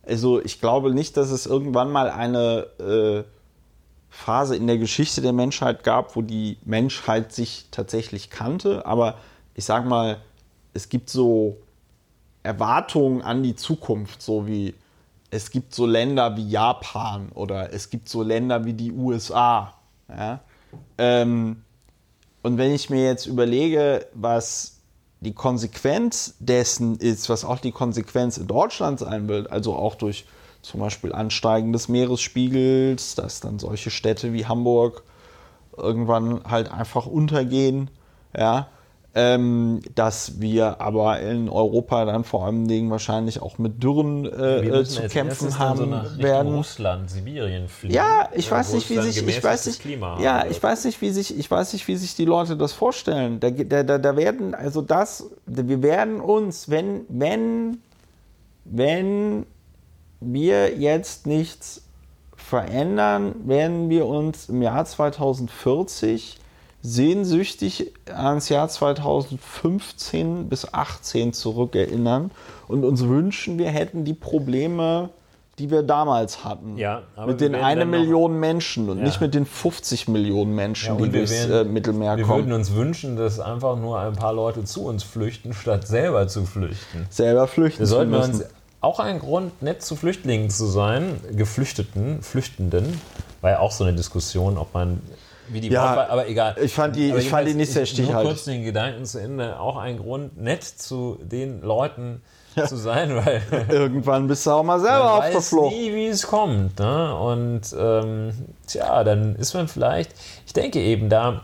[0.03, 3.25] Also ich glaube nicht, dass es irgendwann mal eine äh,
[4.11, 8.87] Phase in der Geschichte der Menschheit gab, wo die Menschheit sich tatsächlich kannte.
[8.87, 9.19] Aber
[9.55, 10.19] ich sag mal,
[10.73, 11.59] es gibt so
[12.43, 14.75] Erwartungen an die Zukunft, so wie
[15.31, 19.75] es gibt so Länder wie Japan oder es gibt so Länder wie die USA.
[20.09, 20.41] Ja?
[20.97, 21.65] Ähm,
[22.43, 24.78] und wenn ich mir jetzt überlege, was
[25.21, 30.27] die Konsequenz dessen ist, was auch die Konsequenz in Deutschland sein wird, also auch durch
[30.63, 35.03] zum Beispiel Ansteigen des Meeresspiegels, dass dann solche Städte wie Hamburg
[35.77, 37.91] irgendwann halt einfach untergehen,
[38.37, 38.69] ja,
[39.19, 44.61] ähm, dass wir aber in Europa dann vor allem Dingen wahrscheinlich auch mit Dürren äh,
[44.61, 46.55] äh, zu kämpfen haben so werden.
[46.55, 47.95] Russland, Sibirien fliegen.
[47.95, 51.03] Ja, ich äh, weiß nicht, wie sich, ich weiß nicht, Klima ja, ich weiß nicht,
[51.03, 53.41] wie sich, ich weiß nicht, wie sich die Leute das vorstellen.
[53.41, 57.79] Da, da, da, da werden, also das, wir werden uns, wenn, wenn,
[58.65, 59.47] wenn
[60.21, 61.83] wir jetzt nichts
[62.37, 66.39] verändern, werden wir uns im Jahr 2040
[66.83, 72.31] sehnsüchtig ans Jahr 2015 bis 18 zurückerinnern
[72.69, 75.11] und uns wünschen, wir hätten die Probleme,
[75.59, 76.77] die wir damals hatten.
[76.79, 79.05] Ja, mit wir den eine Million Menschen und Ja.
[79.05, 82.45] nicht mit den 50 Millionen Menschen, Ja, die wir durchs werden- äh, Mittelmeer Wir kommen.
[82.45, 86.45] würden uns wünschen, dass einfach nur ein paar Leute zu uns flüchten, statt selber zu
[86.45, 87.07] flüchten.
[87.11, 88.45] selber flüchten Da zu sollten wir uns
[88.81, 93.01] auch ein Grund, nett zu Flüchtlingen zu sein, Geflüchteten, Flüchtenden,
[93.41, 95.01] war ja auch so eine Diskussion, ob man
[95.51, 96.57] wie die Ja, Wortwahl- aber egal.
[96.63, 98.23] ich fand die- Aber ich fand die nicht sehr ich- stichhaltig.
[98.23, 102.23] Nur kurz den Gedanken zu Ende, auch ein Grund, nett zu den Leuten
[102.67, 105.75] zu sein, weil Irgendwann bist du auch mal selber auf der weiß Flucht.
[105.77, 106.79] nie, wie es kommt.
[106.81, 107.15] Ne?
[107.17, 108.33] Und ähm,
[108.67, 110.11] tja, dann ist man vielleicht,
[110.47, 111.43] ich denke eben da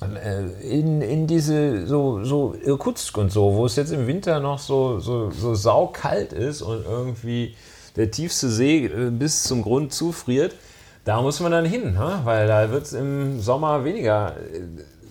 [0.00, 4.58] äh, in, in diese so, so Irkutsk und so, wo es jetzt im Winter noch
[4.58, 7.54] so, so, so saukalt ist und irgendwie
[7.96, 10.54] der tiefste See äh, bis zum Grund zufriert,
[11.08, 12.20] da muss man dann hin, ne?
[12.24, 14.36] weil da wird es im Sommer weniger.
[14.36, 14.60] äh,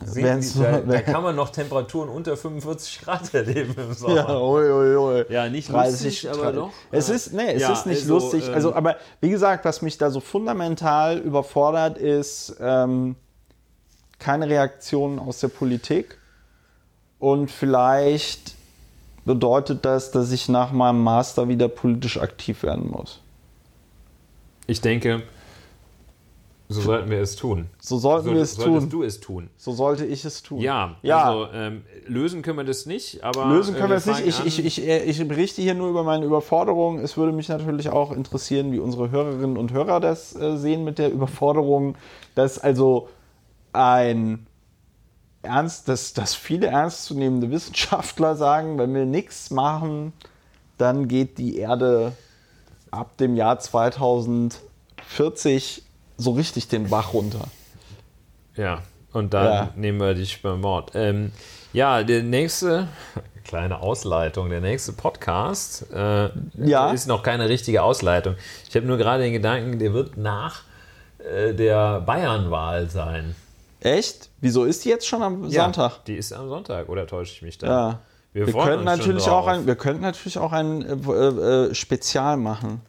[0.05, 4.15] Sehen, Wenn's- da, da kann man noch Temperaturen unter 45 Grad erleben im Sommer.
[4.15, 5.25] Ja, ui, ui, ui.
[5.29, 6.55] Ja, nicht 30, lustig, aber 30.
[6.59, 6.71] doch.
[6.91, 8.47] Es ist, nee, es Ja, ist nicht also, lustig.
[8.47, 13.15] ähm, Also, aber wie gesagt, was mich da so fundamental überfordert, ist ähm,
[14.19, 16.19] keine Reaktion aus der Politik.
[17.17, 18.53] Und vielleicht
[19.25, 23.19] bedeutet das, dass ich nach meinem Master wieder politisch aktiv werden muss.
[24.67, 25.23] Ich denke,
[26.69, 27.67] so sollten wir es tun.
[27.79, 28.89] So sollten wir es solltest tun.
[28.89, 29.49] du es tun.
[29.55, 30.59] So sollte ich es tun.
[30.59, 31.23] Ja, Ja.
[31.23, 34.25] also ähm, lösen können wir das nicht, aber Lösen äh, können wir es nicht.
[34.25, 36.99] Ich, ich, ich, ich berichte hier nur über meine Überforderung.
[36.99, 40.97] Es würde mich natürlich auch interessieren, wie unsere Hörerinnen und Hörer das äh, sehen mit
[40.97, 41.95] der Überforderung,
[42.35, 43.07] dass also
[43.71, 44.45] ein
[45.41, 50.11] ernst, dass, dass viele ernstzunehmende Wissenschaftler sagen, wenn wir nichts machen,
[50.77, 52.11] dann geht die Erde
[52.91, 55.83] ab dem Jahr 2040
[56.17, 57.45] so richtig den Bach runter.
[58.55, 58.81] Ja,
[59.13, 59.69] und dann Ja.
[59.75, 60.91] nehmen wir dich beim Wort.
[60.95, 61.31] Ähm,
[61.73, 62.87] ja, der nächste,
[63.43, 66.91] kleine Ausleitung, der nächste Podcast äh, Ja.
[66.91, 68.35] ist noch keine richtige Ausleitung.
[68.67, 70.63] Ich habe nur gerade den Gedanken, der wird nach
[71.19, 73.35] äh, der Bayernwahl sein.
[73.79, 74.29] Echt?
[74.41, 76.03] Wieso ist die jetzt schon am Sonntag?
[76.05, 77.67] Die ist am Sonntag, oder täusche ich mich da?
[77.67, 77.99] Ja.
[78.33, 82.81] Wir, freuen könnten natürlich auch ein, wir könnten natürlich auch ein äh, äh, Spezial machen.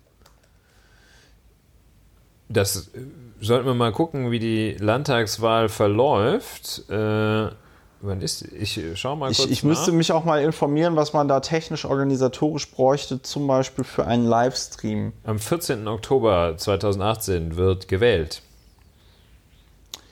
[2.49, 3.01] Das äh,
[3.41, 6.89] sollten wir mal gucken, wie die Landtagswahl verläuft.
[6.89, 7.49] Äh,
[8.01, 11.13] wann ist ich äh, schau mal kurz Ich, ich müsste mich auch mal informieren, was
[11.13, 15.13] man da technisch organisatorisch bräuchte, zum Beispiel für einen Livestream.
[15.25, 15.87] Am 14.
[15.87, 18.43] Oktober 2018 wird gewählt.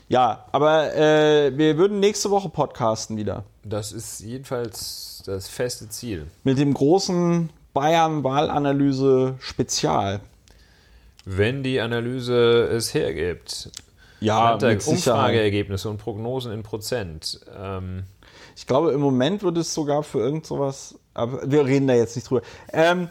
[0.09, 3.43] Ja, aber äh, wir würden nächste Woche podcasten wieder.
[3.65, 6.29] Das ist jedenfalls das feste Ziel.
[6.45, 10.21] Mit dem großen Bayern-Wahlanalyse-Spezial.
[11.29, 13.71] Wenn die Analyse es hergibt.
[14.21, 14.55] Ja.
[15.15, 17.41] Umfrageergebnisse und Prognosen in Prozent.
[17.55, 18.05] Ähm,
[18.55, 20.95] Ich glaube, im Moment würde es sogar für irgend sowas.
[21.13, 22.43] Aber wir reden da jetzt nicht drüber.
[22.73, 23.09] Ähm,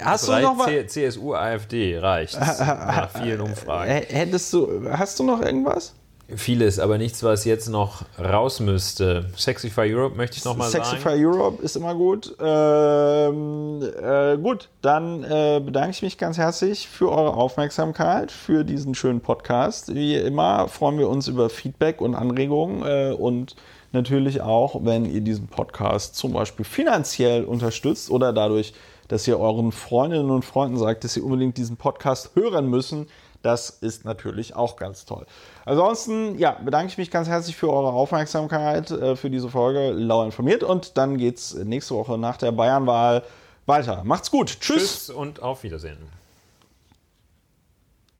[0.00, 0.66] hast du noch was?
[0.66, 3.90] C- CSU, AfD reicht nach vielen Umfragen.
[3.90, 5.94] Hättest du, hast du noch irgendwas?
[6.36, 9.30] Vieles, aber nichts, was jetzt noch raus müsste.
[9.34, 10.84] Sexify Europe möchte ich nochmal sagen.
[10.84, 12.36] Sexify Europe ist immer gut.
[12.38, 18.94] Ähm, äh, gut, dann äh, bedanke ich mich ganz herzlich für eure Aufmerksamkeit, für diesen
[18.94, 19.94] schönen Podcast.
[19.94, 23.56] Wie immer freuen wir uns über Feedback und Anregungen äh, und
[23.92, 28.74] natürlich auch, wenn ihr diesen Podcast zum Beispiel finanziell unterstützt oder dadurch,
[29.08, 33.06] dass ihr euren Freundinnen und Freunden sagt, dass sie unbedingt diesen Podcast hören müssen.
[33.42, 35.24] Das ist natürlich auch ganz toll.
[35.64, 40.24] Ansonsten, ja, bedanke ich mich ganz herzlich für eure Aufmerksamkeit äh, für diese Folge Lau
[40.24, 43.22] informiert und dann geht's nächste Woche nach der Bayernwahl
[43.66, 44.02] weiter.
[44.04, 44.60] Macht's gut.
[44.60, 44.82] Tschüss.
[44.82, 46.17] Tschüss und auf Wiedersehen.